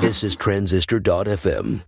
This 0.00 0.24
is 0.24 0.36
Transistor.fm. 0.36 1.82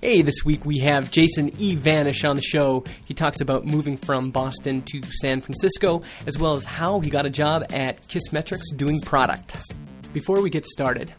Hey, 0.00 0.22
this 0.22 0.42
week 0.44 0.64
we 0.64 0.78
have 0.78 1.10
Jason 1.10 1.50
E. 1.60 1.74
Vanish 1.74 2.24
on 2.24 2.36
the 2.36 2.42
show. 2.42 2.84
He 3.06 3.12
talks 3.12 3.42
about 3.42 3.66
moving 3.66 3.98
from 3.98 4.30
Boston 4.30 4.80
to 4.90 5.02
San 5.20 5.42
Francisco, 5.42 6.00
as 6.26 6.38
well 6.38 6.54
as 6.54 6.64
how 6.64 7.00
he 7.00 7.10
got 7.10 7.26
a 7.26 7.30
job 7.30 7.66
at 7.70 8.08
Kissmetrics 8.08 8.74
doing 8.76 9.00
product. 9.02 9.54
Before 10.14 10.40
we 10.40 10.48
get 10.48 10.64
started, 10.64 11.12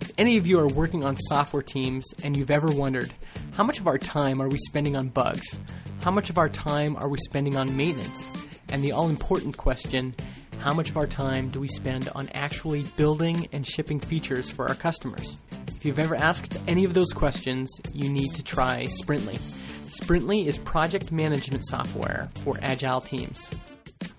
if 0.00 0.10
any 0.16 0.38
of 0.38 0.46
you 0.46 0.58
are 0.58 0.68
working 0.68 1.04
on 1.04 1.16
software 1.16 1.62
teams 1.62 2.06
and 2.24 2.34
you've 2.34 2.50
ever 2.50 2.70
wondered, 2.70 3.12
how 3.52 3.64
much 3.64 3.78
of 3.78 3.86
our 3.86 3.98
time 3.98 4.40
are 4.40 4.48
we 4.48 4.56
spending 4.56 4.96
on 4.96 5.08
bugs? 5.08 5.60
How 6.02 6.10
much 6.10 6.30
of 6.30 6.38
our 6.38 6.48
time 6.48 6.96
are 6.96 7.08
we 7.08 7.18
spending 7.18 7.56
on 7.56 7.76
maintenance? 7.76 8.30
And 8.70 8.82
the 8.82 8.92
all 8.92 9.10
important 9.10 9.58
question, 9.58 10.14
how 10.62 10.72
much 10.72 10.90
of 10.90 10.96
our 10.96 11.08
time 11.08 11.48
do 11.48 11.58
we 11.58 11.66
spend 11.66 12.08
on 12.14 12.28
actually 12.34 12.84
building 12.96 13.48
and 13.52 13.66
shipping 13.66 13.98
features 13.98 14.48
for 14.48 14.68
our 14.68 14.76
customers? 14.76 15.36
If 15.74 15.84
you've 15.84 15.98
ever 15.98 16.14
asked 16.14 16.62
any 16.68 16.84
of 16.84 16.94
those 16.94 17.12
questions, 17.12 17.68
you 17.92 18.08
need 18.08 18.28
to 18.34 18.44
try 18.44 18.84
Sprintly. 18.84 19.38
Sprintly 19.86 20.46
is 20.46 20.58
project 20.58 21.10
management 21.10 21.66
software 21.66 22.30
for 22.44 22.56
agile 22.62 23.00
teams. 23.00 23.50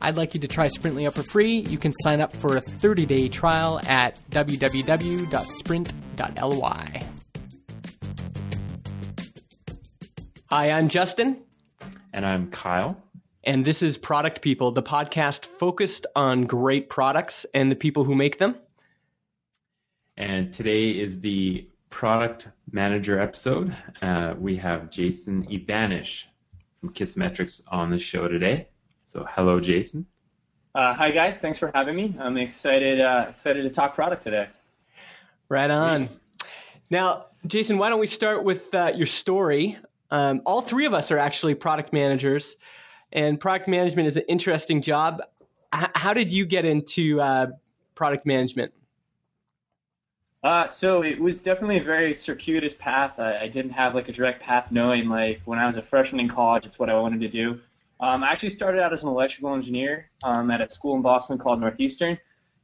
I'd 0.02 0.18
like 0.18 0.34
you 0.34 0.42
to 0.42 0.48
try 0.50 0.68
Sprintly 0.68 1.08
out 1.08 1.14
for 1.14 1.24
free. 1.24 1.60
You 1.60 1.78
can 1.78 1.94
sign 2.04 2.20
up 2.20 2.36
for 2.36 2.58
a 2.58 2.62
30 2.62 3.06
day 3.06 3.30
trial 3.30 3.80
at 3.88 4.20
www.sprint.ly. 4.30 5.30
Hi, 10.48 10.72
I'm 10.72 10.90
Justin. 10.90 11.38
And 12.12 12.26
I'm 12.26 12.52
Kyle. 12.52 13.03
And 13.46 13.66
this 13.66 13.82
is 13.82 13.98
Product 13.98 14.42
People, 14.42 14.72
the 14.72 14.82
podcast 14.82 15.46
focused 15.46 16.06
on 16.16 16.44
great 16.44 16.88
products 16.88 17.46
and 17.54 17.70
the 17.70 17.76
people 17.76 18.06
who 18.06 18.16
make 18.16 18.38
them. 18.38 18.56
And 20.16 20.54
today 20.54 20.92
is 20.92 21.20
the 21.20 21.68
product 21.90 22.48
manager 22.72 23.20
episode. 23.20 23.76
Uh, 24.02 24.36
we 24.40 24.56
have 24.56 24.90
Jason 24.90 25.46
Evanish 25.48 26.24
from 26.80 26.94
Kissmetrics 26.94 27.62
on 27.68 27.90
the 27.90 28.00
show 28.00 28.30
today. 28.30 28.68
So, 29.04 29.26
hello, 29.30 29.60
Jason. 29.60 30.06
Uh, 30.74 30.94
hi, 30.94 31.12
guys. 31.12 31.42
Thanks 31.42 31.60
for 31.60 31.70
having 31.76 31.98
me. 31.98 32.16
I'm 32.20 32.38
excited 32.38 33.02
uh, 33.02 33.26
excited 33.30 33.64
to 33.64 33.70
talk 33.70 33.94
product 33.94 34.24
today. 34.24 34.48
Right 35.50 35.70
on. 35.70 36.08
Now, 36.90 37.26
Jason, 37.46 37.78
why 37.78 37.90
don't 37.90 38.00
we 38.00 38.08
start 38.08 38.46
with 38.46 38.74
uh, 38.74 38.94
your 38.96 39.06
story? 39.06 39.78
Um, 40.10 40.42
all 40.46 40.62
three 40.62 40.86
of 40.86 40.94
us 40.94 41.12
are 41.12 41.18
actually 41.18 41.56
product 41.56 41.92
managers, 41.92 42.56
and 43.14 43.40
product 43.40 43.68
management 43.68 44.08
is 44.08 44.18
an 44.18 44.24
interesting 44.28 44.82
job. 44.82 45.22
H- 45.74 45.90
how 45.96 46.14
did 46.14 46.34
you 46.34 46.46
get 46.46 46.66
into 46.66 47.22
uh, 47.22 47.48
product 47.96 48.26
management? 48.26 48.74
Uh, 50.44 50.68
so 50.68 51.04
it 51.04 51.18
was 51.18 51.40
definitely 51.40 51.78
a 51.78 51.84
very 51.84 52.14
circuitous 52.14 52.74
path. 52.74 53.18
I, 53.18 53.44
I, 53.44 53.48
didn't 53.48 53.72
have 53.72 53.96
like 53.96 54.10
a 54.10 54.12
direct 54.12 54.44
path 54.44 54.72
knowing 54.72 55.08
like 55.08 55.40
when 55.46 55.58
I 55.58 55.66
was 55.66 55.78
a 55.78 55.82
freshman 55.82 56.20
in 56.20 56.28
college, 56.28 56.66
it's 56.66 56.78
what 56.78 56.90
I 56.90 57.00
wanted 57.00 57.22
to 57.22 57.30
do. 57.30 57.62
Um, 58.02 58.26
I 58.26 58.32
actually 58.32 58.50
started 58.50 58.82
out 58.82 58.92
as 58.92 59.04
an 59.04 59.10
electrical 59.10 59.54
engineer 59.54 60.10
um, 60.24 60.52
at 60.52 60.60
a 60.60 60.70
school 60.70 60.98
in 60.98 61.02
Boston 61.02 61.38
called 61.38 61.62
Northeastern. 61.62 62.18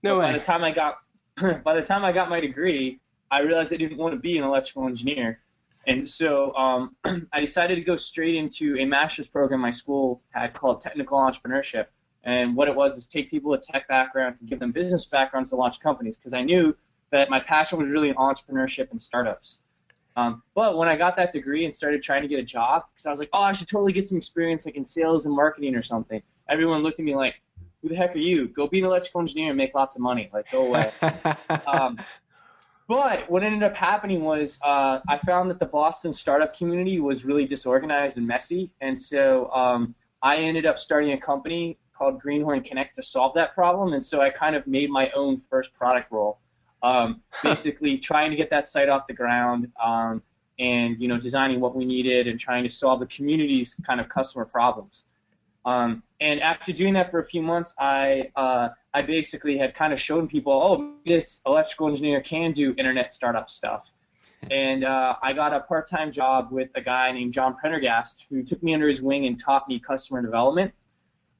No 0.04 0.16
but 0.16 0.20
way. 0.20 0.32
By 0.34 0.38
the 0.38 0.44
time 0.44 0.64
I 0.66 0.72
got 0.72 0.98
by 1.64 1.74
the 1.74 1.82
time 1.82 2.04
I 2.04 2.12
got 2.12 2.30
my 2.30 2.42
degree, 2.42 3.00
I 3.32 3.42
realized 3.42 3.72
I 3.72 3.78
didn't 3.78 3.98
want 3.98 4.14
to 4.14 4.20
be 4.20 4.38
an 4.38 4.44
electrical 4.44 4.86
engineer, 4.86 5.40
and 5.88 6.08
so 6.08 6.54
um, 6.56 6.96
I 7.34 7.40
decided 7.40 7.76
to 7.76 7.82
go 7.82 7.96
straight 7.96 8.36
into 8.36 8.78
a 8.78 8.86
master's 8.86 9.28
program 9.28 9.62
my 9.62 9.72
school 9.72 10.22
had 10.30 10.54
called 10.54 10.82
Technical 10.82 11.18
Entrepreneurship. 11.18 11.88
And 12.24 12.56
what 12.56 12.68
it 12.68 12.76
was 12.76 12.98
is 12.98 13.06
take 13.06 13.30
people 13.30 13.52
with 13.52 13.66
tech 13.66 13.88
backgrounds 13.88 14.42
and 14.42 14.50
give 14.50 14.60
them 14.60 14.72
business 14.72 15.06
backgrounds 15.06 15.50
to 15.50 15.56
launch 15.56 15.80
companies 15.80 16.18
because 16.18 16.34
I 16.34 16.42
knew 16.42 16.76
that 17.12 17.30
my 17.30 17.40
passion 17.40 17.80
was 17.80 17.88
really 17.88 18.10
in 18.10 18.16
entrepreneurship 18.16 18.92
and 18.92 19.02
startups. 19.02 19.60
Um, 20.16 20.44
but 20.54 20.78
when 20.78 20.90
I 20.90 20.98
got 20.98 21.16
that 21.16 21.32
degree 21.32 21.66
and 21.66 21.74
started 21.74 22.02
trying 22.02 22.24
to 22.24 22.28
get 22.28 22.40
a 22.40 22.44
job, 22.44 22.84
because 22.92 23.06
I 23.06 23.10
was 23.10 23.20
like, 23.20 23.30
oh, 23.32 23.42
I 23.42 23.54
should 23.54 23.70
totally 23.70 23.94
get 23.94 24.08
some 24.08 24.18
experience 24.18 24.66
like 24.66 24.76
in 24.76 24.86
sales 24.86 25.26
and 25.26 25.34
marketing 25.34 25.76
or 25.76 25.82
something. 25.82 26.22
Everyone 26.50 26.84
looked 26.84 27.00
at 27.00 27.06
me 27.06 27.16
like, 27.16 27.42
who 27.82 27.88
the 27.88 27.96
heck 27.96 28.16
are 28.16 28.20
you? 28.20 28.50
Go 28.50 28.68
be 28.68 28.80
an 28.80 28.86
electrical 28.86 29.22
engineer 29.22 29.50
and 29.50 29.58
make 29.58 29.74
lots 29.74 29.96
of 29.96 30.02
money. 30.02 30.30
Like, 30.34 30.52
go 30.52 30.68
away. 30.68 30.92
um, 31.68 31.98
but 32.90 33.30
what 33.30 33.44
ended 33.44 33.62
up 33.62 33.76
happening 33.76 34.24
was 34.24 34.58
uh, 34.64 35.00
I 35.08 35.20
found 35.20 35.50
that 35.52 35.60
the 35.60 35.68
Boston 35.68 36.12
startup 36.12 36.56
community 36.56 37.00
was 37.00 37.24
really 37.24 37.46
disorganized 37.46 38.18
and 38.18 38.28
messy, 38.28 38.72
and 38.82 39.00
so 39.00 39.50
um, 39.52 39.96
I 40.24 40.38
ended 40.38 40.66
up 40.66 40.80
starting 40.80 41.14
a 41.14 41.18
company 41.18 41.78
called 42.00 42.20
Greenhorn 42.20 42.66
Connect 42.66 42.96
to 42.96 43.04
solve 43.04 43.34
that 43.36 43.54
problem. 43.54 43.94
And 43.94 44.04
so 44.04 44.22
I 44.22 44.30
kind 44.30 44.56
of 44.56 44.66
made 44.66 44.90
my 44.90 45.10
own 45.12 45.40
first 45.40 45.74
product 45.74 46.12
role 46.12 46.40
um, 46.82 47.22
basically 47.44 47.98
trying 47.98 48.32
to 48.32 48.38
get 48.38 48.50
that 48.50 48.68
site 48.68 48.90
off 48.90 49.06
the 49.06 49.14
ground 49.14 49.72
um, 49.84 50.24
and 50.58 51.00
you 51.00 51.08
know 51.08 51.20
designing 51.20 51.60
what 51.60 51.76
we 51.76 51.86
needed 51.86 52.28
and 52.28 52.40
trying 52.40 52.64
to 52.64 52.70
solve 52.70 53.00
the 53.00 53.06
community's 53.06 53.76
kind 53.86 54.02
of 54.02 54.10
customer 54.10 54.46
problems. 54.46 55.06
Um, 55.66 56.04
and 56.22 56.42
after 56.42 56.72
doing 56.72 56.94
that 56.94 57.12
for 57.12 57.20
a 57.20 57.26
few 57.26 57.42
months, 57.42 57.74
I 57.78 58.32
uh, 58.36 58.70
I 58.94 59.02
basically 59.02 59.58
had 59.58 59.76
kind 59.76 59.94
of 59.94 60.02
shown 60.02 60.28
people, 60.28 60.54
oh, 60.54 60.94
this 61.06 61.42
electrical 61.46 61.88
engineer 61.88 62.22
can 62.22 62.52
do 62.52 62.74
internet 62.78 63.14
startup 63.14 63.50
stuff. 63.50 63.86
And 64.52 64.84
uh, 64.84 65.16
I 65.22 65.34
got 65.34 65.54
a 65.54 65.60
part-time 65.60 66.12
job 66.12 66.48
with 66.52 66.70
a 66.76 66.82
guy 66.82 67.12
named 67.12 67.34
John 67.34 67.56
Prendergast 67.56 68.26
who 68.30 68.42
took 68.42 68.64
me 68.64 68.74
under 68.74 68.88
his 68.88 69.02
wing 69.02 69.26
and 69.26 69.40
taught 69.40 69.68
me 69.68 69.80
customer 69.80 70.22
development. 70.22 70.74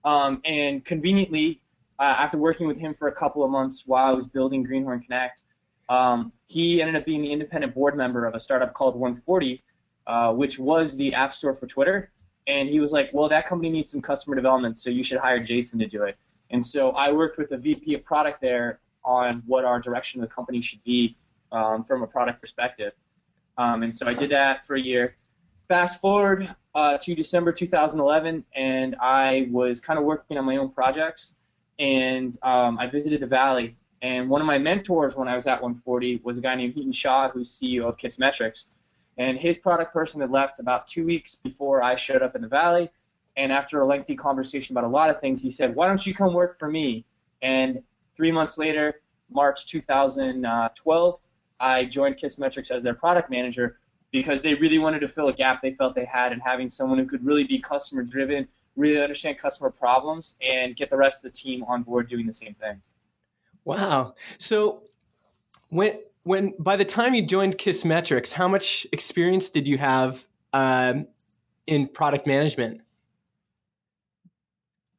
Um, 0.04 0.42
and 0.46 0.84
conveniently, 0.86 1.62
uh, 1.98 2.04
after 2.04 2.38
working 2.38 2.68
with 2.68 2.78
him 2.78 2.94
for 2.94 3.08
a 3.08 3.12
couple 3.12 3.44
of 3.44 3.52
months 3.52 3.84
while 3.86 4.12
I 4.12 4.14
was 4.14 4.28
building 4.28 4.64
Greenhorn 4.64 5.02
Connect, 5.02 5.44
um, 5.88 6.32
he 6.46 6.82
ended 6.82 6.96
up 6.96 7.06
being 7.06 7.22
the 7.22 7.32
independent 7.32 7.74
board 7.74 7.98
member 7.98 8.26
of 8.26 8.36
a 8.36 8.40
startup 8.40 8.74
called 8.74 8.96
140, 8.96 9.62
uh, 10.06 10.34
which 10.34 10.60
was 10.60 10.96
the 10.96 11.14
app 11.14 11.34
store 11.34 11.56
for 11.56 11.68
Twitter. 11.68 12.12
And 12.50 12.68
he 12.68 12.80
was 12.80 12.92
like, 12.92 13.12
well, 13.14 13.30
that 13.30 13.48
company 13.48 13.70
needs 13.70 13.92
some 13.92 14.02
customer 14.02 14.36
development, 14.36 14.76
so 14.80 14.90
you 14.90 15.04
should 15.04 15.20
hire 15.20 15.42
Jason 15.42 15.78
to 15.80 15.88
do 15.88 16.02
it. 16.02 16.18
And 16.50 16.66
so 16.66 16.92
I 16.92 17.12
worked 17.12 17.38
with 17.38 17.50
the 17.50 17.58
VP 17.58 17.94
of 17.94 18.04
product 18.04 18.42
there 18.42 18.80
on 19.06 19.44
what 19.46 19.66
our 19.66 19.80
direction 19.80 20.20
of 20.22 20.28
the 20.28 20.34
company 20.34 20.60
should 20.60 20.84
be 20.84 21.16
um, 21.52 21.84
from 21.84 22.02
a 22.02 22.08
product 22.08 22.42
perspective. 22.42 22.94
Um, 23.60 23.84
and 23.84 23.96
so 23.96 24.08
I 24.08 24.16
did 24.16 24.32
that 24.32 24.66
for 24.66 24.76
a 24.76 24.82
year. 24.82 25.16
Fast 25.68 26.02
forward 26.02 26.56
uh, 26.74 26.98
to 26.98 27.14
December 27.14 27.52
2011, 27.52 28.44
and 28.56 28.96
I 29.00 29.48
was 29.52 29.80
kind 29.80 30.00
of 30.00 30.06
working 30.06 30.36
on 30.38 30.46
my 30.46 30.58
own 30.58 30.72
projects 30.72 31.36
and 31.78 32.36
um, 32.42 32.80
I 32.80 32.88
visited 32.88 33.22
the 33.22 33.28
Valley. 33.28 33.76
And 34.02 34.28
one 34.28 34.42
of 34.42 34.48
my 34.48 34.58
mentors 34.58 35.16
when 35.16 35.28
I 35.28 35.36
was 35.36 35.46
at 35.46 35.62
140 35.62 36.22
was 36.24 36.40
a 36.40 36.42
guy 36.42 36.56
named 36.56 36.74
Hiten 36.74 36.94
Shah, 36.94 37.30
who's 37.30 37.52
CEO 37.52 37.84
of 37.84 37.98
Kissmetrics. 37.98 38.66
And 39.20 39.38
his 39.38 39.58
product 39.58 39.94
person 39.94 40.22
had 40.22 40.32
left 40.32 40.60
about 40.60 40.88
two 40.88 41.06
weeks 41.06 41.36
before 41.36 41.84
I 41.84 41.96
showed 41.96 42.24
up 42.24 42.36
in 42.36 42.42
the 42.42 42.48
Valley. 42.48 42.90
And 43.38 43.52
after 43.52 43.82
a 43.82 43.86
lengthy 43.86 44.16
conversation 44.16 44.74
about 44.76 44.86
a 44.86 44.92
lot 44.92 45.10
of 45.10 45.22
things, 45.22 45.42
he 45.42 45.52
said, 45.52 45.76
Why 45.76 45.88
don't 45.88 46.04
you 46.06 46.16
come 46.16 46.34
work 46.34 46.58
for 46.58 46.70
me? 46.70 47.06
And 47.42 47.84
three 48.16 48.32
months 48.32 48.58
later, 48.58 49.02
March 49.30 49.68
2012, 49.68 51.20
I 51.60 51.86
joined 51.86 52.18
Kissmetrics 52.18 52.72
as 52.72 52.82
their 52.82 52.96
product 52.96 53.30
manager 53.30 53.80
because 54.12 54.42
they 54.42 54.56
really 54.56 54.80
wanted 54.80 55.02
to 55.02 55.08
fill 55.08 55.28
a 55.28 55.34
gap 55.34 55.62
they 55.62 55.74
felt 55.74 55.94
they 55.94 56.06
had 56.06 56.32
in 56.32 56.40
having 56.40 56.68
someone 56.68 56.98
who 56.98 57.06
could 57.06 57.24
really 57.24 57.44
be 57.44 57.60
customer 57.60 58.04
driven 58.04 58.48
really 58.76 59.02
understand 59.02 59.38
customer 59.38 59.70
problems 59.70 60.36
and 60.42 60.76
get 60.76 60.90
the 60.90 60.98
rest 60.98 61.24
of 61.24 61.32
the 61.32 61.38
team 61.38 61.64
on 61.66 61.84
board 61.84 62.08
doing 62.08 62.26
the 62.26 62.34
same 62.34 62.56
thing. 62.56 62.82
Wow. 63.66 64.16
So 64.38 64.84
when 65.70 66.00
when 66.30 66.54
by 66.60 66.76
the 66.76 66.86
time 66.86 67.16
you 67.16 67.24
joined 67.24 67.58
Kissmetrics, 67.58 68.32
how 68.32 68.48
much 68.48 68.86
experience 68.92 69.50
did 69.50 69.68
you 69.68 69.80
have 69.80 70.24
um, 70.54 71.08
in 71.66 71.88
product 71.88 72.28
management? 72.28 72.82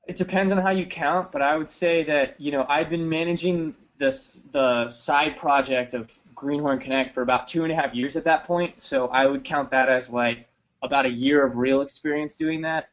It 0.08 0.16
depends 0.16 0.50
on 0.50 0.58
how 0.58 0.70
you 0.70 0.86
count, 0.86 1.30
but 1.30 1.40
I 1.40 1.56
would 1.56 1.70
say 1.70 2.02
that 2.02 2.34
you 2.40 2.50
know 2.50 2.66
I've 2.69 2.90
been 2.90 3.08
managing 3.08 3.76
this 3.96 4.40
the 4.50 4.88
side 4.88 5.37
project 5.37 5.94
of 5.94 6.10
Greenhorn 6.34 6.81
Connect 6.81 7.14
for 7.14 7.22
about 7.22 7.46
two 7.46 7.62
and 7.62 7.70
a 7.70 7.76
half 7.76 7.94
years 7.94 8.16
at 8.16 8.25
that 8.25 8.44
point. 8.44 8.81
So 8.81 9.06
I 9.06 9.26
would 9.26 9.44
count 9.44 9.70
that 9.70 9.88
as 9.88 10.10
like 10.10 10.49
about 10.82 11.06
a 11.06 11.10
year 11.10 11.46
of 11.46 11.56
real 11.56 11.81
experience 11.81 12.34
doing 12.34 12.60
that. 12.62 12.88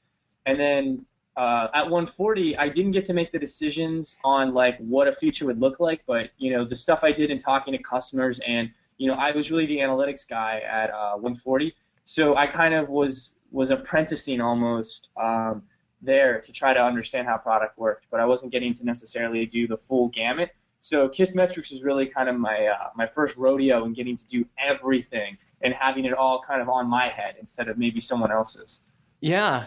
And 0.45 0.59
then 0.59 1.05
uh, 1.37 1.67
at 1.75 1.83
140, 1.83 2.57
I 2.57 2.67
didn't 2.67 2.91
get 2.91 3.05
to 3.05 3.13
make 3.13 3.31
the 3.31 3.37
decisions 3.37 4.17
on 4.23 4.55
like 4.55 4.75
what 4.79 5.07
a 5.07 5.13
feature 5.13 5.45
would 5.45 5.59
look 5.59 5.79
like, 5.79 6.01
but 6.07 6.31
you 6.39 6.51
know 6.51 6.65
the 6.65 6.75
stuff 6.75 7.03
I 7.03 7.11
did 7.11 7.29
in 7.29 7.37
talking 7.37 7.73
to 7.73 7.77
customers, 7.77 8.39
and 8.39 8.71
you 8.97 9.07
know 9.07 9.13
I 9.13 9.31
was 9.31 9.51
really 9.51 9.67
the 9.67 9.77
analytics 9.77 10.27
guy 10.27 10.61
at 10.67 10.89
uh, 10.89 11.13
140, 11.13 11.75
so 12.05 12.35
I 12.35 12.47
kind 12.47 12.73
of 12.73 12.89
was 12.89 13.35
was 13.51 13.69
apprenticing 13.69 14.41
almost 14.41 15.09
um, 15.15 15.61
there 16.01 16.41
to 16.41 16.51
try 16.51 16.73
to 16.73 16.83
understand 16.83 17.27
how 17.27 17.37
product 17.37 17.77
worked, 17.77 18.07
but 18.09 18.19
I 18.19 18.25
wasn't 18.25 18.51
getting 18.51 18.73
to 18.73 18.83
necessarily 18.83 19.45
do 19.45 19.67
the 19.67 19.77
full 19.77 20.09
gamut. 20.09 20.49
So 20.79 21.07
Kissmetrics 21.07 21.71
was 21.71 21.83
really 21.83 22.07
kind 22.07 22.29
of 22.29 22.35
my 22.39 22.65
uh, 22.65 22.89
my 22.95 23.05
first 23.05 23.37
rodeo 23.37 23.85
in 23.85 23.93
getting 23.93 24.17
to 24.17 24.25
do 24.25 24.43
everything 24.57 25.37
and 25.61 25.71
having 25.75 26.05
it 26.05 26.13
all 26.13 26.41
kind 26.41 26.63
of 26.63 26.69
on 26.69 26.89
my 26.89 27.09
head 27.09 27.35
instead 27.39 27.67
of 27.67 27.77
maybe 27.77 27.99
someone 27.99 28.31
else's. 28.31 28.79
Yeah. 29.19 29.65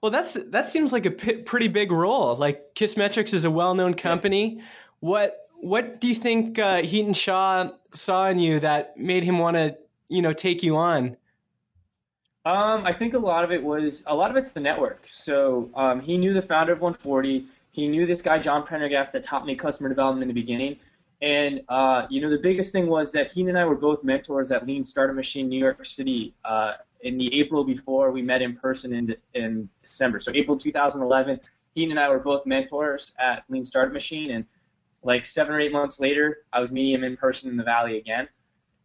Well, 0.00 0.10
that's 0.10 0.34
that 0.34 0.68
seems 0.68 0.92
like 0.92 1.06
a 1.06 1.10
p- 1.10 1.36
pretty 1.36 1.68
big 1.68 1.92
role. 1.92 2.36
Like 2.36 2.74
Kissmetrics 2.74 3.34
is 3.34 3.44
a 3.44 3.50
well-known 3.50 3.94
company. 3.94 4.62
What 5.00 5.48
what 5.62 6.00
do 6.00 6.08
you 6.08 6.14
think 6.14 6.58
uh, 6.58 6.82
Hiten 6.82 7.14
Shah 7.14 7.70
saw 7.92 8.28
in 8.28 8.38
you 8.38 8.58
that 8.60 8.96
made 8.96 9.22
him 9.22 9.38
want 9.38 9.56
to, 9.56 9.78
you 10.08 10.20
know, 10.20 10.32
take 10.32 10.62
you 10.62 10.76
on? 10.76 11.16
Um, 12.44 12.84
I 12.84 12.92
think 12.92 13.14
a 13.14 13.18
lot 13.18 13.44
of 13.44 13.52
it 13.52 13.62
was 13.62 14.02
a 14.06 14.14
lot 14.14 14.30
of 14.30 14.36
it's 14.36 14.50
the 14.50 14.60
network. 14.60 15.06
So 15.08 15.70
um, 15.76 16.00
he 16.00 16.18
knew 16.18 16.34
the 16.34 16.42
founder 16.42 16.72
of 16.72 16.80
140. 16.80 17.46
He 17.70 17.86
knew 17.86 18.06
this 18.06 18.20
guy 18.20 18.40
John 18.40 18.66
Prendergast 18.66 19.12
that 19.12 19.22
taught 19.22 19.46
me 19.46 19.54
customer 19.54 19.88
development 19.88 20.22
in 20.22 20.28
the 20.28 20.40
beginning. 20.40 20.78
And 21.22 21.62
uh, 21.68 22.06
you 22.10 22.20
know, 22.20 22.28
the 22.28 22.38
biggest 22.38 22.72
thing 22.72 22.88
was 22.88 23.12
that 23.12 23.30
he 23.30 23.42
and 23.42 23.56
I 23.56 23.64
were 23.64 23.76
both 23.76 24.02
mentors 24.02 24.50
at 24.50 24.66
Lean 24.66 24.84
Startup 24.84 25.14
Machine, 25.14 25.48
New 25.48 25.58
York 25.58 25.86
City, 25.86 26.34
uh, 26.44 26.74
in 27.02 27.16
the 27.16 27.32
April 27.40 27.64
before 27.64 28.10
we 28.10 28.22
met 28.22 28.42
in 28.42 28.56
person 28.56 28.92
in 28.92 29.14
in 29.34 29.68
December. 29.82 30.18
So 30.18 30.32
April 30.34 30.56
2011, 30.56 31.40
he 31.74 31.84
and 31.84 31.98
I 31.98 32.08
were 32.08 32.18
both 32.18 32.44
mentors 32.44 33.12
at 33.20 33.44
Lean 33.48 33.64
Startup 33.64 33.92
Machine, 33.92 34.32
and 34.32 34.44
like 35.04 35.24
seven 35.24 35.54
or 35.54 35.60
eight 35.60 35.72
months 35.72 36.00
later, 36.00 36.38
I 36.52 36.60
was 36.60 36.72
meeting 36.72 36.94
him 36.94 37.04
in 37.04 37.16
person 37.16 37.48
in 37.48 37.56
the 37.56 37.64
Valley 37.64 37.98
again. 37.98 38.28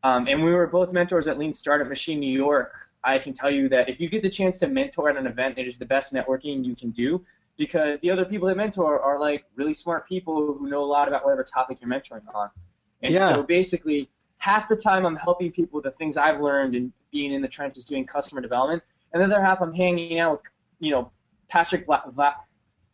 Um, 0.03 0.27
and 0.27 0.43
we 0.43 0.53
were 0.53 0.67
both 0.67 0.93
mentors 0.93 1.27
at 1.27 1.39
Lean 1.39 1.53
Startup 1.53 1.87
Machine 1.87 2.19
New 2.19 2.31
York. 2.31 2.71
I 3.03 3.17
can 3.17 3.33
tell 3.33 3.49
you 3.49 3.67
that 3.69 3.89
if 3.89 3.99
you 3.99 4.09
get 4.09 4.21
the 4.21 4.29
chance 4.29 4.57
to 4.57 4.67
mentor 4.67 5.09
at 5.09 5.17
an 5.17 5.25
event, 5.25 5.57
it 5.57 5.67
is 5.67 5.79
the 5.79 5.85
best 5.85 6.13
networking 6.13 6.63
you 6.63 6.75
can 6.75 6.91
do 6.91 7.23
because 7.57 7.99
the 8.01 8.11
other 8.11 8.25
people 8.25 8.47
that 8.47 8.57
mentor 8.57 8.99
are 8.99 9.19
like 9.19 9.45
really 9.55 9.73
smart 9.73 10.07
people 10.07 10.53
who 10.57 10.69
know 10.69 10.83
a 10.83 10.85
lot 10.85 11.07
about 11.07 11.23
whatever 11.25 11.43
topic 11.43 11.79
you're 11.81 11.89
mentoring 11.89 12.21
on. 12.33 12.49
And 13.01 13.13
Yeah. 13.13 13.33
so 13.33 13.43
basically, 13.43 14.09
half 14.37 14.67
the 14.69 14.75
time 14.75 15.05
I'm 15.05 15.15
helping 15.15 15.51
people 15.51 15.77
with 15.77 15.85
the 15.85 15.91
things 15.91 16.17
I've 16.17 16.39
learned 16.39 16.75
and 16.75 16.91
being 17.11 17.33
in 17.33 17.41
the 17.41 17.47
trenches 17.47 17.85
doing 17.85 18.05
customer 18.05 18.41
development, 18.41 18.83
and 19.13 19.21
the 19.21 19.25
other 19.25 19.43
half 19.43 19.61
I'm 19.61 19.73
hanging 19.73 20.19
out 20.19 20.31
with, 20.33 20.41
you 20.79 20.91
know, 20.91 21.11
Patrick 21.49 21.87
Vla- 21.87 22.13
Vla- 22.13 22.35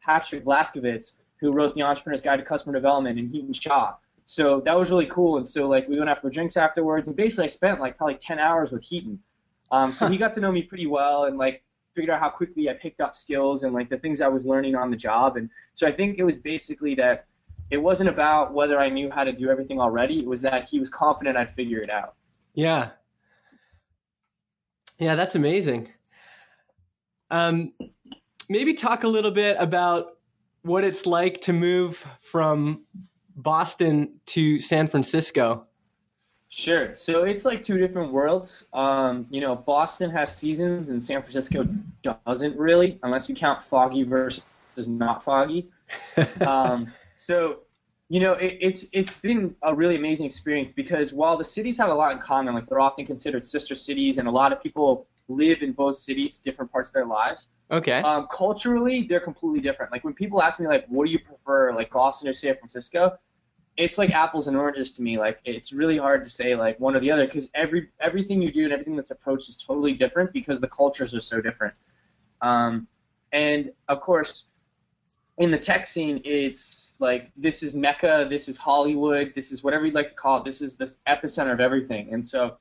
Patrick 0.01 0.45
Vlaskovits, 0.45 1.15
who 1.37 1.51
wrote 1.51 1.73
The 1.75 1.81
Entrepreneur's 1.81 2.21
Guide 2.21 2.37
to 2.37 2.43
Customer 2.43 2.73
Development, 2.73 3.19
and 3.19 3.33
Hiten 3.33 3.53
Shah. 3.53 3.95
So 4.25 4.61
that 4.61 4.77
was 4.77 4.89
really 4.89 5.07
cool. 5.07 5.35
And 5.37 5.45
so 5.47 5.67
like 5.67 5.87
we 5.89 5.97
went 5.97 6.09
out 6.09 6.21
for 6.21 6.29
drinks 6.29 6.55
afterwards, 6.55 7.07
and 7.09 7.17
basically 7.17 7.45
I 7.45 7.47
spent 7.47 7.81
like 7.81 7.97
probably 7.97 8.15
10 8.15 8.39
hours 8.39 8.71
with 8.71 8.81
Hiten. 8.83 9.17
Um, 9.71 9.91
so 9.91 10.07
he 10.07 10.17
got 10.17 10.33
to 10.33 10.39
know 10.39 10.51
me 10.51 10.61
pretty 10.63 10.87
well, 10.87 11.25
and 11.25 11.37
like 11.37 11.63
figured 11.95 12.09
out 12.09 12.19
how 12.19 12.29
quickly 12.29 12.69
I 12.69 12.73
picked 12.73 13.01
up 13.01 13.15
skills 13.15 13.63
and 13.63 13.73
like 13.73 13.89
the 13.89 13.97
things 13.97 14.21
I 14.21 14.27
was 14.27 14.45
learning 14.45 14.75
on 14.75 14.91
the 14.91 14.97
job. 14.97 15.37
And 15.37 15.49
so 15.73 15.87
I 15.87 15.91
think 15.91 16.17
it 16.17 16.23
was 16.23 16.37
basically 16.37 16.95
that 16.95 17.25
it 17.69 17.77
wasn't 17.77 18.09
about 18.09 18.53
whether 18.53 18.79
I 18.79 18.89
knew 18.89 19.09
how 19.09 19.23
to 19.23 19.31
do 19.31 19.49
everything 19.49 19.79
already. 19.79 20.19
It 20.19 20.27
was 20.27 20.41
that 20.41 20.69
he 20.69 20.79
was 20.79 20.89
confident 20.89 21.37
I'd 21.37 21.53
figure 21.53 21.79
it 21.79 21.89
out. 21.89 22.15
Yeah. 22.53 22.89
Yeah, 24.99 25.15
that's 25.15 25.35
amazing. 25.35 25.89
Um, 27.31 27.73
maybe 28.47 28.73
talk 28.73 29.03
a 29.03 29.07
little 29.07 29.31
bit 29.31 29.57
about 29.59 30.17
what 30.61 30.83
it's 30.83 31.05
like 31.05 31.41
to 31.41 31.53
move 31.53 32.05
from 32.21 32.83
Boston 33.35 34.19
to 34.27 34.59
San 34.59 34.87
Francisco. 34.87 35.67
Sure. 36.55 36.93
So 36.93 37.23
it's 37.23 37.45
like 37.45 37.63
two 37.63 37.79
different 37.79 38.13
worlds. 38.13 38.67
Um, 38.73 39.25
you 39.31 39.41
know, 39.41 39.55
Boston 39.55 40.11
has 40.11 40.37
seasons 40.37 40.89
and 40.89 41.03
San 41.03 41.23
Francisco 41.23 41.67
doesn't 42.03 42.55
really, 42.55 42.99
unless 43.01 43.27
you 43.27 43.33
count 43.33 43.65
foggy 43.71 44.03
versus 44.03 44.43
not 44.77 45.23
foggy. 45.23 45.71
um, 46.41 46.93
so, 47.15 47.61
you 48.07 48.19
know, 48.19 48.33
it, 48.33 48.59
it's 48.61 48.85
it's 48.93 49.15
been 49.15 49.55
a 49.63 49.73
really 49.73 49.95
amazing 49.95 50.27
experience 50.27 50.71
because 50.71 51.11
while 51.11 51.37
the 51.37 51.43
cities 51.43 51.75
have 51.79 51.89
a 51.89 51.93
lot 51.93 52.11
in 52.11 52.19
common, 52.19 52.53
like 52.53 52.67
they're 52.69 52.79
often 52.79 53.07
considered 53.07 53.43
sister 53.43 53.73
cities, 53.73 54.19
and 54.19 54.27
a 54.27 54.31
lot 54.31 54.53
of 54.53 54.61
people 54.61 55.07
live 55.29 55.63
in 55.63 55.71
both 55.71 55.95
cities, 55.95 56.37
different 56.37 56.71
parts 56.71 56.89
of 56.89 56.93
their 56.93 57.07
lives. 57.07 57.47
Okay. 57.71 58.01
Um, 58.03 58.27
culturally, 58.31 59.07
they're 59.09 59.19
completely 59.19 59.59
different. 59.59 59.91
Like 59.91 60.03
when 60.03 60.13
people 60.13 60.39
ask 60.39 60.59
me, 60.59 60.67
like, 60.67 60.85
what 60.87 61.07
do 61.07 61.11
you 61.11 61.19
prefer, 61.19 61.73
like 61.73 61.89
Boston 61.89 62.29
or 62.29 62.33
San 62.33 62.55
Francisco? 62.57 63.17
It's 63.75 63.97
like 63.97 64.11
apples 64.11 64.47
and 64.47 64.55
oranges 64.55 64.91
to 64.93 65.01
me. 65.01 65.17
Like 65.17 65.39
it's 65.45 65.73
really 65.73 65.97
hard 65.97 66.23
to 66.23 66.29
say 66.29 66.55
like 66.55 66.79
one 66.79 66.95
or 66.95 66.99
the 66.99 67.11
other 67.11 67.25
because 67.25 67.49
every 67.55 67.89
everything 67.99 68.41
you 68.41 68.51
do 68.51 68.65
and 68.65 68.73
everything 68.73 68.95
that's 68.95 69.11
approached 69.11 69.49
is 69.49 69.57
totally 69.57 69.93
different 69.93 70.31
because 70.31 70.61
the 70.61 70.67
cultures 70.67 71.15
are 71.15 71.21
so 71.21 71.41
different. 71.41 71.73
Um, 72.41 72.87
and 73.31 73.71
of 73.87 74.01
course, 74.01 74.45
in 75.37 75.49
the 75.49 75.57
tech 75.57 75.87
scene, 75.87 76.21
it's 76.23 76.93
like 76.99 77.31
this 77.35 77.63
is 77.63 77.73
Mecca, 77.73 78.27
this 78.29 78.47
is 78.47 78.57
Hollywood, 78.57 79.33
this 79.35 79.51
is 79.51 79.63
whatever 79.63 79.85
you'd 79.85 79.95
like 79.95 80.09
to 80.09 80.15
call 80.15 80.37
it. 80.37 80.45
This 80.45 80.61
is 80.61 80.75
the 80.75 80.85
epicenter 81.07 81.51
of 81.51 81.59
everything. 81.59 82.13
And 82.13 82.25
so, 82.25 82.57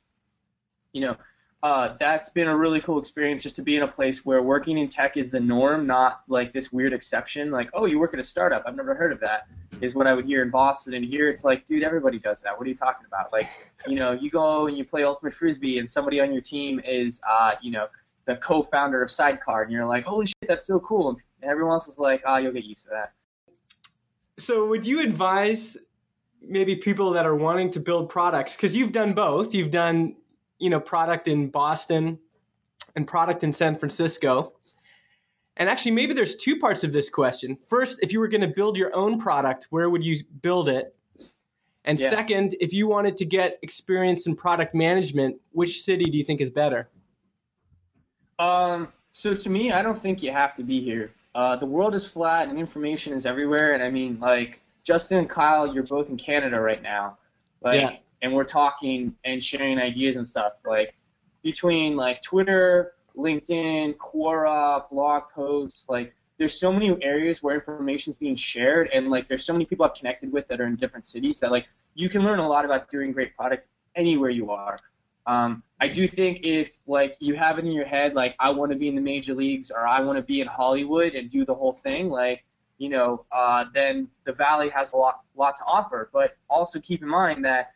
you 0.92 1.02
know, 1.02 1.16
uh, 1.62 1.94
that's 2.00 2.28
been 2.30 2.48
a 2.48 2.56
really 2.56 2.80
cool 2.80 2.98
experience 2.98 3.42
just 3.42 3.54
to 3.56 3.62
be 3.62 3.76
in 3.76 3.82
a 3.82 3.88
place 3.88 4.24
where 4.26 4.42
working 4.42 4.78
in 4.78 4.88
tech 4.88 5.16
is 5.16 5.30
the 5.30 5.38
norm, 5.38 5.86
not 5.86 6.22
like 6.26 6.52
this 6.52 6.72
weird 6.72 6.92
exception. 6.92 7.50
Like, 7.50 7.70
oh, 7.72 7.84
you 7.84 8.00
work 8.00 8.14
at 8.14 8.20
a 8.20 8.24
startup. 8.24 8.64
I've 8.66 8.74
never 8.74 8.94
heard 8.94 9.12
of 9.12 9.20
that. 9.20 9.46
Is 9.82 9.94
what 9.94 10.06
I 10.06 10.14
would 10.14 10.26
hear 10.26 10.42
in 10.42 10.50
Boston. 10.50 10.94
And 10.94 11.04
here 11.04 11.28
it's 11.28 11.42
like, 11.42 11.66
dude, 11.66 11.82
everybody 11.82 12.18
does 12.18 12.40
that. 12.42 12.56
What 12.56 12.66
are 12.66 12.70
you 12.70 12.76
talking 12.76 13.04
about? 13.06 13.32
Like, 13.32 13.48
you 13.86 13.96
know, 13.96 14.12
you 14.12 14.30
go 14.30 14.68
and 14.68 14.78
you 14.78 14.84
play 14.84 15.02
ultimate 15.02 15.34
frisbee, 15.34 15.78
and 15.78 15.90
somebody 15.90 16.20
on 16.20 16.32
your 16.32 16.42
team 16.42 16.80
is, 16.84 17.20
uh, 17.28 17.52
you 17.60 17.72
know, 17.72 17.88
the 18.24 18.36
co-founder 18.36 19.02
of 19.02 19.10
Sidecar, 19.10 19.62
and 19.62 19.72
you're 19.72 19.86
like, 19.86 20.04
holy 20.04 20.26
shit, 20.26 20.48
that's 20.48 20.66
so 20.66 20.78
cool. 20.80 21.08
And 21.08 21.18
everyone 21.42 21.72
else 21.74 21.88
is 21.88 21.98
like, 21.98 22.22
ah, 22.24 22.34
oh, 22.34 22.36
you'll 22.38 22.52
get 22.52 22.64
used 22.64 22.84
to 22.84 22.90
that. 22.90 23.12
So, 24.38 24.66
would 24.68 24.86
you 24.86 25.00
advise 25.00 25.76
maybe 26.40 26.76
people 26.76 27.12
that 27.12 27.26
are 27.26 27.34
wanting 27.34 27.70
to 27.72 27.80
build 27.80 28.08
products 28.08 28.56
because 28.56 28.76
you've 28.76 28.92
done 28.92 29.12
both? 29.12 29.54
You've 29.54 29.70
done, 29.70 30.16
you 30.58 30.70
know, 30.70 30.80
product 30.80 31.28
in 31.28 31.48
Boston 31.48 32.18
and 32.94 33.06
product 33.06 33.44
in 33.44 33.52
San 33.52 33.74
Francisco. 33.74 34.52
And 35.56 35.68
actually, 35.68 35.92
maybe 35.92 36.14
there's 36.14 36.36
two 36.36 36.58
parts 36.58 36.82
of 36.82 36.92
this 36.92 37.10
question. 37.10 37.58
First, 37.68 37.98
if 38.02 38.12
you 38.12 38.20
were 38.20 38.28
going 38.28 38.40
to 38.40 38.48
build 38.48 38.76
your 38.76 38.94
own 38.96 39.18
product, 39.18 39.66
where 39.70 39.90
would 39.90 40.04
you 40.04 40.16
build 40.40 40.68
it? 40.68 40.94
And 41.84 41.98
Yeah. 41.98 42.10
second, 42.10 42.54
if 42.60 42.72
you 42.72 42.86
wanted 42.86 43.16
to 43.18 43.24
get 43.24 43.58
experience 43.62 44.26
in 44.26 44.34
product 44.36 44.74
management, 44.74 45.40
which 45.50 45.82
city 45.82 46.04
do 46.06 46.16
you 46.16 46.24
think 46.24 46.40
is 46.40 46.48
better? 46.48 46.88
Um, 48.38 48.92
so 49.12 49.34
to 49.34 49.50
me, 49.50 49.72
I 49.72 49.82
don't 49.82 50.00
think 50.00 50.22
you 50.22 50.32
have 50.32 50.54
to 50.56 50.62
be 50.62 50.80
here. 50.80 51.12
Uh, 51.34 51.56
the 51.56 51.66
world 51.66 51.94
is 51.94 52.06
flat 52.06 52.48
and 52.48 52.58
information 52.58 53.12
is 53.14 53.26
everywhere. 53.26 53.74
And 53.74 53.82
I 53.82 53.90
mean, 53.90 54.18
like 54.20 54.60
Justin 54.84 55.18
and 55.18 55.28
Kyle, 55.28 55.72
you're 55.72 55.82
both 55.82 56.08
in 56.08 56.16
Canada 56.16 56.60
right 56.60 56.82
now, 56.82 57.18
like, 57.62 57.80
Yeah. 57.80 57.96
and 58.22 58.32
we're 58.34 58.44
talking 58.44 59.14
and 59.24 59.42
sharing 59.42 59.78
ideas 59.78 60.16
and 60.16 60.26
stuff. 60.26 60.54
Like 60.64 60.94
between 61.42 61.96
like 61.96 62.22
Twitter, 62.22 62.94
LinkedIn, 63.16 63.96
Quora, 63.96 64.88
blog 64.90 65.24
posts, 65.34 65.88
like 65.88 66.14
there's 66.38 66.58
so 66.58 66.72
many 66.72 66.96
areas 67.02 67.42
where 67.42 67.54
information 67.54 68.10
is 68.10 68.16
being 68.16 68.36
shared, 68.36 68.90
and 68.92 69.08
like 69.10 69.28
there's 69.28 69.44
so 69.44 69.52
many 69.52 69.64
people 69.64 69.84
I've 69.84 69.94
connected 69.94 70.32
with 70.32 70.48
that 70.48 70.60
are 70.60 70.66
in 70.66 70.76
different 70.76 71.04
cities 71.04 71.38
that 71.40 71.50
like 71.50 71.68
you 71.94 72.08
can 72.08 72.24
learn 72.24 72.38
a 72.38 72.48
lot 72.48 72.64
about 72.64 72.88
doing 72.88 73.12
great 73.12 73.36
product 73.36 73.66
anywhere 73.94 74.30
you 74.30 74.50
are. 74.50 74.76
Um, 75.26 75.62
I 75.80 75.88
do 75.88 76.08
think 76.08 76.40
if 76.42 76.72
like 76.86 77.16
you 77.20 77.34
have 77.36 77.58
it 77.58 77.64
in 77.64 77.72
your 77.72 77.84
head, 77.84 78.14
like 78.14 78.34
I 78.40 78.50
want 78.50 78.72
to 78.72 78.78
be 78.78 78.88
in 78.88 78.94
the 78.94 79.00
major 79.00 79.34
leagues 79.34 79.70
or 79.70 79.86
I 79.86 80.00
want 80.00 80.16
to 80.16 80.22
be 80.22 80.40
in 80.40 80.48
Hollywood 80.48 81.14
and 81.14 81.30
do 81.30 81.44
the 81.44 81.54
whole 81.54 81.72
thing, 81.72 82.08
like 82.08 82.44
you 82.78 82.88
know, 82.88 83.24
uh, 83.30 83.66
then 83.72 84.08
the 84.24 84.32
Valley 84.32 84.68
has 84.70 84.92
a 84.92 84.96
lot 84.96 85.20
lot 85.36 85.54
to 85.56 85.64
offer. 85.64 86.10
But 86.12 86.36
also 86.50 86.80
keep 86.80 87.02
in 87.02 87.08
mind 87.08 87.44
that 87.44 87.72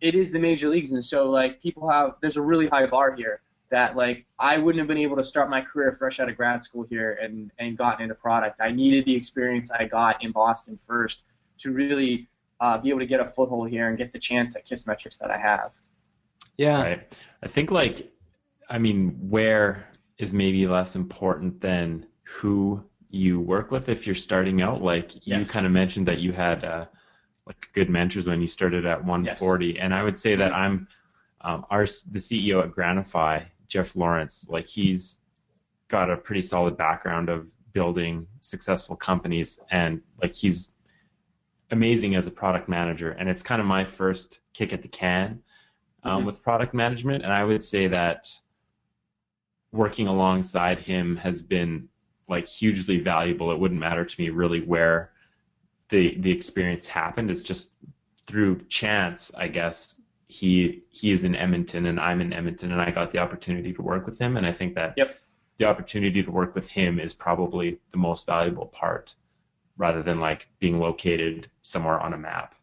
it 0.00 0.14
is 0.14 0.30
the 0.30 0.38
major 0.38 0.68
leagues, 0.68 0.92
and 0.92 1.02
so 1.02 1.30
like 1.30 1.62
people 1.62 1.88
have 1.88 2.16
there's 2.20 2.36
a 2.36 2.42
really 2.42 2.66
high 2.66 2.86
bar 2.86 3.14
here 3.14 3.40
that 3.70 3.96
like 3.96 4.26
I 4.38 4.58
wouldn't 4.58 4.80
have 4.80 4.88
been 4.88 4.98
able 4.98 5.16
to 5.16 5.24
start 5.24 5.48
my 5.48 5.60
career 5.60 5.92
fresh 5.92 6.20
out 6.20 6.28
of 6.28 6.36
grad 6.36 6.62
school 6.62 6.82
here 6.82 7.18
and 7.22 7.50
and 7.58 7.78
gotten 7.78 8.02
into 8.02 8.14
product. 8.14 8.60
I 8.60 8.70
needed 8.70 9.04
the 9.04 9.14
experience 9.14 9.70
I 9.70 9.84
got 9.84 10.22
in 10.22 10.32
Boston 10.32 10.78
first 10.86 11.22
to 11.58 11.72
really 11.72 12.28
uh, 12.60 12.78
be 12.78 12.90
able 12.90 13.00
to 13.00 13.06
get 13.06 13.20
a 13.20 13.30
foothold 13.30 13.70
here 13.70 13.88
and 13.88 13.96
get 13.96 14.12
the 14.12 14.18
chance 14.18 14.56
at 14.56 14.66
Kissmetrics 14.66 15.18
that 15.18 15.30
I 15.30 15.38
have. 15.38 15.72
Yeah. 16.56 16.82
Right. 16.82 17.18
I 17.42 17.48
think 17.48 17.70
like 17.70 18.12
I 18.68 18.78
mean 18.78 19.10
where 19.30 19.86
is 20.18 20.34
maybe 20.34 20.66
less 20.66 20.96
important 20.96 21.60
than 21.60 22.06
who 22.24 22.84
you 23.08 23.40
work 23.40 23.70
with 23.70 23.88
if 23.88 24.06
you're 24.06 24.14
starting 24.14 24.62
out. 24.62 24.82
Like 24.82 25.26
you 25.26 25.44
kind 25.44 25.66
of 25.66 25.72
mentioned 25.72 26.06
that 26.08 26.18
you 26.18 26.32
had 26.32 26.64
uh, 26.64 26.86
like 27.46 27.68
good 27.72 27.88
mentors 27.88 28.26
when 28.26 28.40
you 28.40 28.46
started 28.46 28.84
at 28.84 29.04
140, 29.04 29.78
and 29.80 29.94
I 29.94 30.02
would 30.02 30.18
say 30.18 30.36
that 30.36 30.52
I'm 30.52 30.86
um, 31.40 31.64
our 31.70 31.84
the 31.84 32.18
CEO 32.18 32.62
at 32.62 32.70
Granify, 32.70 33.44
Jeff 33.70 33.96
Lawrence. 33.96 34.46
Like 34.50 34.66
he's 34.66 35.18
got 35.88 36.10
a 36.10 36.16
pretty 36.16 36.42
solid 36.42 36.76
background 36.76 37.30
of 37.30 37.50
building 37.72 38.26
successful 38.40 38.96
companies, 38.96 39.58
and 39.70 40.02
like 40.20 40.34
he's 40.34 40.72
amazing 41.70 42.16
as 42.16 42.26
a 42.26 42.30
product 42.30 42.68
manager. 42.68 43.12
And 43.12 43.28
it's 43.28 43.42
kind 43.42 43.60
of 43.60 43.66
my 43.66 43.84
first 43.84 44.40
kick 44.52 44.72
at 44.72 44.82
the 44.82 44.88
can 44.88 45.40
um, 46.02 46.22
Mhm. 46.22 46.26
with 46.26 46.42
product 46.42 46.74
management, 46.74 47.22
and 47.24 47.32
I 47.32 47.44
would 47.44 47.62
say 47.62 47.86
that 47.88 48.26
working 49.72 50.08
alongside 50.08 50.80
him 50.80 51.16
has 51.16 51.40
been 51.40 51.88
like 52.28 52.48
hugely 52.48 52.98
valuable. 52.98 53.52
It 53.52 53.58
wouldn't 53.58 53.80
matter 53.80 54.04
to 54.04 54.20
me 54.20 54.30
really 54.30 54.60
where 54.62 55.12
the 55.90 56.16
the 56.18 56.30
experience 56.30 56.86
happened. 56.88 57.30
It's 57.30 57.42
just 57.42 57.70
through 58.26 58.64
chance, 58.68 59.32
I 59.34 59.48
guess. 59.48 59.99
He 60.30 60.82
he 60.90 61.10
is 61.10 61.24
in 61.24 61.34
Edmonton 61.34 61.86
and 61.86 61.98
I'm 61.98 62.20
in 62.20 62.32
Edmonton, 62.32 62.72
and 62.72 62.80
I 62.80 62.90
got 62.90 63.10
the 63.10 63.18
opportunity 63.18 63.72
to 63.72 63.82
work 63.82 64.06
with 64.06 64.18
him. 64.18 64.36
And 64.36 64.46
I 64.46 64.52
think 64.52 64.74
that 64.76 64.94
Yep. 64.96 65.16
the 65.58 65.64
opportunity 65.64 66.22
to 66.22 66.30
work 66.30 66.54
with 66.54 66.68
him 66.70 67.00
is 67.00 67.12
probably 67.14 67.78
the 67.90 67.98
most 67.98 68.26
valuable 68.26 68.66
part, 68.66 69.14
rather 69.76 70.02
than 70.02 70.20
like 70.20 70.48
being 70.60 70.78
located 70.78 71.48
somewhere 71.62 71.98
on 71.98 72.12
a 72.12 72.18
map. 72.18 72.54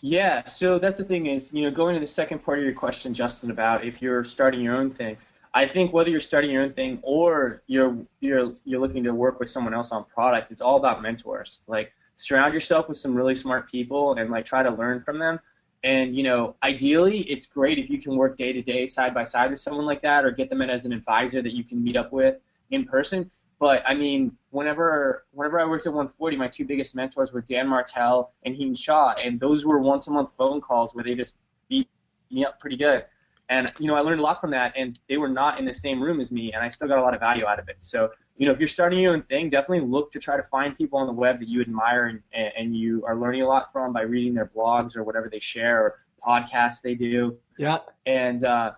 Yeah, 0.00 0.44
so 0.46 0.78
that's 0.78 0.96
the 0.96 1.04
thing 1.04 1.26
is, 1.26 1.52
you 1.52 1.62
know, 1.64 1.70
going 1.70 1.94
to 1.94 2.00
the 2.00 2.06
second 2.06 2.44
part 2.44 2.58
of 2.58 2.64
your 2.64 2.74
question, 2.74 3.12
Justin, 3.14 3.50
about 3.50 3.84
if 3.84 4.02
you're 4.02 4.24
starting 4.24 4.60
your 4.60 4.74
own 4.74 4.90
thing. 4.90 5.16
I 5.54 5.68
think 5.68 5.92
whether 5.92 6.08
you're 6.10 6.20
starting 6.20 6.50
your 6.50 6.62
own 6.62 6.72
thing 6.72 6.98
or 7.02 7.62
you're 7.66 7.96
you're 8.20 8.54
you're 8.64 8.80
looking 8.80 9.04
to 9.04 9.14
work 9.14 9.38
with 9.38 9.50
someone 9.50 9.74
else 9.74 9.92
on 9.92 10.04
product, 10.04 10.50
it's 10.50 10.60
all 10.62 10.76
about 10.78 11.02
mentors. 11.02 11.60
Like 11.66 11.92
surround 12.16 12.54
yourself 12.54 12.88
with 12.88 12.96
some 12.96 13.14
really 13.14 13.36
smart 13.36 13.70
people 13.70 14.14
and 14.14 14.30
like 14.30 14.44
try 14.44 14.62
to 14.62 14.70
learn 14.70 15.02
from 15.02 15.18
them. 15.18 15.38
And 15.84 16.14
you 16.16 16.22
know, 16.22 16.54
ideally, 16.62 17.20
it's 17.22 17.46
great 17.46 17.78
if 17.78 17.90
you 17.90 18.00
can 18.00 18.16
work 18.16 18.36
day 18.36 18.52
to 18.52 18.62
day, 18.62 18.86
side 18.86 19.14
by 19.14 19.24
side 19.24 19.50
with 19.50 19.60
someone 19.60 19.84
like 19.84 20.02
that, 20.02 20.24
or 20.24 20.30
get 20.30 20.48
them 20.48 20.62
in 20.62 20.70
as 20.70 20.84
an 20.84 20.92
advisor 20.92 21.42
that 21.42 21.52
you 21.52 21.64
can 21.64 21.82
meet 21.82 21.96
up 21.96 22.12
with 22.12 22.36
in 22.70 22.84
person. 22.84 23.30
But 23.58 23.82
I 23.86 23.94
mean, 23.94 24.36
whenever 24.50 25.24
whenever 25.32 25.60
I 25.60 25.64
worked 25.64 25.86
at 25.86 25.92
140, 25.92 26.36
my 26.36 26.48
two 26.48 26.64
biggest 26.64 26.94
mentors 26.94 27.32
were 27.32 27.40
Dan 27.40 27.68
Martell 27.68 28.32
and 28.44 28.54
Hiten 28.54 28.76
Shah, 28.76 29.14
and 29.22 29.38
those 29.38 29.64
were 29.64 29.78
once 29.78 30.08
a 30.08 30.10
month 30.10 30.30
phone 30.36 30.60
calls 30.60 30.94
where 30.94 31.04
they 31.04 31.14
just 31.14 31.36
beat 31.68 31.88
me 32.30 32.44
up 32.44 32.58
pretty 32.58 32.76
good. 32.76 33.04
And 33.48 33.72
you 33.78 33.86
know, 33.86 33.94
I 33.94 34.00
learned 34.00 34.20
a 34.20 34.22
lot 34.22 34.40
from 34.40 34.50
that, 34.52 34.72
and 34.76 34.98
they 35.08 35.16
were 35.16 35.28
not 35.28 35.58
in 35.58 35.64
the 35.64 35.74
same 35.74 36.02
room 36.02 36.20
as 36.20 36.30
me, 36.32 36.52
and 36.52 36.62
I 36.64 36.68
still 36.68 36.88
got 36.88 36.98
a 36.98 37.02
lot 37.02 37.14
of 37.14 37.20
value 37.20 37.46
out 37.46 37.58
of 37.58 37.68
it. 37.68 37.76
So 37.78 38.10
you 38.36 38.46
know, 38.46 38.52
if 38.52 38.58
you're 38.58 38.68
starting 38.68 38.98
your 38.98 39.12
own 39.12 39.22
thing, 39.22 39.50
definitely 39.50 39.86
look 39.86 40.10
to 40.12 40.18
try 40.18 40.36
to 40.36 40.42
find 40.44 40.76
people 40.76 40.98
on 40.98 41.06
the 41.06 41.12
web 41.12 41.38
that 41.40 41.48
you 41.48 41.60
admire 41.60 42.06
and, 42.06 42.52
and 42.56 42.76
you 42.76 43.04
are 43.06 43.16
learning 43.16 43.42
a 43.42 43.46
lot 43.46 43.70
from 43.72 43.92
by 43.92 44.02
reading 44.02 44.34
their 44.34 44.50
blogs 44.56 44.96
or 44.96 45.04
whatever 45.04 45.28
they 45.28 45.40
share 45.40 45.82
or 45.82 45.98
podcasts 46.24 46.80
they 46.80 46.94
do. 46.94 47.36
Yeah. 47.58 47.78
And 48.06 48.44
uh, 48.44 48.72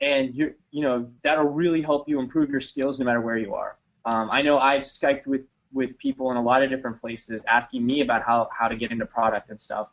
and 0.00 0.34
you 0.34 0.54
you 0.70 0.82
know 0.82 1.10
that'll 1.22 1.44
really 1.44 1.82
help 1.82 2.08
you 2.08 2.20
improve 2.20 2.50
your 2.50 2.60
skills 2.60 3.00
no 3.00 3.06
matter 3.06 3.20
where 3.20 3.36
you 3.36 3.54
are. 3.54 3.76
Um, 4.04 4.30
I 4.30 4.42
know 4.42 4.58
I've 4.58 4.82
Skyped 4.82 5.26
with, 5.26 5.42
with 5.72 5.96
people 5.98 6.30
in 6.30 6.36
a 6.36 6.42
lot 6.42 6.62
of 6.62 6.70
different 6.70 7.00
places 7.00 7.42
asking 7.46 7.84
me 7.84 8.00
about 8.00 8.22
how, 8.22 8.48
how 8.56 8.68
to 8.68 8.76
get 8.76 8.90
into 8.90 9.06
product 9.06 9.50
and 9.50 9.60
stuff. 9.60 9.90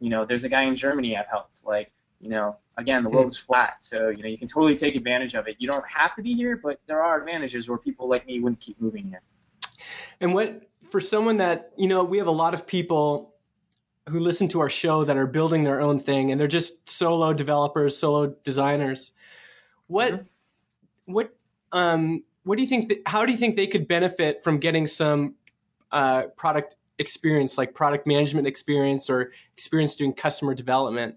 You 0.00 0.10
know, 0.10 0.24
there's 0.24 0.44
a 0.44 0.48
guy 0.48 0.64
in 0.64 0.76
Germany 0.76 1.16
I've 1.16 1.26
helped. 1.26 1.64
Like, 1.64 1.90
you 2.20 2.28
know, 2.28 2.56
again, 2.76 3.02
the 3.02 3.10
world 3.10 3.30
is 3.30 3.36
flat, 3.36 3.82
so 3.82 4.08
you 4.08 4.22
know 4.22 4.28
you 4.28 4.38
can 4.38 4.48
totally 4.48 4.76
take 4.76 4.96
advantage 4.96 5.34
of 5.34 5.48
it. 5.48 5.56
You 5.58 5.68
don't 5.70 5.84
have 5.88 6.14
to 6.16 6.22
be 6.22 6.34
here, 6.34 6.58
but 6.62 6.78
there 6.86 7.02
are 7.02 7.18
advantages 7.18 7.68
where 7.68 7.78
people 7.78 8.08
like 8.08 8.26
me 8.26 8.40
wouldn't 8.40 8.60
keep 8.60 8.80
moving 8.80 9.08
here. 9.08 9.22
And 10.20 10.34
what 10.34 10.62
for 10.90 11.00
someone 11.00 11.38
that 11.38 11.72
you 11.76 11.88
know, 11.88 12.04
we 12.04 12.18
have 12.18 12.26
a 12.26 12.32
lot 12.32 12.54
of 12.54 12.66
people 12.66 13.34
who 14.08 14.20
listen 14.20 14.48
to 14.48 14.60
our 14.60 14.70
show 14.70 15.04
that 15.04 15.16
are 15.16 15.26
building 15.26 15.64
their 15.64 15.80
own 15.80 15.98
thing, 15.98 16.30
and 16.30 16.40
they're 16.40 16.48
just 16.48 16.88
solo 16.88 17.32
developers, 17.32 17.96
solo 17.96 18.26
designers. 18.44 19.12
What 19.86 20.12
mm-hmm. 20.12 21.12
what 21.12 21.34
um, 21.72 22.24
what 22.44 22.56
do 22.56 22.62
you 22.62 22.68
think? 22.68 22.88
That, 22.90 23.02
how 23.06 23.26
do 23.26 23.32
you 23.32 23.38
think 23.38 23.56
they 23.56 23.66
could 23.66 23.88
benefit 23.88 24.44
from 24.44 24.58
getting 24.58 24.86
some 24.86 25.34
uh, 25.90 26.26
product 26.36 26.76
experience, 26.98 27.58
like 27.58 27.74
product 27.74 28.06
management 28.06 28.46
experience 28.46 29.10
or 29.10 29.32
experience 29.54 29.96
doing 29.96 30.12
customer 30.12 30.54
development? 30.54 31.16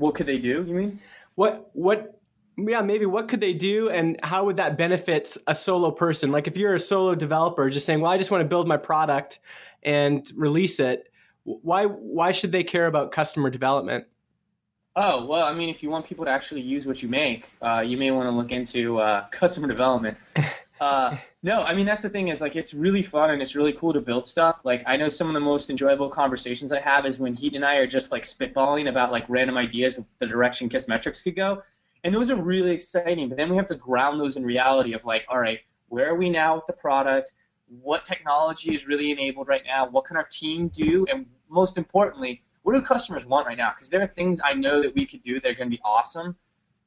What 0.00 0.14
could 0.14 0.26
they 0.26 0.38
do? 0.38 0.64
You 0.66 0.74
mean? 0.74 1.00
What 1.34 1.70
what? 1.74 2.18
Yeah, 2.56 2.80
maybe 2.80 3.06
what 3.06 3.28
could 3.28 3.40
they 3.40 3.52
do, 3.52 3.90
and 3.90 4.18
how 4.22 4.44
would 4.44 4.56
that 4.56 4.76
benefit 4.76 5.36
a 5.46 5.54
solo 5.54 5.90
person? 5.90 6.32
Like 6.32 6.46
if 6.46 6.56
you're 6.56 6.74
a 6.74 6.80
solo 6.80 7.14
developer, 7.14 7.68
just 7.70 7.86
saying, 7.86 8.00
"Well, 8.00 8.10
I 8.10 8.18
just 8.18 8.30
want 8.30 8.42
to 8.42 8.48
build 8.48 8.66
my 8.66 8.76
product 8.76 9.40
and 9.82 10.30
release 10.34 10.80
it." 10.80 11.12
Why 11.44 11.84
why 11.84 12.32
should 12.32 12.50
they 12.50 12.64
care 12.64 12.86
about 12.86 13.12
customer 13.12 13.50
development? 13.50 14.06
Oh 14.96 15.26
well, 15.26 15.44
I 15.44 15.52
mean, 15.52 15.68
if 15.68 15.82
you 15.82 15.90
want 15.90 16.06
people 16.06 16.24
to 16.24 16.30
actually 16.30 16.62
use 16.62 16.86
what 16.86 17.02
you 17.02 17.08
make, 17.08 17.44
uh, 17.62 17.80
you 17.80 17.96
may 17.96 18.10
want 18.10 18.26
to 18.26 18.30
look 18.30 18.52
into 18.52 18.98
uh, 18.98 19.26
customer 19.30 19.68
development. 19.68 20.16
Uh, 20.80 21.14
no, 21.42 21.62
I 21.62 21.74
mean 21.74 21.84
that's 21.84 22.00
the 22.00 22.08
thing 22.08 22.28
is 22.28 22.40
like 22.40 22.56
it's 22.56 22.72
really 22.72 23.02
fun 23.02 23.30
and 23.30 23.42
it's 23.42 23.54
really 23.54 23.74
cool 23.74 23.92
to 23.92 24.00
build 24.00 24.26
stuff. 24.26 24.60
Like 24.64 24.82
I 24.86 24.96
know 24.96 25.10
some 25.10 25.28
of 25.28 25.34
the 25.34 25.40
most 25.40 25.68
enjoyable 25.68 26.08
conversations 26.08 26.72
I 26.72 26.80
have 26.80 27.04
is 27.04 27.18
when 27.18 27.34
he 27.34 27.54
and 27.54 27.64
I 27.64 27.76
are 27.76 27.86
just 27.86 28.10
like 28.10 28.22
spitballing 28.24 28.88
about 28.88 29.12
like 29.12 29.26
random 29.28 29.58
ideas 29.58 29.98
of 29.98 30.06
the 30.20 30.26
direction 30.26 30.70
Kissmetrics 30.70 31.22
could 31.22 31.36
go, 31.36 31.62
and 32.02 32.14
those 32.14 32.30
are 32.30 32.36
really 32.36 32.70
exciting. 32.70 33.28
But 33.28 33.36
then 33.36 33.50
we 33.50 33.56
have 33.56 33.68
to 33.68 33.74
ground 33.74 34.18
those 34.18 34.36
in 34.36 34.44
reality 34.44 34.94
of 34.94 35.04
like, 35.04 35.26
all 35.28 35.38
right, 35.38 35.60
where 35.88 36.10
are 36.10 36.16
we 36.16 36.30
now 36.30 36.54
with 36.54 36.66
the 36.66 36.72
product? 36.72 37.34
What 37.82 38.04
technology 38.04 38.74
is 38.74 38.86
really 38.86 39.10
enabled 39.10 39.48
right 39.48 39.62
now? 39.66 39.86
What 39.86 40.06
can 40.06 40.16
our 40.16 40.26
team 40.30 40.68
do? 40.68 41.04
And 41.12 41.26
most 41.50 41.76
importantly, 41.76 42.42
what 42.62 42.72
do 42.72 42.80
customers 42.80 43.26
want 43.26 43.46
right 43.46 43.58
now? 43.58 43.72
Because 43.74 43.90
there 43.90 44.00
are 44.00 44.06
things 44.06 44.40
I 44.42 44.54
know 44.54 44.80
that 44.80 44.94
we 44.94 45.04
could 45.04 45.22
do 45.22 45.40
that 45.40 45.48
are 45.50 45.54
going 45.54 45.70
to 45.70 45.76
be 45.76 45.82
awesome, 45.84 46.36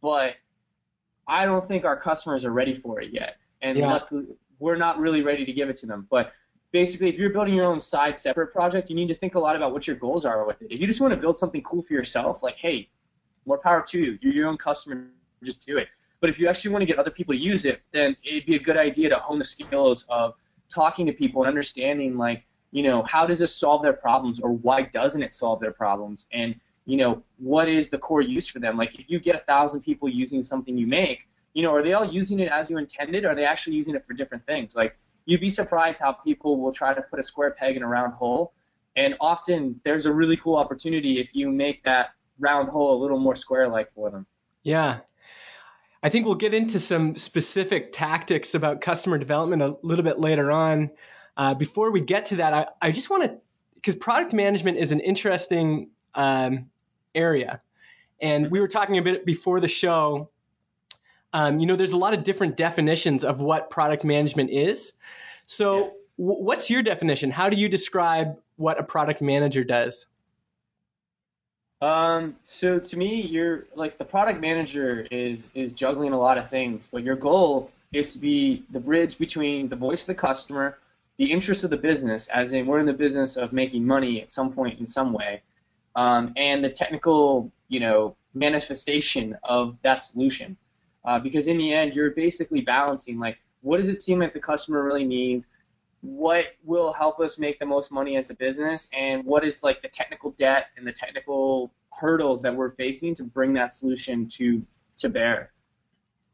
but 0.02 0.34
I 1.28 1.46
don't 1.46 1.66
think 1.66 1.86
our 1.86 1.96
customers 1.96 2.44
are 2.44 2.52
ready 2.52 2.74
for 2.74 3.00
it 3.00 3.14
yet. 3.14 3.38
And 3.64 3.78
yeah. 3.78 3.88
luckily, 3.88 4.26
we're 4.60 4.76
not 4.76 5.00
really 5.00 5.24
ready 5.24 5.46
to 5.46 5.54
give 5.54 5.70
it 5.70 5.76
to 5.78 5.88
them. 5.88 6.06
But 6.12 6.34
basically, 6.72 7.10
if 7.10 7.16
you're 7.16 7.32
building 7.32 7.56
your 7.56 7.66
own 7.66 7.80
side 7.80 8.20
separate 8.20 8.54
project, 8.54 8.90
you 8.90 8.96
need 8.96 9.08
to 9.08 9.16
think 9.16 9.34
a 9.34 9.40
lot 9.40 9.56
about 9.56 9.74
what 9.74 9.88
your 9.88 9.96
goals 9.96 10.26
are 10.26 10.46
with 10.46 10.62
it. 10.62 10.68
If 10.70 10.80
you 10.80 10.86
just 10.86 11.02
want 11.02 11.14
to 11.14 11.20
build 11.20 11.40
something 11.40 11.64
cool 11.64 11.82
for 11.82 11.94
yourself, 11.94 12.44
like, 12.44 12.58
hey, 12.58 12.90
more 13.46 13.58
power 13.58 13.82
to 13.82 14.00
you. 14.00 14.20
You're 14.22 14.34
your 14.34 14.48
own 14.48 14.58
customer, 14.58 15.08
just 15.44 15.66
do 15.66 15.78
it. 15.78 15.88
But 16.22 16.30
if 16.30 16.40
you 16.40 16.48
actually 16.48 16.72
want 16.72 16.84
to 16.84 16.86
get 16.86 17.00
other 17.00 17.12
people 17.12 17.34
to 17.34 17.40
use 17.40 17.66
it, 17.66 17.82
then 17.92 18.16
it'd 18.24 18.46
be 18.46 18.56
a 18.56 18.60
good 18.60 18.78
idea 18.78 19.10
to 19.10 19.16
hone 19.16 19.40
the 19.40 19.46
skills 19.46 20.06
of 20.08 20.36
talking 20.70 21.06
to 21.06 21.14
people 21.14 21.44
and 21.44 21.50
understanding, 21.50 22.18
like, 22.18 22.44
you 22.72 22.82
know, 22.82 23.04
how 23.04 23.26
does 23.26 23.40
this 23.40 23.56
solve 23.56 23.84
their 23.84 23.94
problems 23.94 24.40
or 24.40 24.52
why 24.52 24.84
doesn't 24.84 25.22
it 25.22 25.34
solve 25.34 25.60
their 25.60 25.72
problems? 25.72 26.26
And, 26.32 26.56
you 26.86 26.98
know, 26.98 27.22
what 27.38 27.68
is 27.70 27.90
the 27.90 27.98
core 27.98 28.22
use 28.22 28.48
for 28.48 28.60
them? 28.60 28.78
Like 28.78 28.98
if 28.98 29.10
you 29.10 29.20
get 29.20 29.36
a 29.36 29.44
thousand 29.46 29.82
people 29.82 30.10
using 30.10 30.42
something 30.42 30.78
you 30.78 30.88
make, 30.88 31.28
you 31.54 31.64
know, 31.64 31.74
are 31.74 31.84
they 31.84 31.94
all 31.94 32.06
using 32.06 32.40
it 32.40 32.50
as 32.52 32.70
you 32.70 32.78
intended? 32.78 33.26
Or 33.26 33.32
are 33.32 33.36
they 33.36 33.46
actually 33.46 33.76
using 33.76 33.96
it 33.96 34.06
for 34.06 34.14
different 34.14 34.46
things? 34.46 34.76
Like 34.76 34.98
you'd 35.26 35.42
be 35.42 35.50
surprised 35.50 36.00
how 36.00 36.12
people 36.12 36.60
will 36.60 36.74
try 36.74 36.94
to 36.94 37.02
put 37.02 37.20
a 37.20 37.24
square 37.24 37.52
peg 37.52 37.78
in 37.78 37.84
a 37.84 37.88
round 37.88 38.14
hole. 38.14 38.54
And 38.96 39.16
often 39.20 39.80
there's 39.84 40.06
a 40.06 40.14
really 40.14 40.38
cool 40.38 40.56
opportunity 40.56 41.20
if 41.20 41.34
you 41.34 41.50
make 41.50 41.84
that 41.84 42.12
round 42.40 42.70
hole 42.70 43.00
a 43.00 43.00
little 43.02 43.20
more 43.20 43.36
square 43.36 43.68
like 43.68 43.94
for 43.94 44.10
them. 44.10 44.26
Yeah. 44.64 45.00
I 46.02 46.10
think 46.10 46.26
we'll 46.26 46.36
get 46.36 46.54
into 46.54 46.80
some 46.80 47.16
specific 47.16 47.94
tactics 47.94 48.56
about 48.56 48.82
customer 48.82 49.18
development 49.18 49.62
a 49.62 49.78
little 49.84 50.04
bit 50.04 50.20
later 50.20 50.52
on. 50.52 50.92
Uh, 51.38 51.54
before 51.54 51.92
we 51.92 52.02
get 52.02 52.28
to 52.28 52.36
that, 52.38 52.54
I, 52.54 52.68
I 52.82 52.92
just 52.92 53.10
want 53.10 53.24
to, 53.24 53.38
because 53.76 53.96
product 53.96 54.34
management 54.34 54.78
is 54.78 54.92
an 54.92 55.00
interesting 55.00 55.90
um, 56.14 56.70
area. 57.16 57.62
And 58.22 58.52
we 58.52 58.60
were 58.60 58.68
talking 58.68 58.98
a 58.98 59.02
bit 59.02 59.26
before 59.26 59.60
the 59.60 59.68
show. 59.68 60.30
Um, 61.34 61.60
you 61.60 61.66
know, 61.66 61.76
there's 61.76 61.92
a 61.92 61.98
lot 61.98 62.14
of 62.14 62.24
different 62.24 62.58
definitions 62.58 63.24
of 63.24 63.42
what 63.42 63.70
product 63.70 64.04
management 64.04 64.52
is. 64.52 64.94
So, 65.46 65.76
yeah. 65.76 65.82
w- 66.20 66.44
what's 66.44 66.70
your 66.70 66.84
definition? 66.84 67.32
How 67.32 67.50
do 67.50 67.58
you 67.58 67.68
describe 67.68 68.38
what 68.56 68.80
a 68.80 68.84
product 68.84 69.22
manager 69.22 69.64
does? 69.64 70.06
Um, 71.82 72.38
so 72.44 72.80
to 72.80 72.98
me, 72.98 73.22
you're 73.22 73.66
like 73.76 73.98
the 73.98 74.06
product 74.06 74.40
manager 74.40 75.06
is 75.12 75.48
is 75.54 75.74
juggling 75.74 76.14
a 76.14 76.20
lot 76.20 76.38
of 76.38 76.50
things, 76.50 76.88
but 76.90 77.04
your 77.04 77.18
goal 77.18 77.72
is 77.92 78.14
to 78.14 78.20
be 78.20 78.64
the 78.72 78.80
bridge 78.80 79.18
between 79.18 79.68
the 79.68 79.76
voice 79.76 80.02
of 80.02 80.08
the 80.08 80.16
customer 80.16 80.78
the 81.18 81.32
interest 81.32 81.64
of 81.64 81.70
the 81.70 81.78
business, 81.78 82.28
as 82.28 82.54
in 82.54 82.66
we're 82.66 82.80
in 82.80 82.86
the 82.86 82.94
business 82.94 83.38
of 83.38 83.54
making 83.54 83.86
money 83.86 84.22
at 84.22 84.32
some 84.32 84.52
point 84.52 84.80
in 84.80 84.86
some 84.86 85.14
way, 85.14 85.42
um, 85.96 86.34
and 86.36 86.64
the 86.64 86.70
technical, 86.70 87.52
you 87.68 87.80
know, 87.80 88.16
manifestation 88.34 89.38
of 89.44 89.78
that 89.84 90.02
solution. 90.02 90.58
Uh, 91.06 91.20
because 91.20 91.48
in 91.48 91.58
the 91.58 91.74
end, 91.74 91.94
you're 91.94 92.12
basically 92.12 92.62
balancing 92.62 93.20
like 93.20 93.38
what 93.62 93.78
does 93.78 93.90
it 93.90 94.02
seem 94.02 94.20
like 94.20 94.34
the 94.34 94.40
customer 94.40 94.84
really 94.84 95.06
needs, 95.06 95.48
what 96.02 96.48
will 96.64 96.92
help 96.92 97.20
us 97.20 97.40
make 97.40 97.60
the 97.60 97.66
most 97.66 97.92
money 97.92 98.18
as 98.18 98.30
a 98.30 98.36
business, 98.36 98.90
and 98.94 99.24
what 99.26 99.46
is 99.46 99.64
like 99.64 99.82
the 99.82 99.88
technical 99.88 100.32
debt 100.32 100.68
and 100.78 100.86
the 100.86 100.92
technical 100.92 101.72
hurdles 101.90 102.42
that 102.42 102.54
we're 102.54 102.72
facing 102.72 103.16
to 103.16 103.24
bring 103.24 103.54
that 103.54 103.72
solution 103.72 104.28
to 104.28 104.62
to 104.98 105.10
bear. 105.10 105.52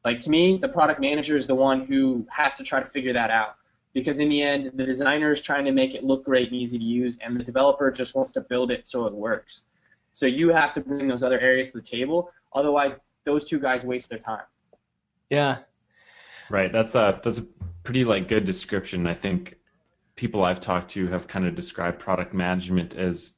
Like 0.04 0.20
to 0.22 0.30
me, 0.30 0.58
the 0.58 0.70
product 0.70 1.00
manager 1.00 1.38
is 1.38 1.46
the 1.46 1.56
one 1.56 1.86
who 1.86 2.26
has 2.30 2.56
to 2.56 2.64
try 2.64 2.82
to 2.82 2.90
figure 2.90 3.14
that 3.14 3.30
out 3.30 3.56
because 3.94 4.20
in 4.20 4.30
the 4.30 4.42
end, 4.42 4.72
the 4.76 4.86
designer 4.86 5.32
is 5.32 5.42
trying 5.42 5.66
to 5.66 5.72
make 5.72 5.94
it 5.96 6.04
look 6.04 6.26
great 6.26 6.50
and 6.50 6.58
easy 6.58 6.78
to 6.78 6.84
use, 6.84 7.18
and 7.22 7.40
the 7.40 7.44
developer 7.44 7.92
just 7.92 8.16
wants 8.16 8.32
to 8.34 8.42
build 8.42 8.72
it 8.72 8.88
so 8.88 9.06
it 9.06 9.14
works. 9.14 9.64
So 10.14 10.26
you 10.26 10.50
have 10.50 10.74
to 10.74 10.82
bring 10.82 11.08
those 11.08 11.24
other 11.24 11.40
areas 11.40 11.72
to 11.72 11.78
the 11.80 11.84
table. 11.84 12.32
Otherwise, 12.54 12.94
those 13.26 13.46
two 13.46 13.60
guys 13.60 13.84
waste 13.84 14.10
their 14.10 14.20
time. 14.20 14.44
Yeah. 15.30 15.60
Right. 16.50 16.72
That's 16.72 16.96
a 16.96 17.20
that's 17.24 17.38
a 17.38 17.44
pretty 17.84 18.04
like 18.04 18.28
good 18.28 18.46
description. 18.46 19.06
I 19.06 19.14
think 19.14 19.56
people 20.16 20.44
I've 20.44 20.60
talked 20.60 20.90
to 20.92 21.08
have 21.08 21.28
kind 21.28 21.46
of 21.46 21.56
described 21.56 22.00
product 22.00 22.34
management 22.34 22.96
as, 22.96 23.36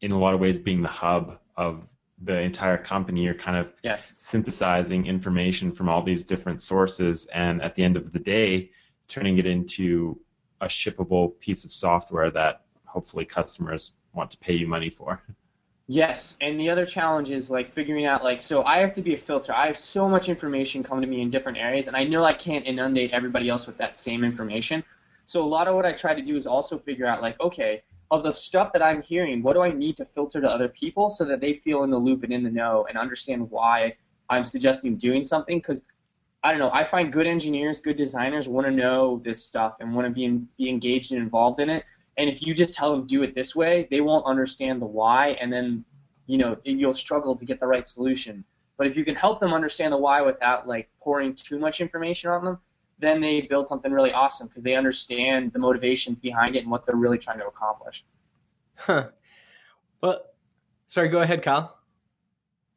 in 0.00 0.10
a 0.12 0.18
lot 0.18 0.34
of 0.34 0.40
ways, 0.40 0.58
being 0.58 0.82
the 0.82 0.88
hub 0.88 1.38
of 1.56 1.86
the 2.22 2.40
entire 2.40 2.78
company. 2.78 3.22
You're 3.22 3.34
kind 3.34 3.56
of 3.56 3.72
yes. 3.82 4.10
synthesizing 4.16 5.06
information 5.06 5.70
from 5.70 5.88
all 5.88 6.02
these 6.02 6.24
different 6.24 6.60
sources, 6.60 7.26
and 7.26 7.62
at 7.62 7.74
the 7.74 7.84
end 7.84 7.96
of 7.96 8.12
the 8.12 8.18
day, 8.18 8.70
turning 9.06 9.38
it 9.38 9.46
into 9.46 10.18
a 10.60 10.66
shippable 10.66 11.38
piece 11.38 11.64
of 11.64 11.70
software 11.70 12.30
that 12.30 12.62
hopefully 12.84 13.24
customers 13.24 13.92
want 14.12 14.30
to 14.30 14.38
pay 14.38 14.54
you 14.54 14.66
money 14.66 14.90
for. 14.90 15.22
Yes, 15.90 16.36
and 16.42 16.60
the 16.60 16.68
other 16.68 16.84
challenge 16.84 17.30
is 17.30 17.50
like 17.50 17.72
figuring 17.72 18.04
out 18.04 18.22
like 18.22 18.42
so 18.42 18.62
I 18.62 18.78
have 18.78 18.92
to 18.92 19.00
be 19.00 19.14
a 19.14 19.18
filter. 19.18 19.54
I 19.54 19.66
have 19.66 19.76
so 19.78 20.06
much 20.06 20.28
information 20.28 20.82
coming 20.82 21.00
to 21.00 21.08
me 21.08 21.22
in 21.22 21.30
different 21.30 21.56
areas 21.56 21.86
and 21.88 21.96
I 21.96 22.04
know 22.04 22.24
I 22.24 22.34
can't 22.34 22.66
inundate 22.66 23.12
everybody 23.12 23.48
else 23.48 23.66
with 23.66 23.78
that 23.78 23.96
same 23.96 24.22
information. 24.22 24.84
So 25.24 25.42
a 25.42 25.48
lot 25.48 25.66
of 25.66 25.74
what 25.74 25.86
I 25.86 25.92
try 25.92 26.14
to 26.14 26.20
do 26.20 26.36
is 26.36 26.46
also 26.46 26.78
figure 26.78 27.06
out 27.06 27.22
like 27.22 27.40
okay, 27.40 27.82
of 28.10 28.22
the 28.22 28.32
stuff 28.32 28.70
that 28.74 28.82
I'm 28.82 29.00
hearing, 29.00 29.42
what 29.42 29.54
do 29.54 29.62
I 29.62 29.70
need 29.70 29.96
to 29.96 30.04
filter 30.04 30.42
to 30.42 30.48
other 30.48 30.68
people 30.68 31.08
so 31.08 31.24
that 31.24 31.40
they 31.40 31.54
feel 31.54 31.84
in 31.84 31.90
the 31.90 31.98
loop 31.98 32.22
and 32.22 32.34
in 32.34 32.42
the 32.42 32.50
know 32.50 32.86
and 32.90 32.98
understand 32.98 33.50
why 33.50 33.96
I'm 34.28 34.44
suggesting 34.44 34.96
doing 34.96 35.24
something? 35.24 35.56
Because 35.56 35.80
I 36.44 36.50
don't 36.50 36.60
know, 36.60 36.70
I 36.70 36.84
find 36.84 37.10
good 37.10 37.26
engineers, 37.26 37.80
good 37.80 37.96
designers 37.96 38.46
want 38.46 38.66
to 38.66 38.70
know 38.70 39.22
this 39.24 39.42
stuff 39.42 39.76
and 39.80 39.94
want 39.94 40.06
to 40.06 40.12
be 40.12 40.26
in, 40.26 40.48
be 40.58 40.68
engaged 40.68 41.12
and 41.12 41.22
involved 41.22 41.60
in 41.60 41.70
it. 41.70 41.84
And 42.18 42.28
if 42.28 42.42
you 42.42 42.52
just 42.52 42.74
tell 42.74 42.94
them 42.94 43.06
do 43.06 43.22
it 43.22 43.34
this 43.34 43.56
way, 43.56 43.86
they 43.90 44.00
won't 44.00 44.26
understand 44.26 44.82
the 44.82 44.86
why, 44.86 45.28
and 45.40 45.52
then 45.52 45.84
you 46.26 46.36
know 46.36 46.56
you'll 46.64 46.92
struggle 46.92 47.36
to 47.36 47.44
get 47.44 47.60
the 47.60 47.66
right 47.66 47.86
solution. 47.86 48.44
But 48.76 48.86
if 48.86 48.96
you 48.96 49.04
can 49.04 49.14
help 49.14 49.40
them 49.40 49.54
understand 49.54 49.92
the 49.92 49.96
why 49.96 50.20
without 50.20 50.68
like 50.68 50.90
pouring 51.00 51.34
too 51.34 51.58
much 51.58 51.80
information 51.80 52.30
on 52.30 52.44
them, 52.44 52.58
then 52.98 53.20
they 53.20 53.42
build 53.42 53.68
something 53.68 53.92
really 53.92 54.12
awesome 54.12 54.48
because 54.48 54.62
they 54.62 54.74
understand 54.74 55.52
the 55.52 55.58
motivations 55.58 56.18
behind 56.18 56.56
it 56.56 56.60
and 56.60 56.70
what 56.70 56.84
they're 56.86 56.96
really 56.96 57.18
trying 57.18 57.38
to 57.38 57.46
accomplish. 57.46 58.04
Huh. 58.74 59.08
Well, 60.00 60.20
sorry, 60.86 61.08
go 61.08 61.20
ahead, 61.20 61.42
Kyle. 61.42 61.78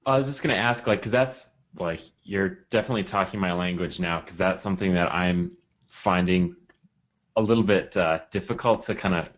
I 0.05 0.17
was 0.17 0.27
just 0.27 0.41
going 0.41 0.55
to 0.55 0.62
ask, 0.62 0.88
like, 0.88 1.00
because 1.00 1.12
that's 1.12 1.50
like 1.79 2.01
you're 2.24 2.65
definitely 2.69 3.03
talking 3.03 3.39
my 3.39 3.53
language 3.53 4.00
now, 4.00 4.19
because 4.19 4.38
that's 4.38 4.62
something 4.62 4.93
that 4.95 5.13
I'm 5.13 5.50
finding 5.88 6.55
a 7.35 7.41
little 7.41 7.63
bit 7.63 7.95
uh, 7.97 8.19
difficult 8.29 8.81
to 8.83 8.95
kind 8.95 9.15
of 9.15 9.29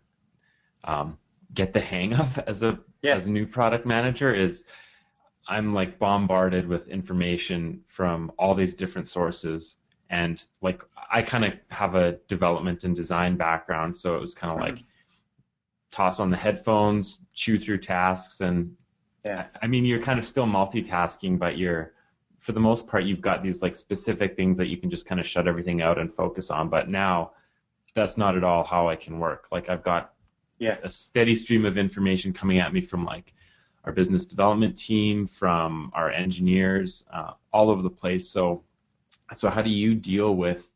um, 0.83 1.17
get 1.53 1.73
the 1.73 1.79
hang 1.79 2.13
of 2.13 2.37
as 2.39 2.63
a 2.63 2.79
Yeah. 3.01 3.15
as 3.15 3.27
a 3.27 3.31
new 3.31 3.45
product 3.45 3.85
manager. 3.85 4.33
Is 4.33 4.65
I'm 5.47 5.73
like 5.73 5.99
bombarded 5.99 6.67
with 6.67 6.89
information 6.89 7.81
from 7.87 8.31
all 8.37 8.55
these 8.55 8.75
different 8.75 9.07
sources, 9.07 9.77
and 10.09 10.43
like 10.61 10.83
I 11.11 11.21
kind 11.21 11.45
of 11.45 11.53
have 11.69 11.95
a 11.95 12.13
development 12.27 12.83
and 12.83 12.95
design 12.95 13.35
background, 13.37 13.95
so 13.97 14.15
it 14.15 14.21
was 14.21 14.33
kind 14.33 14.53
of 14.53 14.59
like 14.59 14.83
toss 15.91 16.19
on 16.19 16.31
the 16.31 16.37
headphones, 16.37 17.19
chew 17.33 17.59
through 17.59 17.77
tasks, 17.79 18.41
and 18.41 18.75
Yeah. 19.23 19.45
I 19.61 19.67
mean, 19.67 19.85
you're 19.85 20.01
kind 20.01 20.17
of 20.19 20.25
still 20.25 20.45
multitasking, 20.45 21.37
but 21.39 21.57
you're, 21.57 21.93
for 22.39 22.51
the 22.51 22.59
most 22.59 22.87
part, 22.87 23.03
you've 23.03 23.21
got 23.21 23.43
these 23.43 23.61
like 23.61 23.75
specific 23.75 24.35
things 24.35 24.57
that 24.57 24.67
you 24.67 24.77
can 24.77 24.89
just 24.89 25.05
kind 25.05 25.21
of 25.21 25.27
shut 25.27 25.47
everything 25.47 25.81
out 25.81 25.99
and 25.99 26.11
focus 26.13 26.49
on. 26.51 26.67
But 26.67 26.89
now, 26.89 27.31
that's 27.93 28.17
not 28.17 28.35
at 28.35 28.43
all 28.43 28.63
how 28.63 28.89
I 28.89 28.95
can 28.95 29.19
work. 29.19 29.47
Like 29.51 29.69
I've 29.69 29.83
got 29.83 30.13
Yeah. 30.59 30.77
a 30.83 30.89
steady 30.89 31.35
stream 31.35 31.65
of 31.65 31.77
information 31.77 32.33
coming 32.33 32.59
at 32.59 32.73
me 32.73 32.81
from 32.81 33.05
like 33.05 33.33
our 33.83 33.91
business 33.91 34.25
development 34.25 34.77
team, 34.77 35.27
from 35.27 35.91
our 35.93 36.09
engineers, 36.09 37.03
uh, 37.11 37.33
all 37.51 37.69
over 37.69 37.81
the 37.81 37.89
place. 37.89 38.27
So, 38.29 38.63
so 39.33 39.49
how 39.49 39.61
do 39.61 39.69
you 39.69 39.95
deal 39.95 40.35
with 40.35 40.69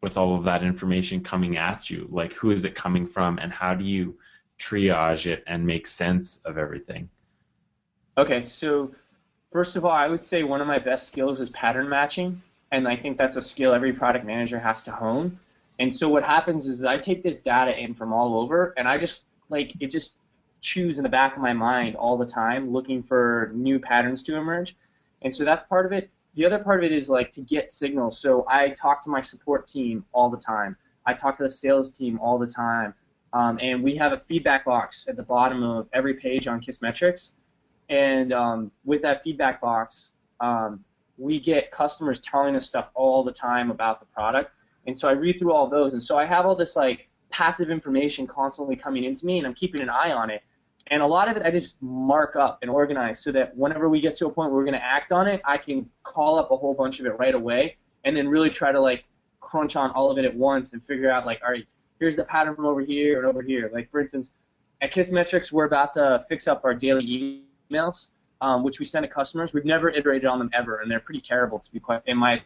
with 0.00 0.16
all 0.16 0.36
of 0.36 0.44
that 0.44 0.62
information 0.62 1.20
coming 1.20 1.56
at 1.56 1.90
you? 1.90 2.06
Like, 2.10 2.32
who 2.32 2.52
is 2.52 2.64
it 2.64 2.74
coming 2.74 3.04
from, 3.06 3.38
and 3.38 3.52
how 3.52 3.74
do 3.74 3.84
you 3.84 4.16
triage 4.58 5.26
it 5.26 5.42
and 5.48 5.66
make 5.66 5.86
sense 5.88 6.38
of 6.44 6.56
everything? 6.56 7.10
Okay, 8.16 8.44
so 8.44 8.94
first 9.52 9.74
of 9.76 9.84
all, 9.84 9.90
I 9.90 10.06
would 10.06 10.22
say 10.22 10.44
one 10.44 10.60
of 10.60 10.68
my 10.68 10.78
best 10.78 11.08
skills 11.08 11.40
is 11.40 11.50
pattern 11.50 11.88
matching, 11.88 12.40
and 12.70 12.86
I 12.86 12.96
think 12.96 13.18
that's 13.18 13.36
a 13.36 13.42
skill 13.42 13.74
every 13.74 13.92
product 13.92 14.24
manager 14.24 14.58
has 14.58 14.82
to 14.84 14.92
hone. 14.92 15.38
And 15.78 15.94
so 15.94 16.08
what 16.08 16.24
happens 16.24 16.66
is 16.66 16.84
I 16.84 16.96
take 16.96 17.22
this 17.22 17.38
data 17.38 17.78
in 17.78 17.94
from 17.94 18.12
all 18.12 18.40
over, 18.40 18.74
and 18.76 18.88
I 18.88 18.98
just 18.98 19.24
like 19.48 19.74
it 19.80 19.90
just 19.90 20.16
chews 20.60 20.98
in 20.98 21.04
the 21.04 21.08
back 21.08 21.36
of 21.36 21.42
my 21.42 21.52
mind 21.52 21.96
all 21.96 22.16
the 22.16 22.26
time, 22.26 22.72
looking 22.72 23.02
for 23.02 23.52
new 23.54 23.78
patterns 23.78 24.22
to 24.24 24.36
emerge. 24.36 24.76
And 25.22 25.34
so 25.34 25.44
that's 25.44 25.64
part 25.64 25.86
of 25.86 25.92
it. 25.92 26.10
The 26.34 26.44
other 26.44 26.58
part 26.58 26.84
of 26.84 26.90
it 26.90 26.94
is 26.94 27.08
like 27.08 27.32
to 27.32 27.40
get 27.40 27.70
signals. 27.70 28.20
So 28.20 28.44
I 28.48 28.70
talk 28.70 29.02
to 29.04 29.10
my 29.10 29.20
support 29.20 29.66
team 29.66 30.04
all 30.12 30.30
the 30.30 30.36
time. 30.36 30.76
I 31.06 31.14
talk 31.14 31.36
to 31.38 31.42
the 31.44 31.50
sales 31.50 31.92
team 31.92 32.18
all 32.20 32.38
the 32.38 32.46
time. 32.46 32.94
Um, 33.32 33.58
and 33.60 33.82
we 33.82 33.96
have 33.96 34.12
a 34.12 34.22
feedback 34.28 34.64
box 34.64 35.06
at 35.08 35.16
the 35.16 35.22
bottom 35.22 35.62
of 35.62 35.88
every 35.92 36.14
page 36.14 36.46
on 36.46 36.60
Kissmetrics. 36.60 37.32
And 37.88 38.32
um, 38.32 38.70
with 38.84 39.02
that 39.02 39.22
feedback 39.22 39.60
box, 39.60 40.12
um, 40.40 40.84
we 41.16 41.40
get 41.40 41.70
customers 41.70 42.20
telling 42.20 42.54
us 42.56 42.68
stuff 42.68 42.88
all 42.94 43.24
the 43.24 43.32
time 43.32 43.70
about 43.70 44.00
the 44.00 44.06
product. 44.06 44.52
And 44.88 44.98
so 44.98 45.06
I 45.06 45.12
read 45.12 45.38
through 45.38 45.52
all 45.52 45.68
those. 45.68 45.92
And 45.92 46.02
so 46.02 46.18
I 46.18 46.24
have 46.24 46.46
all 46.46 46.56
this 46.56 46.74
like 46.74 47.08
passive 47.30 47.70
information 47.70 48.26
constantly 48.26 48.74
coming 48.74 49.04
into 49.04 49.26
me, 49.26 49.36
and 49.36 49.46
I'm 49.46 49.54
keeping 49.54 49.82
an 49.82 49.90
eye 49.90 50.12
on 50.12 50.30
it. 50.30 50.42
And 50.86 51.02
a 51.02 51.06
lot 51.06 51.30
of 51.30 51.36
it 51.36 51.42
I 51.42 51.50
just 51.50 51.80
mark 51.82 52.36
up 52.36 52.60
and 52.62 52.70
organize 52.70 53.22
so 53.22 53.30
that 53.32 53.54
whenever 53.54 53.90
we 53.90 54.00
get 54.00 54.14
to 54.16 54.26
a 54.26 54.30
point 54.30 54.50
where 54.50 54.56
we're 54.56 54.64
going 54.64 54.80
to 54.80 54.84
act 54.84 55.12
on 55.12 55.28
it, 55.28 55.42
I 55.44 55.58
can 55.58 55.88
call 56.02 56.38
up 56.38 56.50
a 56.50 56.56
whole 56.56 56.72
bunch 56.72 57.00
of 57.00 57.06
it 57.06 57.10
right 57.18 57.34
away 57.34 57.76
and 58.04 58.16
then 58.16 58.26
really 58.26 58.48
try 58.48 58.72
to 58.72 58.80
like 58.80 59.04
crunch 59.40 59.76
on 59.76 59.90
all 59.90 60.10
of 60.10 60.16
it 60.16 60.24
at 60.24 60.34
once 60.34 60.72
and 60.72 60.82
figure 60.86 61.10
out 61.10 61.26
like, 61.26 61.42
all 61.44 61.52
right, 61.52 61.66
here's 62.00 62.16
the 62.16 62.24
pattern 62.24 62.56
from 62.56 62.64
over 62.64 62.80
here 62.80 63.18
and 63.18 63.26
over 63.26 63.42
here. 63.42 63.70
Like 63.70 63.90
for 63.90 64.00
instance, 64.00 64.32
at 64.80 64.90
Kissmetrics, 64.90 65.52
we're 65.52 65.66
about 65.66 65.92
to 65.92 66.24
fix 66.30 66.48
up 66.48 66.64
our 66.64 66.72
daily 66.72 67.44
emails, 67.70 68.12
um, 68.40 68.62
which 68.62 68.78
we 68.78 68.86
send 68.86 69.04
to 69.04 69.08
customers. 69.08 69.52
We've 69.52 69.66
never 69.66 69.90
iterated 69.90 70.24
on 70.24 70.38
them 70.38 70.48
ever, 70.54 70.80
and 70.80 70.90
they're 70.90 71.00
pretty 71.00 71.20
terrible 71.20 71.58
to 71.58 71.70
be 71.70 71.78
quite 71.78 72.00
in 72.06 72.16
my 72.16 72.40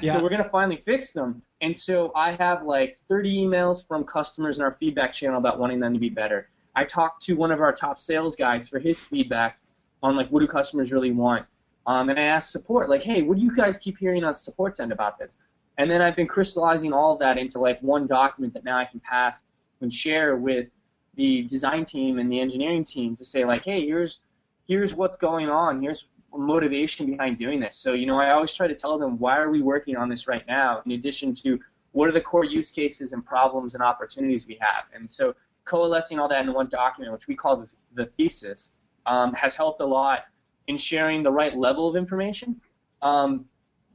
Yeah. 0.00 0.14
so 0.14 0.22
we're 0.22 0.30
gonna 0.30 0.48
finally 0.48 0.82
fix 0.84 1.12
them. 1.12 1.42
And 1.60 1.76
so 1.76 2.12
I 2.14 2.32
have 2.32 2.64
like 2.64 2.98
30 3.08 3.36
emails 3.36 3.86
from 3.86 4.04
customers 4.04 4.58
in 4.58 4.64
our 4.64 4.76
feedback 4.80 5.12
channel 5.12 5.38
about 5.38 5.58
wanting 5.58 5.80
them 5.80 5.92
to 5.92 5.98
be 5.98 6.08
better. 6.08 6.48
I 6.74 6.84
talked 6.84 7.22
to 7.24 7.34
one 7.34 7.50
of 7.50 7.60
our 7.60 7.72
top 7.72 8.00
sales 8.00 8.36
guys 8.36 8.68
for 8.68 8.78
his 8.78 9.00
feedback 9.00 9.58
on 10.02 10.16
like 10.16 10.28
what 10.28 10.40
do 10.40 10.46
customers 10.46 10.92
really 10.92 11.12
want. 11.12 11.46
Um, 11.86 12.08
and 12.08 12.18
I 12.18 12.22
asked 12.22 12.50
support 12.50 12.88
like, 12.88 13.02
hey, 13.02 13.22
what 13.22 13.36
do 13.36 13.42
you 13.42 13.54
guys 13.54 13.76
keep 13.76 13.98
hearing 13.98 14.24
on 14.24 14.34
support's 14.34 14.80
end 14.80 14.92
about 14.92 15.18
this? 15.18 15.36
And 15.76 15.90
then 15.90 16.00
I've 16.00 16.16
been 16.16 16.26
crystallizing 16.26 16.92
all 16.92 17.12
of 17.12 17.18
that 17.18 17.36
into 17.36 17.58
like 17.58 17.80
one 17.80 18.06
document 18.06 18.54
that 18.54 18.64
now 18.64 18.78
I 18.78 18.84
can 18.84 19.00
pass 19.00 19.42
and 19.80 19.92
share 19.92 20.36
with 20.36 20.68
the 21.16 21.42
design 21.42 21.84
team 21.84 22.18
and 22.18 22.30
the 22.30 22.40
engineering 22.40 22.84
team 22.84 23.16
to 23.16 23.24
say 23.24 23.44
like, 23.44 23.64
hey, 23.64 23.84
here's 23.84 24.20
here's 24.66 24.94
what's 24.94 25.16
going 25.16 25.48
on. 25.48 25.82
Here's 25.82 26.06
motivation 26.36 27.06
behind 27.06 27.38
doing 27.38 27.60
this. 27.60 27.74
So, 27.74 27.92
you 27.92 28.06
know, 28.06 28.18
I 28.18 28.30
always 28.30 28.52
try 28.52 28.66
to 28.66 28.74
tell 28.74 28.98
them 28.98 29.18
why 29.18 29.38
are 29.38 29.50
we 29.50 29.62
working 29.62 29.96
on 29.96 30.08
this 30.08 30.26
right 30.26 30.46
now, 30.46 30.82
in 30.84 30.92
addition 30.92 31.34
to 31.36 31.58
what 31.92 32.08
are 32.08 32.12
the 32.12 32.20
core 32.20 32.44
use 32.44 32.70
cases 32.70 33.12
and 33.12 33.24
problems 33.24 33.74
and 33.74 33.82
opportunities 33.82 34.46
we 34.46 34.58
have. 34.60 34.84
And 34.94 35.10
so, 35.10 35.34
coalescing 35.64 36.18
all 36.18 36.28
that 36.28 36.44
in 36.44 36.52
one 36.52 36.68
document, 36.68 37.12
which 37.12 37.26
we 37.28 37.34
call 37.34 37.56
the, 37.56 37.70
the 37.94 38.06
thesis, 38.06 38.72
um, 39.06 39.32
has 39.34 39.54
helped 39.54 39.80
a 39.80 39.86
lot 39.86 40.24
in 40.66 40.76
sharing 40.76 41.22
the 41.22 41.30
right 41.30 41.56
level 41.56 41.88
of 41.88 41.96
information. 41.96 42.60
Um, 43.02 43.46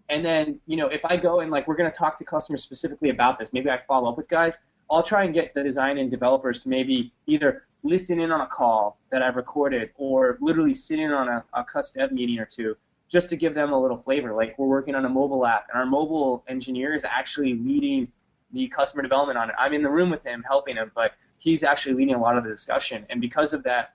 and 0.10 0.26
then, 0.26 0.60
you 0.66 0.76
know, 0.76 0.88
if 0.88 1.06
I 1.06 1.18
go 1.18 1.42
and 1.42 1.52
like 1.52 1.68
we're 1.68 1.76
going 1.76 1.92
to 1.92 1.96
talk 1.96 2.18
to 2.18 2.26
customers 2.26 2.64
specifically 2.64 3.10
about 3.10 3.38
this, 3.38 3.54
maybe 3.54 3.70
I 3.70 3.80
follow 3.88 4.10
up 4.10 4.18
with 4.18 4.28
guys. 4.28 4.60
I'll 4.90 5.04
try 5.04 5.24
and 5.24 5.34
get 5.34 5.54
the 5.54 5.64
design 5.64 6.00
and 6.00 6.10
developers 6.10 6.60
to 6.62 6.70
maybe 6.70 7.14
either 7.28 7.68
listen 7.84 8.20
in 8.20 8.32
on 8.32 8.42
a 8.42 8.48
call 8.48 9.00
that 9.12 9.22
I've 9.22 9.36
recorded 9.36 9.92
or 9.96 10.38
literally 10.42 10.74
sit 10.74 11.00
in 11.00 11.12
on 11.12 11.28
a, 11.28 11.44
a 11.54 11.64
custom 11.64 12.02
dev 12.02 12.12
meeting 12.12 12.40
or 12.40 12.46
two 12.46 12.76
just 13.08 13.30
to 13.30 13.38
give 13.38 13.56
them 13.56 13.72
a 13.72 13.82
little 13.82 13.98
flavor. 13.98 14.34
Like 14.34 14.58
we're 14.60 14.68
working 14.68 14.96
on 14.96 15.06
a 15.06 15.10
mobile 15.10 15.46
app 15.46 15.68
and 15.72 15.80
our 15.80 15.86
mobile 15.86 16.44
engineer 16.48 16.94
is 16.94 17.04
actually 17.04 17.56
leading 17.56 18.08
the 18.52 18.68
customer 18.68 19.02
development 19.02 19.38
on 19.38 19.50
it. 19.50 19.56
I'm 19.58 19.74
in 19.74 19.82
the 19.82 19.90
room 19.90 20.10
with 20.10 20.24
him 20.24 20.44
helping 20.48 20.76
him, 20.76 20.92
but 20.94 21.14
he's 21.38 21.64
actually 21.64 21.96
leading 21.96 22.16
a 22.16 22.20
lot 22.20 22.38
of 22.38 22.44
the 22.44 22.50
discussion. 22.50 23.06
And 23.10 23.22
because 23.22 23.54
of 23.54 23.64
that, 23.64 23.94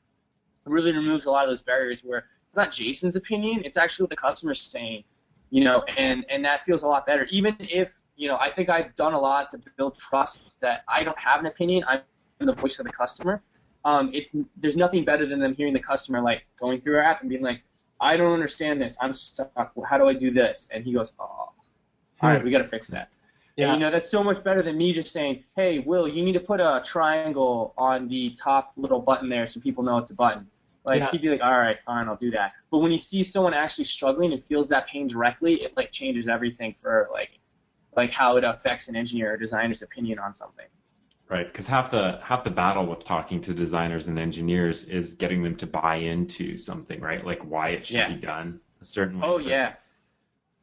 it 0.67 0.71
really 0.71 0.93
removes 0.93 1.27
a 1.27 1.31
lot 1.31 1.45
of 1.45 1.51
those 1.51 1.61
barriers 1.61 2.03
where 2.03 2.27
it's 2.47 2.57
not 2.57 2.73
Jason's 2.73 3.17
opinion, 3.17 3.63
it's 3.65 3.77
actually 3.77 4.05
what 4.05 4.11
the 4.11 4.17
customer's 4.17 4.61
saying, 4.61 5.05
you 5.51 5.63
know, 5.63 5.85
and, 5.97 6.25
and 6.29 6.45
that 6.45 6.65
feels 6.65 6.83
a 6.85 6.89
lot 6.89 7.05
better. 7.07 7.27
Even 7.31 7.57
if, 7.59 7.91
you 8.17 8.29
know, 8.29 8.37
I 8.37 8.51
think 8.51 8.69
I've 8.69 8.95
done 8.95 9.13
a 9.13 9.21
lot 9.21 9.51
to 9.51 9.61
build 9.77 9.99
trust 9.99 10.57
that 10.61 10.85
I 10.89 11.05
don't 11.05 11.19
have 11.19 11.41
an 11.41 11.47
opinion, 11.47 11.85
I'm 11.87 12.01
the 12.41 12.53
voice 12.53 12.79
of 12.79 12.87
the 12.87 12.93
customer 12.93 13.43
um, 13.85 14.11
it's 14.15 14.35
there's 14.57 14.77
nothing 14.77 15.05
better 15.05 15.27
than 15.27 15.41
them 15.41 15.55
hearing 15.55 15.73
the 15.75 15.81
customer 15.81 16.21
like 16.21 16.45
going 16.59 16.81
through 16.81 16.97
our 16.97 17.03
app 17.03 17.21
and 17.21 17.29
being 17.31 17.43
like, 17.43 17.63
I 18.01 18.17
don't 18.17 18.33
understand 18.33 18.81
this. 18.81 18.97
I'm 19.01 19.15
stuck. 19.15 19.73
How 19.89 19.99
do 19.99 20.09
I 20.09 20.15
do 20.15 20.31
this? 20.31 20.69
And 20.71 20.85
he 20.85 20.93
goes, 20.93 21.13
Oh, 21.19 21.25
all 21.25 21.55
right, 22.23 22.43
we 22.43 22.51
got 22.51 22.59
to 22.59 22.69
fix 22.69 22.89
that. 22.89 23.09
Yeah. 23.57 23.73
And, 23.73 23.81
you 23.81 23.87
know, 23.87 23.93
that's 23.93 24.11
so 24.11 24.25
much 24.25 24.43
better 24.43 24.63
than 24.63 24.77
me 24.77 24.93
just 24.93 25.13
saying, 25.13 25.45
Hey, 25.55 25.79
Will, 25.81 26.09
you 26.09 26.25
need 26.25 26.33
to 26.33 26.41
put 26.41 26.61
a 26.61 26.83
triangle 26.85 27.75
on 27.79 28.09
the 28.09 28.31
top 28.31 28.73
little 28.77 29.01
button 29.01 29.29
there 29.29 29.47
so 29.47 29.61
people 29.61 29.85
know 29.85 29.99
it's 29.99 30.11
a 30.11 30.15
button. 30.15 30.47
Like 30.85 31.01
Yeah. 31.01 31.11
he'd 31.11 31.23
be 31.23 31.29
like, 31.29 31.43
All 31.43 31.59
right, 31.59 31.81
fine, 31.81 32.09
I'll 32.09 32.17
do 32.17 32.31
that. 32.33 32.53
But 32.71 32.79
when 32.79 32.91
he 32.91 32.99
sees 32.99 33.31
someone 33.33 33.55
actually 33.55 33.85
struggling 33.85 34.33
and 34.33 34.43
feels 34.45 34.69
that 34.69 34.87
pain 34.89 35.07
directly, 35.07 35.63
it 35.63 35.77
like 35.77 35.93
changes 35.93 36.27
everything 36.29 36.75
for 36.81 37.09
like 37.13 37.39
like 37.97 38.11
how 38.11 38.37
it 38.37 38.45
affects 38.45 38.89
an 38.89 38.97
engineer 38.97 39.35
or 39.35 39.37
designer's 39.37 39.83
opinion 39.83 40.19
on 40.19 40.35
something. 40.35 40.67
Right, 41.29 41.47
because 41.47 41.67
half 41.67 41.91
the 41.91 42.21
half 42.23 42.45
the 42.45 42.51
battle 42.51 42.87
with 42.87 43.03
talking 43.05 43.41
to 43.43 43.55
designers 43.55 44.09
and 44.09 44.19
engineers 44.19 44.85
is 44.85 45.15
getting 45.15 45.43
them 45.43 45.57
to 45.57 45.67
buy 45.67 45.97
into 45.97 46.59
something, 46.59 47.01
right? 47.01 47.25
Like 47.25 47.41
why 47.43 47.71
it 47.71 47.87
should 47.87 47.97
Yeah. 47.97 48.09
be 48.09 48.17
done 48.21 48.61
a 48.81 48.85
certain 48.85 49.19
way. 49.21 49.27
Oh 49.29 49.39
So- 49.39 49.49
yeah. 49.49 49.73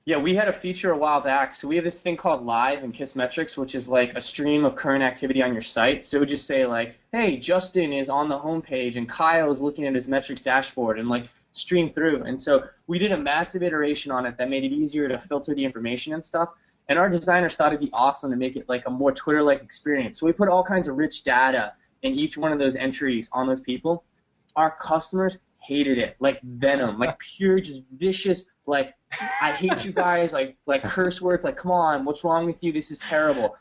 Yeah, 0.05 0.17
we 0.17 0.33
had 0.33 0.47
a 0.47 0.53
feature 0.53 0.91
a 0.91 0.97
while 0.97 1.21
back. 1.21 1.53
So 1.53 1.67
we 1.67 1.75
have 1.75 1.83
this 1.85 2.01
thing 2.01 2.17
called 2.17 2.43
Live 2.43 2.83
in 2.83 2.91
Kissmetrics, 2.91 3.55
which 3.55 3.75
is 3.75 3.87
like 3.87 4.15
a 4.15 4.21
stream 4.21 4.65
of 4.65 4.75
current 4.75 5.03
activity 5.03 5.43
on 5.43 5.53
your 5.53 5.61
site. 5.61 6.03
So 6.03 6.17
it 6.17 6.21
would 6.21 6.29
just 6.29 6.47
say 6.47 6.65
like, 6.65 6.95
"Hey, 7.11 7.37
Justin 7.37 7.93
is 7.93 8.09
on 8.09 8.27
the 8.29 8.37
homepage 8.37 8.95
and 8.95 9.07
Kyle 9.07 9.51
is 9.51 9.61
looking 9.61 9.85
at 9.85 9.93
his 9.93 10.07
metrics 10.07 10.41
dashboard," 10.41 10.97
and 10.99 11.07
like 11.09 11.27
stream 11.53 11.91
through. 11.91 12.23
And 12.23 12.39
so 12.41 12.63
we 12.87 12.97
did 12.97 13.11
a 13.11 13.17
massive 13.17 13.61
iteration 13.61 14.11
on 14.11 14.25
it 14.25 14.37
that 14.37 14.49
made 14.49 14.63
it 14.63 14.71
easier 14.71 15.07
to 15.07 15.19
filter 15.19 15.53
the 15.53 15.65
information 15.65 16.13
and 16.13 16.23
stuff. 16.23 16.49
And 16.91 16.99
our 16.99 17.07
designers 17.07 17.55
thought 17.55 17.67
it'd 17.67 17.79
be 17.79 17.89
awesome 17.93 18.31
to 18.31 18.35
make 18.35 18.57
it 18.57 18.67
like 18.67 18.83
a 18.85 18.89
more 18.89 19.13
Twitter-like 19.13 19.63
experience. 19.63 20.19
So 20.19 20.25
we 20.25 20.33
put 20.33 20.49
all 20.49 20.61
kinds 20.61 20.89
of 20.89 20.97
rich 20.97 21.23
data 21.23 21.71
in 22.01 22.13
each 22.13 22.37
one 22.37 22.51
of 22.51 22.59
those 22.59 22.75
entries 22.75 23.29
on 23.31 23.47
those 23.47 23.61
people, 23.61 24.03
our 24.57 24.75
customers 24.75 25.37
hated 25.61 25.97
it 25.97 26.17
like 26.19 26.41
venom, 26.41 26.99
like 26.99 27.17
pure 27.37 27.61
just 27.61 27.83
vicious 27.95 28.47
like 28.65 28.93
I 29.41 29.53
hate 29.53 29.85
you 29.85 29.93
guys, 29.93 30.33
like 30.33 30.57
like 30.65 30.83
curse 30.83 31.21
words, 31.21 31.45
like 31.45 31.55
come 31.55 31.71
on, 31.71 32.03
what's 32.03 32.25
wrong 32.25 32.45
with 32.45 32.61
you? 32.61 32.73
This 32.73 32.91
is 32.91 32.99
terrible. 32.99 33.55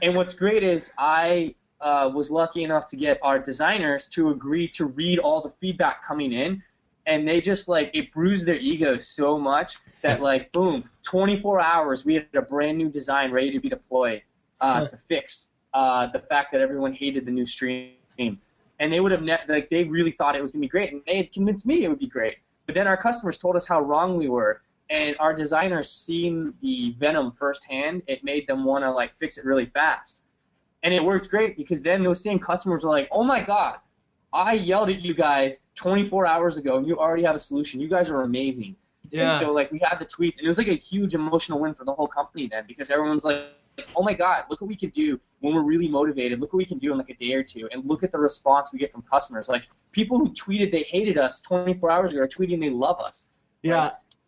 And 0.00 0.14
what's 0.14 0.32
great 0.32 0.62
is 0.62 0.92
I 0.98 1.56
uh, 1.80 2.08
was 2.14 2.30
lucky 2.30 2.62
enough 2.62 2.86
to 2.90 2.96
get 2.96 3.18
our 3.22 3.40
designers 3.40 4.06
to 4.10 4.30
agree 4.30 4.68
to 4.68 4.86
read 4.86 5.18
all 5.18 5.42
the 5.42 5.50
feedback 5.60 6.04
coming 6.04 6.32
in, 6.32 6.62
and 7.08 7.26
they 7.26 7.40
just 7.40 7.68
like 7.68 7.90
it 7.94 8.12
bruised 8.12 8.46
their 8.46 8.56
egos 8.56 9.08
so 9.08 9.38
much 9.38 9.78
that 10.02 10.20
like 10.20 10.52
boom, 10.52 10.88
24 11.02 11.60
hours 11.60 12.04
we 12.04 12.14
had 12.14 12.26
a 12.34 12.42
brand 12.42 12.78
new 12.78 12.88
design 12.90 13.32
ready 13.32 13.50
to 13.50 13.58
be 13.58 13.68
deployed 13.68 14.22
uh, 14.60 14.86
to 14.86 14.96
fix 15.08 15.48
uh, 15.74 16.06
the 16.08 16.18
fact 16.18 16.52
that 16.52 16.60
everyone 16.60 16.92
hated 16.92 17.24
the 17.24 17.30
new 17.30 17.46
stream. 17.46 17.94
And 18.18 18.92
they 18.92 19.00
would 19.00 19.10
have 19.10 19.22
ne- 19.22 19.38
like 19.48 19.70
they 19.70 19.84
really 19.84 20.12
thought 20.12 20.36
it 20.36 20.42
was 20.42 20.52
gonna 20.52 20.60
be 20.60 20.68
great, 20.68 20.92
and 20.92 21.02
they 21.06 21.16
had 21.16 21.32
convinced 21.32 21.66
me 21.66 21.84
it 21.84 21.88
would 21.88 21.98
be 21.98 22.06
great. 22.06 22.36
But 22.66 22.74
then 22.74 22.86
our 22.86 22.96
customers 22.96 23.38
told 23.38 23.56
us 23.56 23.66
how 23.66 23.80
wrong 23.80 24.16
we 24.16 24.28
were, 24.28 24.60
and 24.90 25.16
our 25.18 25.34
designers 25.34 25.90
seeing 25.90 26.52
the 26.60 26.94
venom 26.98 27.32
firsthand, 27.32 28.02
it 28.06 28.22
made 28.22 28.46
them 28.46 28.64
want 28.64 28.84
to 28.84 28.92
like 28.92 29.18
fix 29.18 29.38
it 29.38 29.44
really 29.44 29.66
fast. 29.66 30.22
And 30.82 30.94
it 30.94 31.02
worked 31.02 31.28
great 31.28 31.56
because 31.56 31.82
then 31.82 32.04
those 32.04 32.22
same 32.22 32.38
customers 32.38 32.84
were 32.84 32.90
like, 32.90 33.08
"Oh 33.10 33.24
my 33.24 33.40
god, 33.42 33.78
I 34.32 34.52
yelled 34.54 34.90
at 34.90 35.00
you 35.00 35.14
guys 35.14 35.62
24 35.74 36.26
hours 36.26 36.56
ago, 36.56 36.76
and 36.76 36.86
you 36.86 36.98
already 36.98 37.22
have 37.22 37.36
a 37.36 37.38
solution. 37.38 37.80
You 37.80 37.88
guys 37.88 38.08
are 38.10 38.22
amazing." 38.22 38.76
Yeah. 39.10 39.30
And 39.30 39.40
so 39.40 39.52
like 39.52 39.72
we 39.72 39.78
had 39.78 39.98
the 39.98 40.04
tweets, 40.04 40.36
and 40.36 40.44
it 40.44 40.48
was 40.48 40.58
like 40.58 40.68
a 40.68 40.76
huge 40.76 41.14
emotional 41.14 41.60
win 41.60 41.74
for 41.74 41.84
the 41.84 41.94
whole 41.94 42.08
company 42.08 42.46
then 42.46 42.64
because 42.66 42.90
everyone's 42.90 43.24
like, 43.24 43.46
"Oh 43.96 44.02
my 44.02 44.12
god, 44.12 44.44
look 44.50 44.60
what 44.60 44.68
we 44.68 44.76
can 44.76 44.90
do 44.90 45.18
when 45.40 45.54
we're 45.54 45.62
really 45.62 45.88
motivated. 45.88 46.40
Look 46.40 46.52
what 46.52 46.58
we 46.58 46.64
can 46.66 46.78
do 46.78 46.92
in 46.92 46.98
like 46.98 47.10
a 47.10 47.14
day 47.14 47.32
or 47.32 47.42
two, 47.42 47.68
and 47.72 47.84
look 47.86 48.02
at 48.02 48.12
the 48.12 48.18
response 48.18 48.70
we 48.72 48.78
get 48.78 48.92
from 48.92 49.02
customers. 49.02 49.48
Like 49.48 49.64
people 49.92 50.18
who 50.18 50.30
tweeted 50.30 50.70
they 50.72 50.82
hated 50.82 51.16
us 51.18 51.40
24 51.40 51.90
hours 51.90 52.10
ago 52.10 52.20
are 52.20 52.28
tweeting 52.28 52.60
they 52.60 52.70
love 52.70 53.00
us. 53.00 53.30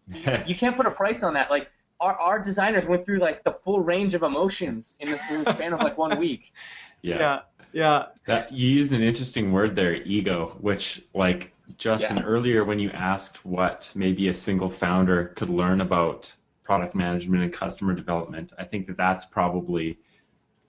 yeah. 0.06 0.44
You 0.46 0.54
can't 0.54 0.76
put 0.76 0.86
a 0.86 0.90
price 0.90 1.22
on 1.22 1.34
that. 1.34 1.50
Like 1.50 1.68
our, 2.00 2.14
our 2.14 2.38
designers 2.38 2.86
went 2.86 3.04
through 3.04 3.18
like 3.18 3.44
the 3.44 3.52
full 3.52 3.80
range 3.80 4.14
of 4.14 4.22
emotions 4.22 4.96
in 5.00 5.10
the, 5.10 5.20
in 5.30 5.44
the 5.44 5.52
span 5.52 5.72
of 5.72 5.80
like 5.80 5.98
one 5.98 6.18
week. 6.18 6.52
yeah. 7.02 7.18
Yeah. 7.18 7.40
Yeah. 7.72 8.06
That 8.26 8.52
you 8.52 8.68
used 8.68 8.92
an 8.92 9.02
interesting 9.02 9.52
word 9.52 9.76
there, 9.76 9.94
ego, 9.94 10.56
which 10.60 11.02
like 11.14 11.52
Justin 11.78 12.18
Yeah. 12.18 12.24
earlier 12.24 12.64
when 12.64 12.78
you 12.78 12.90
asked 12.90 13.44
what 13.44 13.92
maybe 13.94 14.28
a 14.28 14.34
single 14.34 14.70
founder 14.70 15.26
could 15.36 15.50
learn 15.50 15.80
about 15.80 16.32
product 16.64 16.94
management 16.94 17.42
and 17.42 17.52
customer 17.52 17.94
development, 17.94 18.52
I 18.58 18.64
think 18.64 18.86
that 18.86 18.96
that's 18.96 19.24
probably 19.24 19.98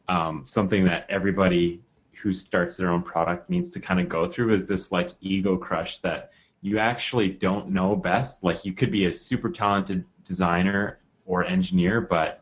um, 0.07 0.45
something 0.45 0.83
that 0.85 1.05
everybody 1.09 1.81
who 2.21 2.33
starts 2.33 2.77
their 2.77 2.89
own 2.89 3.01
product 3.01 3.49
needs 3.49 3.69
to 3.71 3.79
kind 3.79 3.99
of 3.99 4.09
go 4.09 4.29
through 4.29 4.53
is 4.53 4.67
this 4.67 4.91
like 4.91 5.11
ego 5.21 5.57
crush 5.57 5.99
that 5.99 6.31
you 6.61 6.77
actually 6.77 7.29
don't 7.29 7.69
know 7.69 7.95
best. 7.95 8.43
Like 8.43 8.63
you 8.63 8.73
could 8.73 8.91
be 8.91 9.05
a 9.05 9.11
super 9.11 9.49
talented 9.49 10.05
designer 10.23 10.99
or 11.25 11.43
engineer, 11.45 12.01
but 12.01 12.41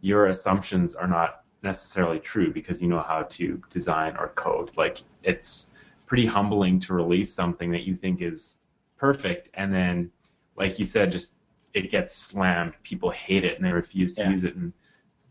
your 0.00 0.26
assumptions 0.26 0.94
are 0.94 1.06
not 1.06 1.39
necessarily 1.62 2.18
true 2.18 2.52
because 2.52 2.80
you 2.80 2.88
know 2.88 3.00
how 3.00 3.22
to 3.24 3.60
design 3.70 4.16
or 4.18 4.28
code. 4.28 4.76
Like 4.76 4.98
it's 5.22 5.70
pretty 6.06 6.26
humbling 6.26 6.80
to 6.80 6.94
release 6.94 7.32
something 7.32 7.70
that 7.70 7.82
you 7.82 7.94
think 7.94 8.22
is 8.22 8.56
perfect 8.96 9.48
and 9.54 9.72
then 9.72 10.10
like 10.56 10.78
you 10.78 10.84
said 10.84 11.12
just 11.12 11.34
it 11.72 11.90
gets 11.90 12.14
slammed. 12.14 12.74
People 12.82 13.10
hate 13.10 13.44
it 13.44 13.56
and 13.56 13.64
they 13.66 13.72
refuse 13.72 14.14
to 14.14 14.22
Yeah. 14.22 14.30
use 14.30 14.44
it 14.44 14.56
and 14.56 14.72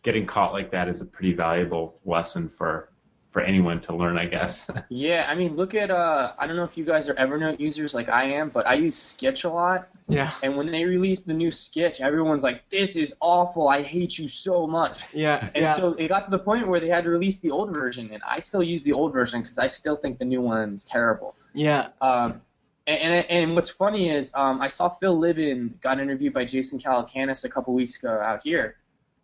getting 0.03 0.25
caught 0.25 0.53
like 0.53 0.71
that 0.71 0.87
is 0.87 1.01
a 1.01 1.05
pretty 1.05 1.33
valuable 1.33 1.99
lesson 2.05 2.47
for 2.47 2.89
for 3.31 3.41
anyone 3.41 3.79
to 3.81 3.95
learn, 3.95 4.17
I 4.17 4.25
guess. 4.25 4.67
Yeah, 4.89 5.27
I 5.29 5.35
mean, 5.35 5.55
look 5.55 5.75
at 5.75 5.91
uh, 5.91 6.33
I 6.39 6.47
don't 6.47 6.55
know 6.55 6.63
if 6.63 6.75
you 6.77 6.83
guys 6.83 7.07
are 7.09 7.13
Evernote 7.15 7.59
users 7.59 7.93
like 7.93 8.09
I 8.09 8.23
am, 8.25 8.49
but 8.49 8.65
I 8.65 8.73
use 8.73 8.95
Skitch 8.97 9.45
a 9.45 9.49
lot. 9.49 9.87
Yeah. 10.07 10.31
And 10.41 10.57
when 10.57 10.71
they 10.71 10.83
released 10.85 11.27
the 11.27 11.33
new 11.33 11.49
Skitch, 11.49 11.99
everyone's 12.01 12.41
like, 12.43 12.67
"This 12.69 12.95
is 12.95 13.13
awful. 13.21 13.67
I 13.67 13.83
hate 13.83 14.17
you 14.17 14.27
so 14.27 14.65
much." 14.65 15.13
Yeah. 15.13 15.49
And 15.53 15.63
Yeah. 15.63 15.75
so 15.75 15.93
it 15.93 16.07
got 16.07 16.23
to 16.25 16.31
the 16.31 16.39
point 16.39 16.67
where 16.67 16.79
they 16.79 16.89
had 16.89 17.03
to 17.03 17.09
release 17.11 17.37
the 17.39 17.51
old 17.51 17.71
version, 17.73 18.09
and 18.11 18.23
I 18.27 18.39
still 18.39 18.63
use 18.63 18.83
the 18.83 18.93
old 18.93 19.13
version 19.13 19.41
because 19.41 19.59
I 19.59 19.67
still 19.67 19.95
think 19.95 20.17
the 20.17 20.25
new 20.25 20.41
one's 20.41 20.83
terrible. 20.83 21.35
Yeah. 21.53 21.89
Um, 22.01 22.41
and, 22.87 22.99
and 23.13 23.25
and 23.29 23.55
what's 23.55 23.69
funny 23.69 24.09
is 24.09 24.31
um, 24.33 24.59
I 24.59 24.67
saw 24.69 24.89
Phil 24.89 25.15
Libin 25.17 25.79
got 25.81 25.99
interviewed 25.99 26.33
by 26.33 26.45
Jason 26.45 26.79
Calacanis 26.79 27.45
a 27.45 27.49
couple 27.49 27.75
weeks 27.75 27.99
ago 27.99 28.19
out 28.19 28.41
here, 28.43 28.77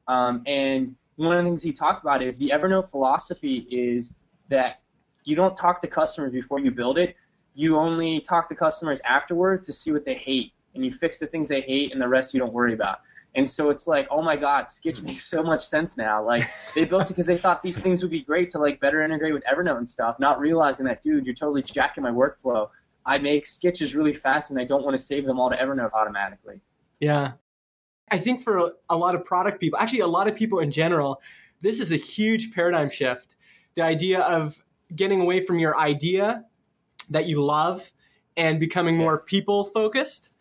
um, 0.08 0.44
and 0.46 0.96
one 1.16 1.38
of 1.38 1.44
the 1.44 1.50
things 1.50 1.64
he 1.64 1.72
talked 1.72 2.04
about 2.04 2.22
is 2.22 2.38
the 2.38 2.52
Evernote 2.54 2.90
philosophy 2.90 3.68
is 3.70 4.12
that 4.50 4.82
you 5.24 5.36
don't 5.36 5.58
talk 5.58 5.82
to 5.82 5.88
customers 5.88 6.32
before 6.32 6.60
you 6.60 6.72
build 6.72 6.98
it. 6.98 7.16
You 7.54 7.78
only 7.78 8.20
talk 8.22 8.50
to 8.50 8.56
customers 8.56 9.02
afterwards 9.06 9.66
to 9.68 9.74
see 9.74 9.92
what 9.92 10.06
they 10.06 10.16
hate, 10.16 10.54
and 10.74 10.86
you 10.86 10.92
fix 10.92 11.20
the 11.20 11.28
things 11.28 11.48
they 11.48 11.62
hate, 11.62 11.92
and 11.94 12.02
the 12.02 12.08
rest 12.08 12.34
you 12.34 12.40
don't 12.40 12.54
worry 12.54 12.74
about. 12.74 13.00
And 13.36 13.50
so 13.50 13.70
it's 13.70 13.86
like, 13.86 14.08
oh 14.10 14.22
my 14.22 14.38
God, 14.38 14.66
Skitch 14.66 15.02
makes 15.02 15.26
so 15.26 15.44
much 15.44 15.66
sense 15.66 15.98
now. 15.98 16.26
Like 16.26 16.48
they 16.74 16.86
built 16.90 17.04
it 17.04 17.08
because 17.10 17.26
they 17.26 17.38
thought 17.38 17.62
these 17.62 17.78
things 17.78 18.02
would 18.02 18.12
be 18.12 18.22
great 18.22 18.50
to 18.52 18.60
like 18.60 18.80
better 18.80 19.04
integrate 19.04 19.34
with 19.34 19.44
Evernote 19.44 19.78
and 19.78 19.88
stuff, 19.88 20.20
not 20.20 20.40
realizing 20.40 20.86
that, 20.86 21.02
dude, 21.02 21.26
you're 21.26 21.36
totally 21.36 21.62
jacking 21.62 22.04
my 22.04 22.12
workflow. 22.12 22.70
I 23.06 23.18
make 23.18 23.46
sketches 23.46 23.94
really 23.94 24.14
fast, 24.14 24.52
and 24.52 24.60
I 24.60 24.64
don't 24.64 24.84
want 24.84 24.98
to 24.98 25.04
save 25.04 25.26
them 25.26 25.40
all 25.40 25.50
to 25.50 25.56
Evernote 25.56 25.94
automatically. 25.94 26.60
Yeah. 27.00 27.34
I 28.10 28.18
think 28.18 28.42
for 28.42 28.58
a, 28.58 28.72
a 28.90 28.98
lot 28.98 29.16
of 29.16 29.26
product 29.26 29.60
people, 29.60 29.80
actually 29.80 30.02
a 30.02 30.08
lot 30.08 30.28
of 30.28 30.36
people 30.36 30.60
in 30.60 30.72
general, 30.72 31.22
this 31.62 31.80
is 31.80 31.92
a 31.92 31.98
huge 31.98 32.54
paradigm 32.54 32.90
shift. 32.90 33.36
The 33.76 33.84
idea 33.84 34.22
of 34.22 34.62
getting 34.96 35.22
away 35.22 35.40
from 35.40 35.60
your 35.60 35.78
idea 35.78 36.46
that 37.10 37.26
you 37.26 37.42
love 37.42 37.92
and 38.38 38.60
becoming 38.60 38.98
more 38.98 39.20
people 39.20 39.66
focused. 39.66 40.34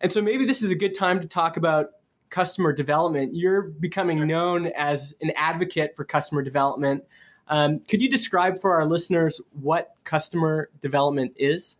And 0.00 0.10
so 0.12 0.22
maybe 0.22 0.46
this 0.46 0.62
is 0.62 0.70
a 0.70 0.74
good 0.74 0.94
time 0.94 1.20
to 1.20 1.26
talk 1.26 1.56
about 1.56 1.90
customer 2.28 2.72
development. 2.72 3.34
You're 3.34 3.62
becoming 3.62 4.26
known 4.26 4.66
as 4.66 5.14
an 5.20 5.32
advocate 5.36 5.96
for 5.96 6.04
customer 6.04 6.42
development. 6.42 7.04
Um, 7.48 7.80
could 7.80 8.00
you 8.00 8.08
describe 8.08 8.58
for 8.58 8.76
our 8.76 8.86
listeners 8.86 9.40
what 9.60 9.92
customer 10.04 10.70
development 10.80 11.34
is? 11.36 11.76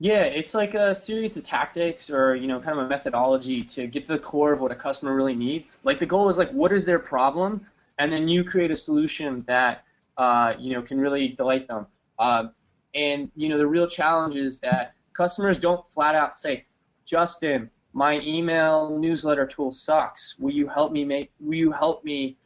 Yeah, 0.00 0.22
it's 0.22 0.54
like 0.54 0.74
a 0.74 0.94
series 0.94 1.36
of 1.36 1.42
tactics 1.42 2.08
or, 2.08 2.36
you 2.36 2.46
know, 2.46 2.60
kind 2.60 2.78
of 2.78 2.86
a 2.86 2.88
methodology 2.88 3.64
to 3.64 3.88
get 3.88 4.06
to 4.06 4.12
the 4.12 4.18
core 4.18 4.52
of 4.52 4.60
what 4.60 4.70
a 4.70 4.76
customer 4.76 5.14
really 5.14 5.34
needs. 5.34 5.78
Like 5.82 5.98
the 5.98 6.06
goal 6.06 6.28
is 6.28 6.38
like, 6.38 6.50
what 6.52 6.72
is 6.72 6.84
their 6.84 7.00
problem? 7.00 7.66
And 7.98 8.12
then 8.12 8.28
you 8.28 8.44
create 8.44 8.70
a 8.70 8.76
solution 8.76 9.44
that, 9.48 9.84
uh, 10.16 10.54
you 10.56 10.72
know, 10.72 10.82
can 10.82 11.00
really 11.00 11.28
delight 11.28 11.66
them. 11.66 11.86
Uh, 12.18 12.44
and, 12.94 13.30
you 13.34 13.48
know, 13.48 13.58
the 13.58 13.66
real 13.66 13.88
challenge 13.88 14.36
is 14.36 14.60
that 14.60 14.94
customers 15.14 15.58
don't 15.58 15.84
flat 15.94 16.14
out 16.14 16.36
say, 16.36 16.64
Justin, 17.04 17.68
my 17.92 18.20
email 18.20 18.96
newsletter 18.96 19.46
tool 19.46 19.72
sucks. 19.72 20.38
Will 20.38 20.52
you 20.52 20.68
help 20.68 20.92
me 20.92 21.04
make, 21.04 21.32
will 21.40 21.54
you 21.54 21.72
help 21.72 22.04
me, 22.04 22.36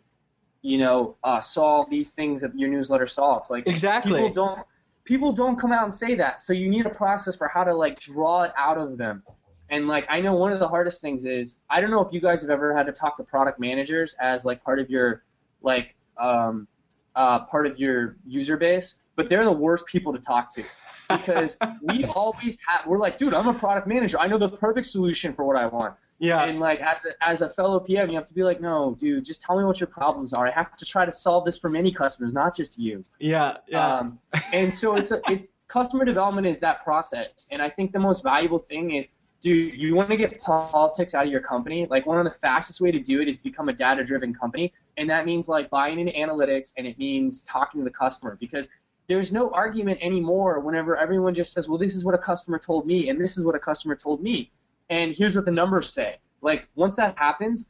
you 0.63 0.79
know, 0.79 1.17
uh, 1.23 1.41
solve 1.41 1.91
these 1.91 2.11
things 2.11 2.41
that 2.41 2.59
your 2.59 2.71
newsletter 2.71 3.07
solves? 3.07 3.51
Like, 3.51 3.67
Exactly. 3.67 4.13
people 4.23 4.33
don't 4.33 4.67
people 5.05 5.33
don't 5.33 5.59
come 5.59 5.73
out 5.73 5.85
and 5.85 5.95
say 5.95 6.15
that. 6.17 6.41
So 6.41 6.53
you 6.53 6.69
need 6.69 6.87
a 6.87 6.91
process 6.91 7.37
for 7.37 7.49
how 7.49 7.65
to 7.65 7.75
like 7.75 7.99
draw 8.01 8.43
it 8.43 8.53
out 8.57 8.79
of 8.79 8.97
them. 8.99 9.23
And 9.71 9.89
like 9.89 10.05
i 10.11 10.21
know 10.21 10.35
one 10.35 10.53
of 10.53 10.59
the 10.59 10.69
hardest 10.69 11.01
things 11.01 11.25
is 11.25 11.61
i 11.71 11.81
don't 11.81 11.91
know 11.91 12.03
if 12.03 12.13
you 12.13 12.21
guys 12.21 12.43
have 12.43 12.51
ever 12.51 12.77
had 12.77 12.85
to 12.85 12.93
talk 12.93 13.17
to 13.17 13.25
product 13.25 13.59
managers 13.59 14.15
as 14.21 14.45
like 14.45 14.63
part 14.63 14.79
of 14.79 14.91
your 14.91 15.25
like 15.63 15.97
um, 16.19 16.69
uh, 17.17 17.45
part 17.47 17.67
of 17.67 17.79
your 17.79 18.17
user 18.27 18.59
base 18.59 19.01
but 19.17 19.31
they're 19.31 19.45
the 19.47 19.51
worst 19.51 19.87
people 19.87 20.13
to 20.13 20.19
talk 20.19 20.53
to. 20.55 20.65
Because 21.09 21.57
we 21.83 22.05
always 22.17 22.59
have 22.67 22.87
we're 22.87 22.99
like 22.99 23.17
dude 23.17 23.33
i'm 23.33 23.49
a 23.49 23.55
product 23.55 23.87
manager. 23.87 24.19
I 24.19 24.27
know 24.27 24.37
the 24.37 24.51
perfect 24.51 24.89
solution 24.89 25.33
for 25.33 25.45
what 25.45 25.57
i 25.57 25.65
want 25.65 25.95
Yeah. 26.23 26.45
and 26.45 26.61
like 26.61 26.81
as 26.81 27.05
a, 27.05 27.11
as 27.21 27.43
a 27.43 27.51
fellow 27.51 27.81
PM, 27.81 28.09
you 28.09 28.15
have 28.15 28.27
to 28.27 28.35
be 28.35 28.45
like, 28.45 28.61
no, 28.61 28.95
dude, 28.97 29.25
just 29.25 29.43
tell 29.43 29.59
me 29.59 29.65
what 29.65 29.81
your 29.81 29.89
problems 29.89 30.33
are. 30.33 30.47
I 30.47 30.53
have 30.53 30.77
to 30.77 30.85
try 30.85 31.05
to 31.05 31.11
solve 31.11 31.45
this 31.45 31.59
for 31.59 31.69
many 31.69 31.91
customers, 31.91 32.33
not 32.33 32.55
just 32.55 32.79
you. 32.79 33.03
Yeah. 33.19 33.57
Yeah. 33.67 33.99
Um, 33.99 34.21
and 34.53 34.73
so 34.73 34.95
it's 34.95 35.11
a, 35.11 35.21
it's 35.29 35.49
customer 35.67 36.05
development 36.05 36.47
is 36.47 36.61
that 36.61 36.85
process, 36.85 37.49
and 37.51 37.61
I 37.61 37.69
think 37.69 37.91
the 37.91 37.99
most 37.99 38.23
valuable 38.23 38.61
thing 38.61 38.95
is, 38.95 39.09
dude, 39.41 39.75
you 39.75 39.97
want 39.97 40.09
to 40.09 40.17
get 40.17 40.41
politics 40.41 41.13
out 41.13 41.27
of 41.27 41.33
your 41.33 41.41
company. 41.41 41.87
Like 41.91 42.07
one 42.07 42.19
of 42.19 42.25
the 42.25 42.39
fastest 42.39 42.81
way 42.81 42.93
to 42.93 43.01
do 43.01 43.21
it 43.21 43.27
is 43.27 43.37
become 43.37 43.69
a 43.69 43.73
data-driven 43.73 44.33
company, 44.33 44.73
and 44.97 45.11
that 45.11 45.27
means 45.27 45.49
like 45.49 45.71
buying 45.71 45.99
into 45.99 46.13
analytics, 46.13 46.73
and 46.77 46.87
it 46.87 46.99
means 46.99 47.43
talking 47.43 47.81
to 47.81 47.85
the 47.85 47.91
customer 47.91 48.37
because 48.39 48.69
there's 49.09 49.33
no 49.33 49.51
argument 49.51 49.99
anymore 50.01 50.61
whenever 50.61 50.97
everyone 50.97 51.35
just 51.35 51.53
says, 51.53 51.69
well, 51.69 51.79
this 51.79 51.97
is 51.97 52.05
what 52.05 52.15
a 52.15 52.19
customer 52.19 52.61
told 52.61 52.87
me, 52.87 53.09
and 53.09 53.21
this 53.21 53.37
is 53.37 53.45
what 53.45 53.57
a 53.57 53.59
customer 53.59 53.97
told 53.97 54.23
me, 54.23 54.53
and 54.93 55.07
here's 55.17 55.35
what 55.35 55.45
the 55.47 55.51
numbers 55.63 55.89
say. 55.93 56.11
Like 56.43 56.69
once 56.75 56.97
that 56.97 57.17
happens, 57.19 57.69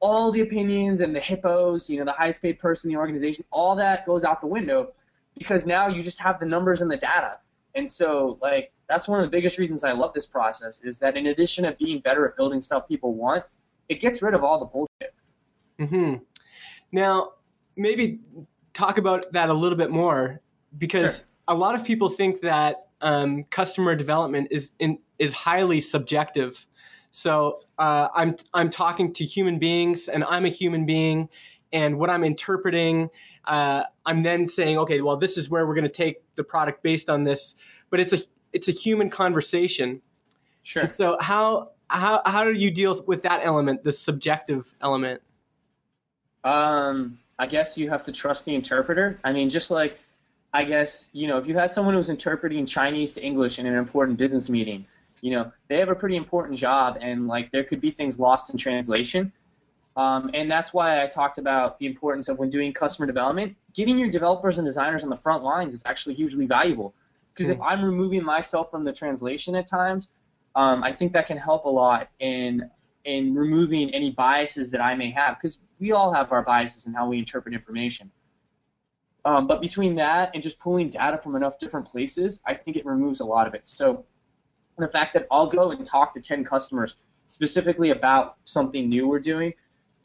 all 0.00 0.30
the 0.30 0.40
opinions 0.42 1.00
and 1.00 1.14
the 1.14 1.20
hippos, 1.20 1.88
you 1.90 1.98
know, 1.98 2.04
the 2.04 2.12
highest 2.12 2.42
paid 2.42 2.58
person 2.58 2.90
in 2.90 2.94
the 2.94 3.00
organization, 3.00 3.44
all 3.50 3.74
that 3.76 4.06
goes 4.06 4.22
out 4.24 4.40
the 4.40 4.46
window 4.46 4.92
because 5.38 5.66
now 5.66 5.88
you 5.88 6.02
just 6.02 6.18
have 6.20 6.38
the 6.40 6.46
numbers 6.46 6.80
and 6.82 6.90
the 6.90 6.96
data. 6.96 7.38
And 7.74 7.90
so, 7.90 8.38
like, 8.42 8.72
that's 8.88 9.06
one 9.08 9.20
of 9.20 9.26
the 9.26 9.30
biggest 9.36 9.58
reasons 9.58 9.84
I 9.84 9.92
love 9.92 10.12
this 10.14 10.26
process 10.26 10.82
is 10.84 10.98
that 11.00 11.16
in 11.16 11.26
addition 11.28 11.64
to 11.64 11.72
being 11.72 12.00
better 12.00 12.26
at 12.28 12.36
building 12.36 12.60
stuff 12.60 12.88
people 12.88 13.14
want, 13.14 13.44
it 13.88 14.00
gets 14.00 14.22
rid 14.22 14.34
of 14.34 14.42
all 14.44 14.58
the 14.58 14.66
bullshit. 14.66 15.14
hmm 15.78 16.14
Now, 16.92 17.32
maybe 17.76 18.20
talk 18.74 18.98
about 18.98 19.32
that 19.32 19.48
a 19.48 19.54
little 19.54 19.78
bit 19.78 19.90
more. 19.90 20.40
because 20.76 21.18
Sure. 21.18 21.26
a 21.48 21.54
lot 21.54 21.74
of 21.74 21.84
people 21.84 22.08
think 22.08 22.40
that 22.42 22.88
um, 23.00 23.42
customer 23.44 23.94
development 23.96 24.48
is 24.50 24.72
in, 24.78 24.98
is 25.18 25.32
highly 25.32 25.80
subjective. 25.80 26.66
So 27.10 27.60
uh, 27.78 28.08
I'm 28.14 28.36
I'm 28.52 28.70
talking 28.70 29.12
to 29.14 29.24
human 29.24 29.58
beings, 29.58 30.08
and 30.08 30.24
I'm 30.24 30.44
a 30.44 30.50
human 30.50 30.86
being, 30.86 31.28
and 31.72 31.98
what 31.98 32.10
I'm 32.10 32.24
interpreting, 32.24 33.10
uh, 33.44 33.84
I'm 34.04 34.22
then 34.22 34.48
saying, 34.48 34.78
okay, 34.78 35.00
well, 35.00 35.16
this 35.16 35.38
is 35.38 35.48
where 35.50 35.66
we're 35.66 35.74
going 35.74 35.84
to 35.84 35.90
take 35.90 36.22
the 36.34 36.44
product 36.44 36.82
based 36.82 37.08
on 37.10 37.24
this. 37.24 37.56
But 37.90 38.00
it's 38.00 38.12
a 38.12 38.18
it's 38.52 38.68
a 38.68 38.72
human 38.72 39.10
conversation. 39.10 40.02
Sure. 40.62 40.82
And 40.82 40.92
so 40.92 41.16
how 41.20 41.70
how 41.88 42.20
how 42.24 42.44
do 42.44 42.52
you 42.52 42.70
deal 42.70 43.02
with 43.06 43.22
that 43.22 43.40
element, 43.42 43.84
the 43.84 43.92
subjective 43.92 44.74
element? 44.80 45.22
Um, 46.44 47.18
I 47.38 47.46
guess 47.46 47.78
you 47.78 47.88
have 47.90 48.04
to 48.04 48.12
trust 48.12 48.44
the 48.44 48.54
interpreter. 48.54 49.18
I 49.24 49.32
mean, 49.32 49.48
just 49.48 49.70
like, 49.70 49.98
I 50.52 50.64
guess, 50.64 51.10
you 51.12 51.26
know, 51.26 51.38
if 51.38 51.46
you 51.46 51.56
had 51.56 51.72
someone 51.72 51.94
who 51.94 51.98
was 51.98 52.08
interpreting 52.08 52.66
Chinese 52.66 53.12
to 53.14 53.22
English 53.22 53.58
in 53.58 53.66
an 53.66 53.74
important 53.74 54.18
business 54.18 54.48
meeting, 54.48 54.86
you 55.20 55.30
know, 55.32 55.52
they 55.68 55.78
have 55.78 55.88
a 55.88 55.94
pretty 55.94 56.16
important 56.16 56.58
job, 56.58 56.98
and 57.00 57.26
like 57.26 57.50
there 57.50 57.64
could 57.64 57.80
be 57.80 57.90
things 57.90 58.18
lost 58.18 58.50
in 58.50 58.58
translation. 58.58 59.32
Um, 59.96 60.30
and 60.32 60.48
that's 60.48 60.72
why 60.72 61.02
I 61.02 61.08
talked 61.08 61.38
about 61.38 61.76
the 61.78 61.86
importance 61.86 62.28
of 62.28 62.38
when 62.38 62.50
doing 62.50 62.72
customer 62.72 63.06
development, 63.06 63.56
getting 63.74 63.98
your 63.98 64.10
developers 64.10 64.58
and 64.58 64.66
designers 64.66 65.02
on 65.02 65.10
the 65.10 65.16
front 65.16 65.42
lines 65.42 65.74
is 65.74 65.82
actually 65.86 66.14
hugely 66.14 66.46
valuable. 66.46 66.94
Because 67.34 67.50
if 67.50 67.60
I'm 67.60 67.84
removing 67.84 68.22
myself 68.24 68.70
from 68.70 68.84
the 68.84 68.92
translation 68.92 69.54
at 69.54 69.66
times, 69.66 70.10
um, 70.54 70.82
I 70.84 70.92
think 70.92 71.12
that 71.12 71.26
can 71.26 71.36
help 71.36 71.64
a 71.64 71.68
lot 71.68 72.10
in 72.20 72.70
in 73.04 73.34
removing 73.34 73.92
any 73.94 74.10
biases 74.10 74.70
that 74.70 74.80
I 74.80 74.94
may 74.94 75.10
have. 75.10 75.36
Because 75.36 75.58
we 75.80 75.92
all 75.92 76.12
have 76.12 76.30
our 76.32 76.42
biases 76.42 76.86
in 76.86 76.92
how 76.94 77.08
we 77.08 77.18
interpret 77.18 77.54
information. 77.54 78.10
Um, 79.24 79.46
but 79.46 79.60
between 79.60 79.94
that 79.96 80.30
and 80.34 80.42
just 80.42 80.58
pulling 80.58 80.90
data 80.90 81.18
from 81.18 81.36
enough 81.36 81.58
different 81.58 81.86
places, 81.86 82.40
I 82.46 82.54
think 82.54 82.76
it 82.76 82.86
removes 82.86 83.20
a 83.20 83.24
lot 83.24 83.46
of 83.46 83.54
it. 83.54 83.66
So 83.66 84.04
the 84.82 84.88
fact 84.88 85.14
that 85.14 85.26
I'll 85.30 85.46
go 85.48 85.70
and 85.70 85.84
talk 85.84 86.12
to 86.14 86.20
10 86.20 86.44
customers 86.44 86.96
specifically 87.26 87.90
about 87.90 88.36
something 88.44 88.88
new 88.88 89.08
we're 89.08 89.18
doing, 89.20 89.52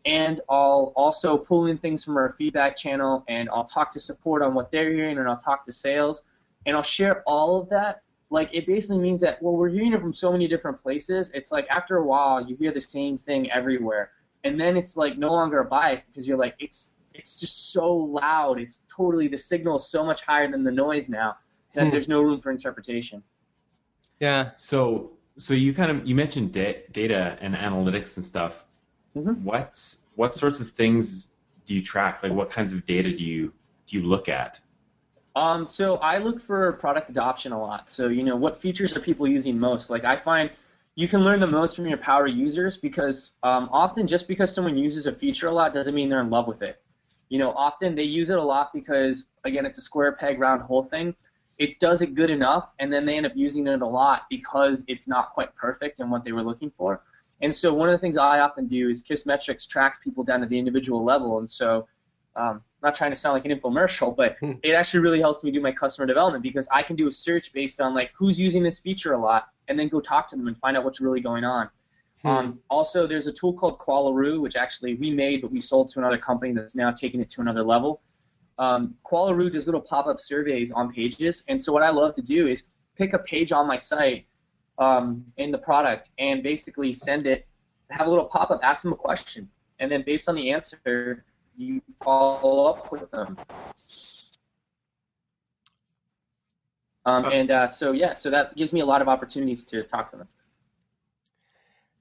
and 0.06 0.42
I'll 0.50 0.92
also 0.96 1.38
pull 1.38 1.68
in 1.68 1.78
things 1.78 2.04
from 2.04 2.18
our 2.18 2.36
feedback 2.38 2.76
channel, 2.76 3.24
and 3.28 3.50
I'll 3.50 3.64
talk 3.64 3.92
to 3.94 4.00
support 4.00 4.42
on 4.42 4.54
what 4.54 4.72
they're 4.72 4.92
hearing, 4.92 5.18
and 5.18 5.30
I'll 5.30 5.38
talk 5.38 5.64
to 5.66 5.72
sales, 5.72 6.24
and 6.66 6.76
I'll 6.76 6.84
share 6.84 7.24
all 7.26 7.62
of 7.62 7.70
that. 7.70 8.02
Like 8.30 8.50
it 8.54 8.66
basically 8.66 8.98
means 9.00 9.22
that 9.22 9.42
well, 9.42 9.56
we're 9.56 9.70
hearing 9.70 9.94
it 9.94 10.02
from 10.02 10.14
so 10.14 10.32
many 10.32 10.48
different 10.48 10.82
places. 10.82 11.30
It's 11.34 11.52
like 11.52 11.68
after 11.70 11.98
a 11.98 12.06
while, 12.06 12.44
you 12.46 12.56
hear 12.56 12.74
the 12.74 12.82
same 12.82 13.18
thing 13.20 13.50
everywhere, 13.52 14.12
and 14.44 14.60
then 14.60 14.76
it's 14.76 14.98
like 14.98 15.18
no 15.18 15.32
longer 15.32 15.60
a 15.60 15.66
bias 15.66 16.04
because 16.04 16.28
you're 16.28 16.38
like 16.38 16.56
it's 16.60 16.92
it's 17.14 17.40
just 17.40 17.72
so 17.72 17.94
loud. 17.96 18.60
It's 18.60 18.84
totally 18.94 19.28
the 19.28 19.38
signal 19.38 19.76
is 19.76 19.88
so 19.88 20.04
much 20.04 20.24
higher 20.24 20.50
than 20.50 20.64
the 20.64 20.72
noise 20.72 21.10
now 21.10 21.38
that 21.76 21.86
Hmm. 21.86 21.92
there's 21.92 22.08
no 22.08 22.22
room 22.22 22.42
for 22.42 22.52
interpretation. 22.52 23.24
Yeah. 24.24 24.52
So 24.56 25.12
so 25.36 25.54
you 25.54 25.74
kind 25.74 25.92
of 25.92 26.08
you 26.08 26.16
mentioned 26.16 26.54
da- 26.54 26.84
data 26.94 27.38
and 27.42 27.54
analytics 27.54 28.16
and 28.16 28.24
stuff. 28.24 28.64
Mhm. 29.18 29.42
What 29.42 29.98
what 30.16 30.34
sorts 30.34 30.62
of 30.62 30.70
things 30.70 31.28
do 31.66 31.74
you 31.74 31.82
track? 31.82 32.24
Like 32.24 32.32
what 32.32 32.50
kinds 32.50 32.72
of 32.72 32.86
data 32.86 33.12
do 33.12 33.22
you 33.22 33.52
do 33.86 33.98
you 33.98 34.04
look 34.04 34.30
at? 34.30 34.62
Um, 35.36 35.68
so 35.68 35.98
I 35.98 36.20
look 36.20 36.42
for 36.42 36.72
product 36.74 37.10
adoption 37.10 37.52
a 37.52 37.60
lot. 37.60 37.92
So 37.92 38.08
you 38.08 38.24
know, 38.24 38.38
what 38.38 38.62
features 38.62 38.96
are 38.96 39.02
people 39.02 39.28
using 39.28 39.60
most? 39.60 39.90
Like 39.90 40.06
I 40.06 40.16
find 40.16 40.50
you 40.96 41.10
can 41.10 41.26
learn 41.26 41.42
the 41.42 41.48
most 41.60 41.76
from 41.76 41.86
your 41.88 41.98
power 41.98 42.26
users 42.26 42.78
because 42.78 43.34
um, 43.44 43.68
often 43.74 44.08
just 44.08 44.26
because 44.30 44.56
someone 44.56 44.78
uses 44.78 45.06
a 45.06 45.12
feature 45.12 45.48
a 45.50 45.52
lot 45.52 45.74
doesn't 45.74 45.94
mean 45.94 46.08
they're 46.08 46.22
in 46.22 46.30
love 46.30 46.48
with 46.48 46.62
it. 46.62 46.82
You 47.28 47.40
know, 47.40 47.52
often 47.52 47.94
they 47.94 48.04
use 48.04 48.30
it 48.30 48.38
a 48.38 48.44
lot 48.56 48.72
because 48.72 49.26
again, 49.44 49.66
it's 49.66 49.80
a 49.80 49.82
square 49.82 50.14
peg 50.14 50.40
round 50.40 50.62
hole 50.62 50.86
thing. 50.86 51.14
It 51.58 51.80
does 51.80 52.02
it 52.02 52.16
good 52.16 52.30
enough, 52.30 52.70
and 52.80 52.92
then 52.92 53.06
they 53.06 53.16
end 53.16 53.26
up 53.26 53.34
using 53.36 53.68
it 53.68 53.82
a 53.82 53.88
lot 53.88 54.24
because 54.30 54.84
it's 54.88 55.08
not 55.08 55.34
quite 55.34 55.56
perfect 55.56 56.00
and 56.00 56.10
what 56.10 56.24
they 56.24 56.32
were 56.32 56.44
looking 56.44 56.72
for. 56.78 57.02
And 57.42 57.54
so 57.54 57.74
one 57.74 57.90
of 57.90 57.94
the 57.94 58.00
things 58.00 58.18
I 58.18 58.40
often 58.40 58.68
do 58.68 58.90
is 58.90 59.04
Kissmetrics 59.04 59.68
tracks 59.68 60.00
people 60.04 60.24
down 60.24 60.42
to 60.42 60.48
the 60.48 60.58
individual 60.58 61.04
level, 61.04 61.40
and 61.40 61.50
so 61.50 61.88
um, 62.36 62.62
not 62.82 62.96
trying 62.96 63.12
to 63.12 63.16
sound 63.16 63.34
like 63.36 63.46
an 63.46 63.58
infomercial, 63.58 64.16
but 64.16 64.38
Hmm. 64.40 64.54
it 64.64 64.72
actually 64.72 65.02
really 65.02 65.20
helps 65.20 65.44
me 65.44 65.52
do 65.52 65.62
my 65.62 65.72
customer 65.72 66.08
development 66.08 66.42
because 66.42 66.68
I 66.72 66.82
can 66.82 66.96
do 66.96 67.08
a 67.08 67.12
search 67.12 67.54
based 67.54 67.80
on 67.80 67.94
like 67.94 68.12
who's 68.16 68.40
using 68.40 68.64
this 68.64 68.80
feature 68.80 69.14
a 69.14 69.18
lot, 69.18 69.50
and 69.68 69.78
then 69.78 69.88
go 69.90 70.00
talk 70.02 70.28
to 70.30 70.36
them 70.36 70.48
and 70.48 70.58
find 70.58 70.76
out 70.76 70.84
what's 70.84 71.00
really 71.02 71.22
going 71.22 71.44
on. 71.44 71.70
Hmm. 72.24 72.28
Um, 72.28 72.60
also, 72.70 73.06
there's 73.06 73.28
a 73.28 73.32
tool 73.34 73.54
called 73.54 73.78
Qualaroo, 73.78 74.42
which 74.42 74.56
actually 74.56 74.96
we 74.96 75.12
made, 75.12 75.42
but 75.42 75.52
we 75.52 75.60
sold 75.60 75.92
to 75.92 76.00
another 76.00 76.18
company 76.18 76.54
that's 76.54 76.74
now 76.76 76.92
taking 76.92 77.22
it 77.22 77.30
to 77.32 77.42
another 77.42 77.64
level. 77.64 78.02
Um, 78.60 78.96
Qualaroo 79.06 79.52
does 79.52 79.66
little 79.66 79.82
pop-up 79.82 80.22
surveys 80.22 80.72
on 80.72 80.94
pages, 80.94 81.44
and 81.48 81.62
so 81.62 81.74
what 81.74 81.84
I 81.84 81.90
love 81.90 82.14
to 82.16 82.22
do 82.22 82.48
is 82.48 82.64
pick 82.96 83.14
a 83.14 83.20
page 83.20 83.52
on 83.52 83.68
my 83.68 83.78
site 83.78 84.26
um, 84.78 85.26
in 85.38 85.52
the 85.52 85.58
product 85.58 86.10
and 86.20 86.44
basically 86.44 86.94
send 86.94 87.26
it, 87.26 87.48
have 87.90 88.08
a 88.08 88.10
little 88.10 88.26
pop-up, 88.26 88.60
ask 88.64 88.84
them 88.84 88.94
a 88.94 88.96
question, 88.96 89.50
and 89.80 89.92
then 89.92 90.04
based 90.06 90.30
on 90.30 90.36
the 90.36 90.52
answer, 90.52 91.26
you 91.58 91.82
follow 92.04 92.66
up 92.66 92.92
with 92.92 93.10
them. 93.12 93.38
Um, 97.06 97.26
and 97.26 97.52
uh, 97.52 97.68
so 97.68 97.92
yeah, 97.92 98.14
so 98.14 98.30
that 98.30 98.56
gives 98.56 98.72
me 98.72 98.80
a 98.80 98.86
lot 98.86 99.02
of 99.02 99.10
opportunities 99.10 99.66
to 99.66 99.84
talk 99.84 100.10
to 100.12 100.18
them. 100.18 100.28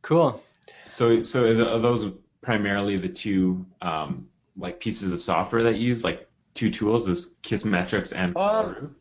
Cool. 0.02 0.42
So 0.86 1.22
so 1.22 1.44
is 1.44 1.58
are 1.58 1.78
those 1.78 2.12
primarily 2.40 2.96
the 2.96 3.08
two 3.08 3.64
um, 3.80 4.28
like 4.56 4.80
pieces 4.80 5.12
of 5.12 5.20
software 5.20 5.62
that 5.62 5.76
you 5.76 5.88
use, 5.88 6.04
like 6.04 6.28
two 6.54 6.70
tools, 6.70 7.08
is 7.08 7.34
Kissmetrics 7.42 8.14
and 8.14 8.36
Um? 8.36 8.96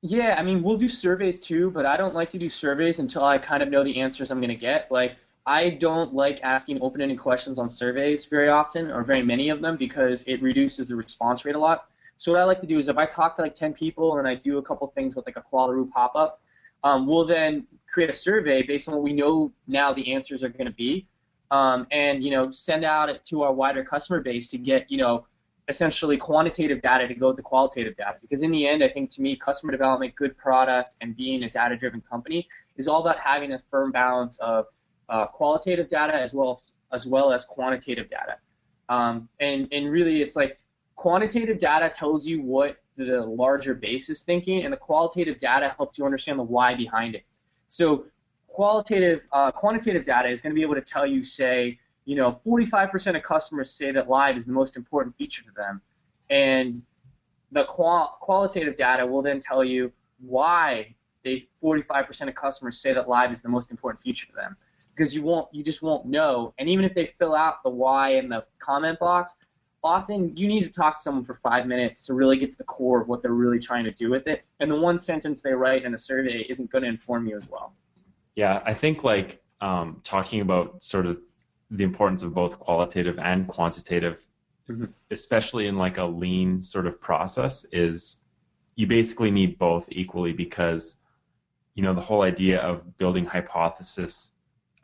Yeah, 0.00 0.36
I 0.38 0.42
mean, 0.42 0.62
we'll 0.62 0.76
do 0.76 0.88
surveys 0.88 1.40
too, 1.40 1.70
but 1.72 1.84
I 1.84 1.96
don't 1.96 2.14
like 2.14 2.30
to 2.30 2.38
do 2.38 2.48
surveys 2.48 3.00
until 3.00 3.24
I 3.24 3.36
kind 3.36 3.62
of 3.62 3.68
know 3.68 3.82
the 3.82 4.00
answers 4.00 4.30
I'm 4.30 4.38
going 4.38 4.48
to 4.48 4.54
get. 4.54 4.90
Like, 4.92 5.16
I 5.44 5.70
don't 5.70 6.14
like 6.14 6.40
asking 6.44 6.80
open-ended 6.82 7.18
questions 7.18 7.58
on 7.58 7.68
surveys 7.68 8.24
very 8.26 8.48
often, 8.48 8.92
or 8.92 9.02
very 9.02 9.22
many 9.22 9.48
of 9.48 9.60
them, 9.60 9.76
because 9.76 10.22
it 10.28 10.40
reduces 10.40 10.86
the 10.86 10.94
response 10.94 11.44
rate 11.44 11.56
a 11.56 11.58
lot. 11.58 11.88
So 12.16 12.32
what 12.32 12.40
I 12.40 12.44
like 12.44 12.60
to 12.60 12.66
do 12.66 12.78
is 12.78 12.88
if 12.88 12.96
I 12.96 13.06
talk 13.06 13.34
to 13.36 13.42
like 13.42 13.54
10 13.54 13.72
people 13.72 14.18
and 14.18 14.28
I 14.28 14.34
do 14.34 14.58
a 14.58 14.62
couple 14.62 14.86
things 14.88 15.16
with 15.16 15.26
like 15.26 15.36
a 15.36 15.42
Qualaroo 15.42 15.90
pop-up, 15.90 16.40
um, 16.84 17.06
we'll 17.06 17.26
then 17.26 17.66
create 17.88 18.10
a 18.10 18.12
survey 18.12 18.62
based 18.62 18.88
on 18.88 18.94
what 18.94 19.02
we 19.02 19.12
know 19.12 19.52
now 19.66 19.92
the 19.92 20.12
answers 20.12 20.44
are 20.44 20.48
going 20.48 20.66
to 20.66 20.72
be, 20.72 21.06
um, 21.50 21.86
and 21.90 22.22
you 22.22 22.30
know 22.30 22.50
send 22.50 22.84
out 22.84 23.08
it 23.08 23.24
to 23.24 23.42
our 23.42 23.52
wider 23.52 23.82
customer 23.82 24.20
base 24.20 24.48
to 24.50 24.58
get 24.58 24.88
you 24.90 24.98
know 24.98 25.26
essentially 25.68 26.16
quantitative 26.16 26.80
data 26.80 27.06
to 27.06 27.14
go 27.14 27.28
with 27.28 27.36
the 27.36 27.42
qualitative 27.42 27.94
data. 27.96 28.16
Because 28.20 28.42
in 28.42 28.50
the 28.50 28.66
end, 28.66 28.82
I 28.82 28.88
think 28.88 29.10
to 29.10 29.22
me, 29.22 29.36
customer 29.36 29.72
development, 29.72 30.14
good 30.16 30.36
product, 30.36 30.96
and 31.00 31.16
being 31.16 31.42
a 31.44 31.50
data-driven 31.50 32.00
company 32.00 32.48
is 32.76 32.88
all 32.88 33.00
about 33.00 33.18
having 33.18 33.52
a 33.52 33.60
firm 33.70 33.92
balance 33.92 34.38
of 34.38 34.66
uh, 35.08 35.26
qualitative 35.26 35.88
data 35.88 36.14
as 36.14 36.32
well 36.32 36.62
as 36.92 37.06
well 37.06 37.32
as 37.32 37.44
quantitative 37.44 38.08
data. 38.08 38.36
Um, 38.88 39.28
and 39.40 39.68
and 39.72 39.90
really, 39.90 40.22
it's 40.22 40.36
like 40.36 40.58
quantitative 40.96 41.58
data 41.58 41.90
tells 41.90 42.26
you 42.26 42.42
what 42.42 42.78
the 42.96 43.22
larger 43.22 43.74
base 43.74 44.08
is 44.08 44.22
thinking, 44.22 44.64
and 44.64 44.72
the 44.72 44.76
qualitative 44.76 45.38
data 45.38 45.74
helps 45.76 45.98
you 45.98 46.04
understand 46.04 46.38
the 46.38 46.42
why 46.42 46.74
behind 46.74 47.14
it. 47.14 47.24
So 47.68 48.06
qualitative, 48.48 49.20
uh, 49.32 49.50
quantitative 49.52 50.04
data 50.04 50.28
is 50.28 50.40
going 50.40 50.52
to 50.52 50.54
be 50.54 50.62
able 50.62 50.74
to 50.74 50.80
tell 50.80 51.06
you, 51.06 51.22
say, 51.22 51.78
you 52.08 52.16
know, 52.16 52.40
45% 52.46 53.16
of 53.16 53.22
customers 53.22 53.70
say 53.70 53.92
that 53.92 54.08
live 54.08 54.34
is 54.34 54.46
the 54.46 54.52
most 54.52 54.78
important 54.78 55.14
feature 55.18 55.42
to 55.42 55.50
them, 55.54 55.82
and 56.30 56.80
the 57.52 57.64
qual- 57.64 58.16
qualitative 58.22 58.76
data 58.76 59.06
will 59.06 59.20
then 59.20 59.40
tell 59.40 59.62
you 59.62 59.92
why 60.18 60.94
they 61.22 61.46
45% 61.62 62.28
of 62.28 62.34
customers 62.34 62.80
say 62.80 62.94
that 62.94 63.10
live 63.10 63.30
is 63.30 63.42
the 63.42 63.48
most 63.50 63.70
important 63.70 64.02
feature 64.02 64.26
to 64.26 64.32
them. 64.32 64.56
Because 64.96 65.14
you 65.14 65.22
won't 65.22 65.48
you 65.52 65.62
just 65.62 65.82
won't 65.82 66.06
know. 66.06 66.54
And 66.58 66.66
even 66.66 66.82
if 66.86 66.94
they 66.94 67.12
fill 67.18 67.34
out 67.34 67.62
the 67.62 67.68
why 67.68 68.14
in 68.14 68.30
the 68.30 68.42
comment 68.58 68.98
box 68.98 69.34
often 69.84 70.34
you 70.34 70.48
need 70.48 70.64
to 70.64 70.70
talk 70.70 70.96
to 70.96 71.02
someone 71.02 71.26
for 71.26 71.34
five 71.42 71.66
minutes 71.66 72.06
to 72.06 72.14
really 72.14 72.38
get 72.38 72.48
to 72.50 72.56
the 72.56 72.64
core 72.64 73.02
of 73.02 73.08
what 73.08 73.20
they're 73.20 73.32
really 73.32 73.58
trying 73.58 73.84
to 73.84 73.92
do 73.92 74.10
with 74.10 74.26
it. 74.26 74.44
And 74.60 74.70
the 74.70 74.76
one 74.76 74.98
sentence 74.98 75.42
they 75.42 75.52
write 75.52 75.84
in 75.84 75.92
a 75.92 75.98
survey 75.98 76.46
isn't 76.48 76.70
going 76.70 76.84
to 76.84 76.88
inform 76.88 77.28
you 77.28 77.36
as 77.36 77.46
well. 77.50 77.74
Yeah, 78.34 78.62
I 78.64 78.72
think 78.72 79.04
like 79.04 79.40
um, 79.60 80.00
talking 80.04 80.40
about 80.40 80.82
sort 80.82 81.06
of 81.06 81.18
the 81.70 81.84
importance 81.84 82.22
of 82.22 82.34
both 82.34 82.58
qualitative 82.58 83.18
and 83.18 83.46
quantitative, 83.46 84.26
Mhm. 84.68 84.92
especially 85.10 85.66
in 85.66 85.76
like 85.76 85.98
a 85.98 86.04
lean 86.04 86.62
sort 86.62 86.86
of 86.86 87.00
process, 87.00 87.64
is 87.72 88.20
you 88.76 88.86
basically 88.86 89.30
need 89.30 89.58
both 89.58 89.88
equally 89.90 90.32
because 90.32 90.96
you 91.74 91.82
know 91.82 91.94
the 91.94 92.00
whole 92.00 92.22
idea 92.22 92.60
of 92.60 92.96
building 92.98 93.24
hypothesis, 93.24 94.32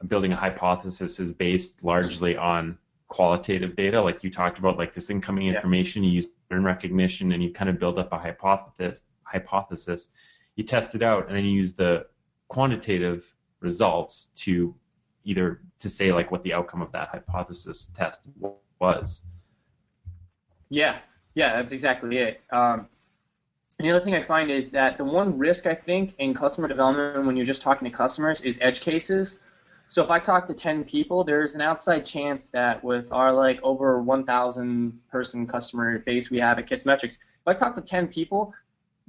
building 0.07 0.33
a 0.33 0.37
hypothesis 0.37 1.19
is 1.19 1.33
based 1.33 1.85
largely 1.85 2.37
on 2.37 2.79
qualitative 3.09 3.75
data, 3.77 4.01
like 4.01 4.23
you 4.25 4.31
talked 4.31 4.59
about, 4.59 4.77
like 4.79 4.93
this 4.93 5.11
incoming 5.11 5.47
Yeah. 5.47 5.55
information, 5.55 6.05
you 6.05 6.11
use 6.11 6.29
pattern 6.49 6.65
recognition, 6.65 7.33
and 7.33 7.43
you 7.43 7.51
kind 7.53 7.71
of 7.71 7.79
build 7.79 7.99
up 7.99 8.13
a 8.13 8.19
hypothesis. 8.19 9.03
Hypothesis, 9.23 10.11
you 10.57 10.65
test 10.65 10.95
it 10.95 11.03
out, 11.03 11.27
and 11.29 11.37
then 11.37 11.45
you 11.45 11.53
use 11.53 11.75
the 11.75 12.07
quantitative 12.49 13.35
results 13.61 14.31
to 14.37 14.75
either 15.25 15.61
to 15.79 15.89
say 15.89 16.13
like 16.13 16.31
what 16.31 16.43
the 16.43 16.53
outcome 16.53 16.83
of 16.83 16.93
that 16.93 17.09
hypothesis 17.09 17.89
test 17.95 18.29
was. 18.79 19.23
Yeah, 20.69 20.99
yeah, 21.35 21.57
that's 21.57 21.73
exactly 21.73 22.19
it. 22.19 22.41
Um, 22.51 22.89
the 23.79 23.91
other 23.91 24.01
thing 24.05 24.15
I 24.15 24.23
find 24.23 24.51
is 24.51 24.71
that 24.71 24.97
the 24.97 25.05
one 25.05 25.37
risk 25.37 25.67
I 25.67 25.75
think 25.75 26.15
in 26.19 26.33
customer 26.33 26.69
development 26.69 27.27
when 27.27 27.37
you're 27.37 27.47
just 27.47 27.63
talking 27.63 27.91
to 27.91 27.97
customers 27.97 28.41
is 28.43 28.59
edge 28.61 28.81
cases. 28.81 29.39
So 29.89 30.03
if 30.03 30.11
I 30.11 30.19
talk 30.19 30.47
to 30.49 30.55
10 30.55 30.85
people, 30.85 31.25
there's 31.25 31.55
an 31.55 31.61
outside 31.61 32.05
chance 32.05 32.49
that 32.51 32.83
with 32.83 33.11
our 33.13 33.33
like 33.33 33.61
over 33.63 34.01
1,000 34.01 34.99
person 35.11 35.47
customer 35.47 35.99
base 35.99 36.31
we 36.31 36.39
have 36.39 36.59
at 36.59 36.69
Kissmetrics, 36.69 37.15
if 37.15 37.47
I 37.47 37.53
talk 37.53 37.75
to 37.75 37.81
10 37.81 38.09
people, 38.09 38.55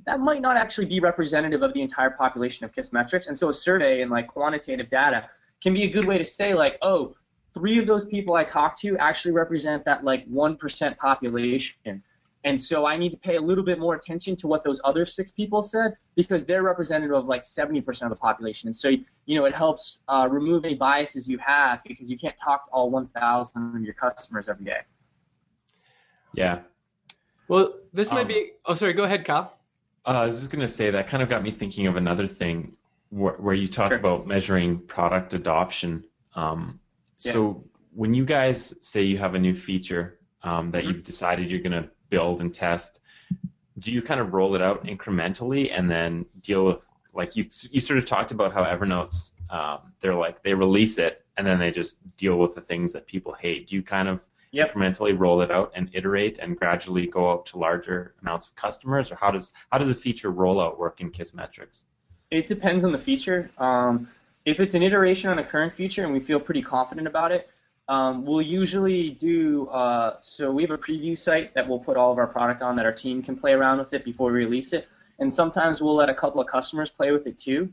that 0.05 0.19
might 0.19 0.41
not 0.41 0.57
actually 0.57 0.85
be 0.85 0.99
representative 0.99 1.61
of 1.61 1.73
the 1.73 1.81
entire 1.81 2.09
population 2.09 2.65
of 2.65 2.73
Kissmetrics. 2.73 3.27
And 3.27 3.37
so 3.37 3.49
a 3.49 3.53
survey 3.53 4.01
and 4.01 4.11
like 4.11 4.27
quantitative 4.27 4.89
data 4.89 5.29
can 5.65 5.73
be 5.73 5.83
a 5.83 5.89
good 5.89 6.05
way 6.05 6.15
to 6.19 6.23
say 6.23 6.53
like, 6.53 6.77
oh, 6.83 7.15
three 7.55 7.79
of 7.79 7.87
those 7.87 8.05
people 8.05 8.35
I 8.35 8.43
talked 8.43 8.79
to 8.81 8.95
actually 8.99 9.31
represent 9.31 9.83
that 9.85 10.03
like 10.03 10.29
1% 10.29 10.97
population. 10.99 12.03
And 12.43 12.61
so 12.61 12.85
I 12.85 12.95
need 12.95 13.09
to 13.13 13.17
pay 13.17 13.37
a 13.37 13.41
little 13.41 13.63
bit 13.63 13.79
more 13.79 13.95
attention 13.95 14.35
to 14.35 14.47
what 14.47 14.63
those 14.63 14.79
other 14.83 15.07
six 15.07 15.31
people 15.31 15.63
said 15.63 15.95
because 16.15 16.45
they're 16.45 16.61
representative 16.61 17.15
of 17.17 17.25
like 17.25 17.41
70% 17.41 18.03
of 18.03 18.09
the 18.09 18.15
population. 18.15 18.67
And 18.67 18.75
so, 18.75 18.89
you 18.89 19.35
know, 19.39 19.45
it 19.45 19.55
helps 19.55 20.01
uh, 20.07 20.27
remove 20.29 20.65
any 20.65 20.75
biases 20.75 21.27
you 21.27 21.39
have 21.39 21.79
because 21.83 22.11
you 22.11 22.17
can't 22.19 22.35
talk 22.37 22.67
to 22.67 22.71
all 22.71 22.91
1,000 22.91 23.75
of 23.75 23.81
your 23.81 23.95
customers 23.95 24.47
every 24.47 24.65
day. 24.65 24.81
Yeah. 26.35 26.59
Well, 27.47 27.73
this 27.91 28.11
might 28.11 28.21
Um, 28.21 28.27
be. 28.27 28.51
Oh, 28.67 28.75
sorry. 28.75 28.93
Go 28.93 29.05
ahead, 29.05 29.25
Kyle. 29.25 29.57
Uh, 30.05 30.09
I 30.09 30.25
was 30.25 30.37
just 30.37 30.51
going 30.51 30.61
to 30.61 30.67
say 30.67 30.91
that 30.91 31.07
kind 31.07 31.23
of 31.23 31.29
got 31.29 31.41
me 31.41 31.49
thinking 31.49 31.87
of 31.87 31.95
another 31.95 32.27
thing 32.27 32.77
where, 33.09 33.33
where 33.33 33.55
you 33.55 33.67
talk 33.67 33.89
Sure. 33.91 33.97
about 33.97 34.27
measuring 34.27 34.79
product 34.87 35.33
adoption. 35.33 36.05
Um, 36.35 36.79
So 37.17 37.63
when 37.93 38.13
you 38.13 38.25
guys 38.25 38.73
say 38.81 39.03
you 39.03 39.17
have 39.17 39.35
a 39.35 39.39
new 39.39 39.55
feature 39.55 40.19
um, 40.43 40.69
that 40.71 40.83
Mhm. 40.83 40.87
you've 40.87 41.03
decided 41.03 41.49
you're 41.49 41.61
going 41.61 41.83
to 41.83 41.89
build 42.09 42.41
and 42.41 42.53
test, 42.53 42.99
do 43.79 43.91
you 43.91 44.01
kind 44.01 44.19
of 44.19 44.33
roll 44.33 44.53
it 44.55 44.61
out 44.61 44.85
incrementally 44.85 45.71
and 45.71 45.89
then 45.89 46.25
deal 46.41 46.65
with 46.65 46.85
like 47.13 47.35
you 47.37 47.45
you 47.71 47.79
sort 47.79 47.97
of 47.97 48.05
talked 48.05 48.31
about 48.31 48.53
how 48.53 48.63
Evernote's 48.65 49.31
um, 49.49 49.93
they're 50.01 50.13
like 50.15 50.43
they 50.43 50.53
release 50.53 50.97
it 50.97 51.25
and 51.37 51.47
then 51.47 51.57
they 51.59 51.71
just 51.71 51.95
deal 52.17 52.37
with 52.37 52.53
the 52.55 52.61
things 52.61 52.91
that 52.93 53.07
people 53.07 53.33
hate. 53.33 53.67
Do 53.67 53.75
you 53.75 53.83
kind 53.83 54.07
of 54.09 54.27
Yep. 54.51 54.73
incrementally 54.73 55.17
roll 55.17 55.41
it 55.41 55.51
out 55.51 55.71
and 55.75 55.89
iterate 55.93 56.37
and 56.39 56.57
gradually 56.57 57.07
go 57.07 57.31
out 57.31 57.45
to 57.47 57.57
larger 57.57 58.15
amounts 58.21 58.47
of 58.47 58.55
customers, 58.55 59.11
or 59.11 59.15
how 59.15 59.31
does 59.31 59.53
how 59.71 59.77
does 59.77 59.89
a 59.89 59.95
feature 59.95 60.31
rollout 60.31 60.77
work 60.77 61.01
in 61.01 61.11
Kissmetrics? 61.11 61.83
It 62.35 62.47
depends 62.47 62.83
on 62.83 62.91
the 62.91 62.99
feature. 62.99 63.49
Um, 63.57 64.09
if 64.43 64.59
it's 64.59 64.75
an 64.75 64.83
iteration 64.83 65.29
on 65.29 65.39
a 65.39 65.43
current 65.43 65.73
feature 65.73 66.03
and 66.03 66.11
we 66.11 66.19
feel 66.19 66.37
pretty 66.37 66.61
confident 66.61 67.07
about 67.07 67.31
it, 67.31 67.49
um, 67.87 68.25
we'll 68.25 68.41
usually 68.41 69.11
do. 69.11 69.67
Uh, 69.67 70.17
so 70.19 70.51
we 70.51 70.61
have 70.63 70.71
a 70.71 70.77
preview 70.77 71.17
site 71.17 71.53
that 71.53 71.65
we'll 71.65 71.79
put 71.79 71.95
all 71.95 72.11
of 72.11 72.17
our 72.17 72.27
product 72.27 72.61
on 72.61 72.75
that 72.75 72.85
our 72.85 72.91
team 72.91 73.23
can 73.23 73.37
play 73.37 73.53
around 73.53 73.77
with 73.77 73.93
it 73.93 74.03
before 74.03 74.33
we 74.33 74.39
release 74.39 74.73
it. 74.73 74.85
And 75.19 75.31
sometimes 75.31 75.81
we'll 75.81 75.95
let 75.95 76.09
a 76.09 76.13
couple 76.13 76.41
of 76.41 76.47
customers 76.47 76.89
play 76.89 77.11
with 77.11 77.25
it 77.25 77.37
too, 77.37 77.69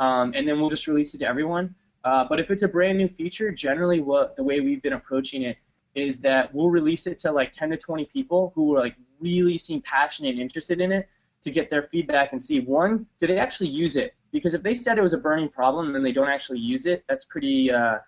um, 0.00 0.32
and 0.34 0.48
then 0.48 0.60
we'll 0.60 0.70
just 0.70 0.88
release 0.88 1.14
it 1.14 1.18
to 1.18 1.28
everyone. 1.28 1.72
Uh, 2.02 2.24
but 2.28 2.40
if 2.40 2.50
it's 2.50 2.64
a 2.64 2.68
brand 2.68 2.98
new 2.98 3.06
feature, 3.06 3.52
generally 3.52 4.00
what 4.00 4.34
the 4.34 4.42
way 4.42 4.58
we've 4.58 4.82
been 4.82 4.94
approaching 4.94 5.42
it 5.42 5.56
is 5.94 6.20
that 6.22 6.52
we'll 6.52 6.70
release 6.70 7.06
it 7.06 7.16
to 7.18 7.30
like 7.30 7.52
10 7.52 7.70
to 7.70 7.76
20 7.76 8.06
people 8.06 8.50
who 8.56 8.74
are 8.74 8.80
like 8.80 8.96
really 9.20 9.56
seem 9.56 9.80
passionate 9.82 10.30
and 10.30 10.40
interested 10.40 10.80
in 10.80 10.90
it 10.90 11.08
to 11.42 11.50
get 11.50 11.70
their 11.70 11.84
feedback 11.84 12.32
and 12.32 12.42
see 12.42 12.60
one, 12.60 13.06
do 13.18 13.26
they 13.26 13.38
actually 13.38 13.68
use 13.68 13.96
it? 13.96 14.14
Because 14.32 14.54
if 14.54 14.62
they 14.62 14.74
said 14.74 14.98
it 14.98 15.02
was 15.02 15.12
a 15.12 15.18
burning 15.18 15.48
problem 15.48 15.94
and 15.96 16.04
they 16.04 16.12
don't 16.12 16.28
actually 16.28 16.58
use 16.58 16.86
it, 16.86 17.04
that's 17.08 17.24
pretty 17.24 17.70
uh, 17.70 17.98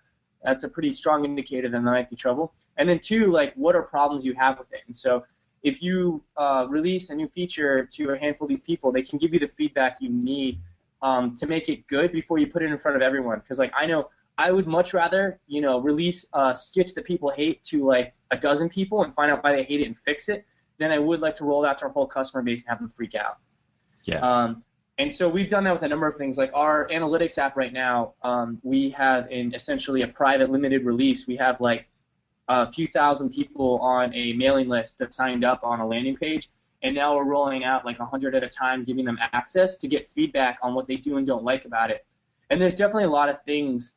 that's 0.43 0.63
a 0.63 0.69
pretty 0.69 0.91
strong 0.91 1.25
indicator 1.25 1.69
that 1.69 1.71
there 1.71 1.81
might 1.81 2.09
be 2.09 2.15
trouble. 2.15 2.53
And 2.77 2.87
then 2.87 2.99
two, 2.99 3.31
like 3.31 3.53
what 3.55 3.75
are 3.75 3.81
problems 3.81 4.25
you 4.25 4.33
have 4.33 4.59
with 4.59 4.71
it? 4.71 4.81
And 4.87 4.95
so 4.95 5.23
if 5.63 5.81
you 5.81 6.21
uh, 6.37 6.65
release 6.69 7.09
a 7.09 7.15
new 7.15 7.27
feature 7.29 7.85
to 7.93 8.11
a 8.11 8.17
handful 8.17 8.45
of 8.45 8.49
these 8.49 8.61
people, 8.61 8.91
they 8.91 9.01
can 9.01 9.17
give 9.17 9.33
you 9.33 9.39
the 9.39 9.49
feedback 9.57 9.97
you 10.01 10.09
need 10.09 10.59
um, 11.01 11.35
to 11.37 11.47
make 11.47 11.69
it 11.69 11.87
good 11.87 12.11
before 12.11 12.37
you 12.37 12.47
put 12.47 12.61
it 12.61 12.71
in 12.71 12.77
front 12.77 12.95
of 12.95 13.01
everyone. 13.01 13.39
Because 13.39 13.59
like 13.59 13.71
I 13.77 13.85
know 13.85 14.09
I 14.37 14.51
would 14.51 14.67
much 14.67 14.93
rather 14.93 15.39
you 15.47 15.61
know 15.61 15.79
release 15.79 16.25
a 16.33 16.53
sketch 16.53 16.93
that 16.93 17.05
people 17.05 17.31
hate 17.31 17.63
to 17.65 17.85
like 17.85 18.13
a 18.31 18.37
dozen 18.37 18.69
people 18.69 19.03
and 19.03 19.13
find 19.13 19.31
out 19.31 19.43
why 19.43 19.55
they 19.55 19.63
hate 19.63 19.81
it 19.81 19.87
and 19.87 19.97
fix 20.05 20.29
it 20.29 20.45
than 20.79 20.91
I 20.91 20.99
would 20.99 21.19
like 21.19 21.35
to 21.37 21.45
roll 21.45 21.65
out 21.65 21.77
to 21.79 21.85
our 21.85 21.91
whole 21.91 22.07
customer 22.07 22.43
base 22.43 22.61
and 22.63 22.69
have 22.69 22.79
them 22.79 22.91
freak 22.95 23.15
out. 23.15 23.37
Yeah. 24.05 24.19
Um, 24.19 24.63
and 24.97 25.11
so 25.11 25.27
we've 25.27 25.49
done 25.49 25.63
that 25.63 25.73
with 25.73 25.83
a 25.83 25.87
number 25.87 26.07
of 26.07 26.17
things. 26.17 26.37
Like 26.37 26.51
our 26.53 26.87
analytics 26.89 27.37
app 27.37 27.57
right 27.57 27.73
now, 27.73 28.13
um, 28.21 28.59
we 28.63 28.89
have 28.91 29.31
in 29.31 29.53
essentially 29.53 30.03
a 30.03 30.07
private 30.07 30.51
limited 30.51 30.85
release. 30.85 31.25
We 31.25 31.35
have 31.37 31.59
like 31.59 31.87
a 32.47 32.71
few 32.71 32.87
thousand 32.87 33.29
people 33.31 33.79
on 33.79 34.13
a 34.13 34.33
mailing 34.33 34.67
list 34.67 34.99
that 34.99 35.13
signed 35.13 35.43
up 35.43 35.61
on 35.63 35.79
a 35.79 35.87
landing 35.87 36.15
page, 36.15 36.49
and 36.83 36.93
now 36.93 37.15
we're 37.15 37.23
rolling 37.23 37.63
out 37.63 37.85
like 37.85 37.97
100 37.97 38.35
at 38.35 38.43
a 38.43 38.49
time, 38.49 38.83
giving 38.83 39.05
them 39.05 39.17
access 39.31 39.77
to 39.77 39.87
get 39.87 40.09
feedback 40.13 40.59
on 40.61 40.75
what 40.75 40.87
they 40.87 40.97
do 40.97 41.17
and 41.17 41.25
don't 41.25 41.43
like 41.43 41.65
about 41.65 41.89
it. 41.89 42.05
And 42.49 42.61
there's 42.61 42.75
definitely 42.75 43.05
a 43.05 43.09
lot 43.09 43.29
of 43.29 43.37
things 43.45 43.95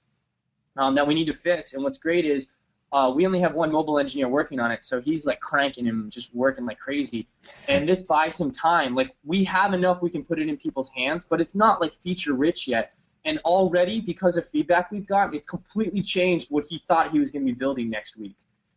um, 0.79 0.95
that 0.95 1.07
we 1.07 1.15
need 1.15 1.27
to 1.27 1.35
fix. 1.35 1.75
And 1.75 1.83
what's 1.83 1.99
great 1.99 2.25
is 2.25 2.49
uh, 2.93 3.13
we 3.15 3.27
only 3.27 3.41
have 3.41 3.55
one 3.55 3.73
mobile 3.73 3.99
engineer 3.99 4.29
working 4.29 4.61
on 4.61 4.71
it, 4.71 4.85
so 4.85 5.01
he's 5.01 5.27
like 5.27 5.41
cranking 5.41 5.89
and 5.89 6.11
just 6.11 6.35
working 6.35 6.65
like 6.65 6.79
crazy. 6.79 7.27
And 7.69 7.89
this 7.89 8.03
buys 8.03 8.41
him 8.41 8.51
time. 8.53 8.95
Like 8.95 9.15
we 9.25 9.45
have 9.45 9.75
enough, 9.75 10.03
we 10.03 10.11
can 10.11 10.25
put 10.25 10.39
it 10.39 10.49
in 10.49 10.57
people's 10.57 10.89
hands, 10.91 11.27
but 11.29 11.41
it's 11.41 11.55
not 11.55 11.81
like 11.81 11.93
feature 12.03 12.35
rich 12.35 12.69
yet. 12.69 12.93
And 13.25 13.39
already, 13.41 14.01
because 14.01 14.37
of 14.37 14.49
feedback 14.51 14.93
we've 14.93 15.07
gotten, 15.07 15.35
it's 15.35 15.49
completely 15.49 16.01
changed 16.01 16.49
what 16.51 16.65
he 16.65 16.83
thought 16.87 17.11
he 17.11 17.19
was 17.19 17.33
going 17.33 17.45
to 17.45 17.53
be 17.53 17.59
building 17.59 17.91
next 17.91 18.17
week. 18.17 18.37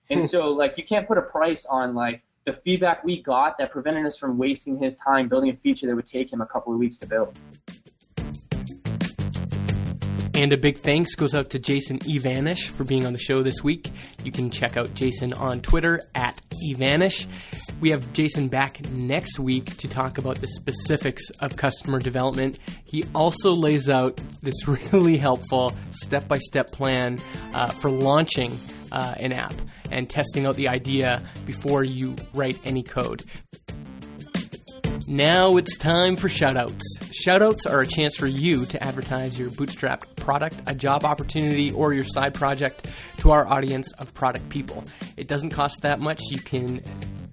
And 0.09 0.25
so, 0.25 0.49
like, 0.49 0.75
you 0.75 0.83
can't 0.83 1.07
put 1.07 1.19
a 1.19 1.21
price 1.21 1.67
on 1.67 1.93
like 1.93 2.23
the 2.45 2.53
feedback 2.53 3.03
we 3.03 3.21
got 3.21 3.59
that 3.59 3.71
prevented 3.71 4.07
us 4.07 4.17
from 4.17 4.39
wasting 4.39 4.77
his 4.79 4.95
time 4.95 5.29
building 5.29 5.51
a 5.51 5.55
feature 5.57 5.85
that 5.85 5.95
would 5.95 6.07
take 6.07 6.33
him 6.33 6.41
a 6.41 6.47
couple 6.47 6.73
of 6.73 6.79
weeks 6.79 6.97
to 6.97 7.05
build. 7.05 7.37
And 10.39 10.53
a 10.53 10.57
big 10.57 10.77
thanks 10.77 11.15
goes 11.15 11.35
out 11.35 11.49
to 11.49 11.59
Jason 11.59 11.99
Evanish 11.99 12.69
for 12.69 12.85
being 12.85 13.05
on 13.05 13.11
the 13.11 13.19
show 13.19 13.43
this 13.43 13.61
week. 13.61 13.89
You 14.23 14.31
can 14.31 14.49
check 14.49 14.77
out 14.77 14.93
Jason 14.93 15.33
on 15.33 15.59
Twitter 15.59 15.99
at 16.15 16.39
Evanish. 16.65 17.27
We 17.81 17.89
have 17.89 18.13
Jason 18.13 18.47
back 18.47 18.89
next 18.89 19.37
week 19.37 19.75
to 19.75 19.89
talk 19.89 20.17
about 20.17 20.37
the 20.37 20.47
specifics 20.47 21.29
of 21.41 21.57
customer 21.57 21.99
development. 21.99 22.57
He 22.85 23.03
also 23.13 23.51
lays 23.51 23.89
out 23.89 24.15
this 24.41 24.65
really 24.93 25.17
helpful 25.17 25.73
step 25.91 26.25
by 26.29 26.37
step 26.37 26.71
plan 26.71 27.19
uh, 27.53 27.67
for 27.67 27.91
launching 27.91 28.57
uh, 28.93 29.15
an 29.19 29.33
app 29.33 29.55
and 29.91 30.09
testing 30.09 30.45
out 30.45 30.55
the 30.55 30.69
idea 30.69 31.21
before 31.45 31.83
you 31.83 32.15
write 32.33 32.57
any 32.63 32.81
code. 32.81 33.25
Now 35.09 35.57
it's 35.57 35.75
time 35.75 36.17
for 36.17 36.27
shoutouts. 36.27 36.83
Shoutouts 37.01 37.67
are 37.67 37.81
a 37.81 37.87
chance 37.87 38.15
for 38.15 38.27
you 38.27 38.67
to 38.67 38.83
advertise 38.83 39.39
your 39.39 39.49
bootstrapped 39.49 40.15
product, 40.17 40.61
a 40.67 40.75
job 40.75 41.03
opportunity, 41.03 41.71
or 41.71 41.95
your 41.95 42.03
side 42.03 42.35
project 42.35 42.87
to 43.17 43.31
our 43.31 43.47
audience 43.47 43.91
of 43.93 44.13
product 44.13 44.47
people. 44.49 44.83
It 45.17 45.27
doesn't 45.27 45.49
cost 45.49 45.81
that 45.81 45.99
much. 45.99 46.21
You 46.29 46.37
can 46.37 46.83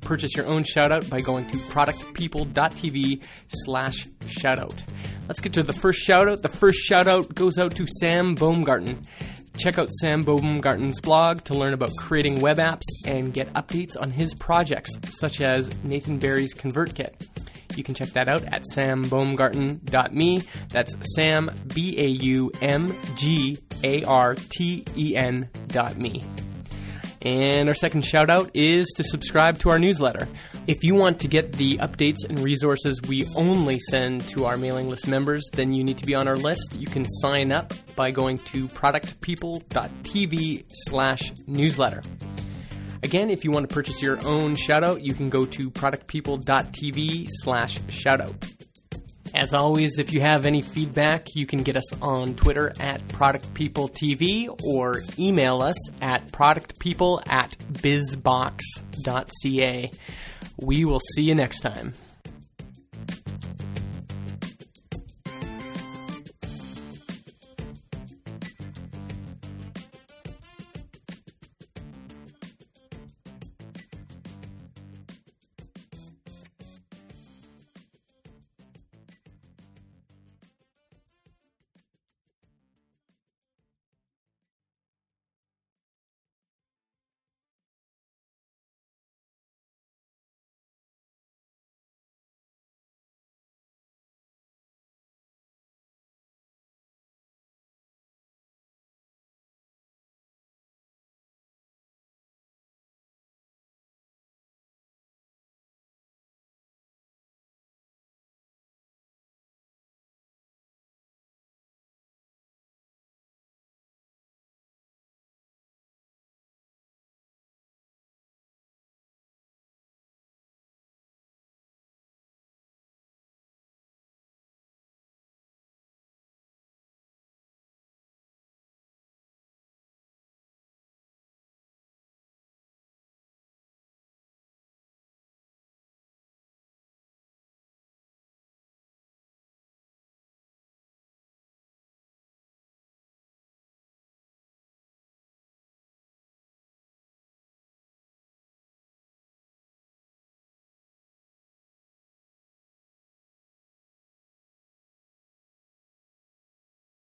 purchase 0.00 0.34
your 0.34 0.46
own 0.46 0.62
shoutout 0.62 1.10
by 1.10 1.20
going 1.20 1.46
to 1.48 1.58
productpeople.tv 1.58 3.22
slash 3.48 4.08
shoutout. 4.20 4.82
Let's 5.28 5.40
get 5.40 5.52
to 5.52 5.62
the 5.62 5.74
first 5.74 6.08
shoutout. 6.08 6.40
The 6.40 6.48
first 6.48 6.90
shoutout 6.90 7.34
goes 7.34 7.58
out 7.58 7.76
to 7.76 7.86
Sam 8.00 8.36
Baumgarten. 8.36 9.02
Check 9.58 9.78
out 9.78 9.90
Sam 10.00 10.24
Baumgarten's 10.24 11.02
blog 11.02 11.44
to 11.44 11.52
learn 11.52 11.74
about 11.74 11.90
creating 11.98 12.40
web 12.40 12.56
apps 12.56 12.84
and 13.06 13.34
get 13.34 13.52
updates 13.52 14.00
on 14.00 14.12
his 14.12 14.32
projects, 14.32 14.92
such 15.18 15.42
as 15.42 15.68
Nathan 15.84 16.16
Barry's 16.16 16.54
ConvertKit. 16.54 17.12
You 17.74 17.82
can 17.82 17.94
check 17.94 18.08
that 18.10 18.28
out 18.28 18.44
at 18.44 18.62
sambaumgarten.me. 18.74 20.42
That's 20.70 20.94
Sam, 21.14 21.50
B 21.74 21.98
A 21.98 22.06
U 22.06 22.50
M 22.60 22.94
G 23.16 23.58
A 23.82 24.04
R 24.04 24.34
T 24.34 24.84
E 24.94 25.16
dot 25.68 25.96
me. 25.96 26.22
And 27.22 27.68
our 27.68 27.74
second 27.74 28.02
shout 28.04 28.30
out 28.30 28.50
is 28.54 28.86
to 28.96 29.02
subscribe 29.02 29.58
to 29.58 29.70
our 29.70 29.78
newsletter. 29.80 30.28
If 30.66 30.84
you 30.84 30.94
want 30.94 31.18
to 31.20 31.28
get 31.28 31.54
the 31.54 31.78
updates 31.78 32.18
and 32.28 32.38
resources 32.38 33.00
we 33.08 33.24
only 33.36 33.78
send 33.90 34.20
to 34.28 34.44
our 34.44 34.56
mailing 34.56 34.88
list 34.88 35.08
members, 35.08 35.42
then 35.52 35.72
you 35.72 35.82
need 35.82 35.98
to 35.98 36.06
be 36.06 36.14
on 36.14 36.28
our 36.28 36.36
list. 36.36 36.76
You 36.78 36.86
can 36.86 37.04
sign 37.04 37.50
up 37.52 37.72
by 37.96 38.10
going 38.10 38.38
to 38.38 38.68
productpeople.tv 38.68 40.64
slash 40.68 41.32
newsletter. 41.46 42.02
Again, 43.02 43.30
if 43.30 43.44
you 43.44 43.50
want 43.50 43.68
to 43.68 43.74
purchase 43.74 44.02
your 44.02 44.18
own 44.26 44.56
shoutout, 44.56 45.02
you 45.04 45.14
can 45.14 45.28
go 45.28 45.44
to 45.44 45.70
productpeople.tv 45.70 47.26
slash 47.30 47.78
shoutout. 47.80 48.52
As 49.34 49.52
always, 49.52 49.98
if 49.98 50.12
you 50.14 50.20
have 50.22 50.46
any 50.46 50.62
feedback, 50.62 51.34
you 51.34 51.44
can 51.44 51.62
get 51.62 51.76
us 51.76 51.92
on 52.00 52.34
Twitter 52.34 52.72
at 52.80 53.06
ProductPeopleTV 53.08 54.58
or 54.64 55.02
email 55.18 55.60
us 55.60 55.76
at 56.00 56.26
productpeople 56.28 57.22
at 57.28 57.54
bizbox.ca. 57.72 58.60
We 60.58 60.84
will 60.86 61.00
see 61.14 61.24
you 61.24 61.34
next 61.34 61.60
time. 61.60 61.92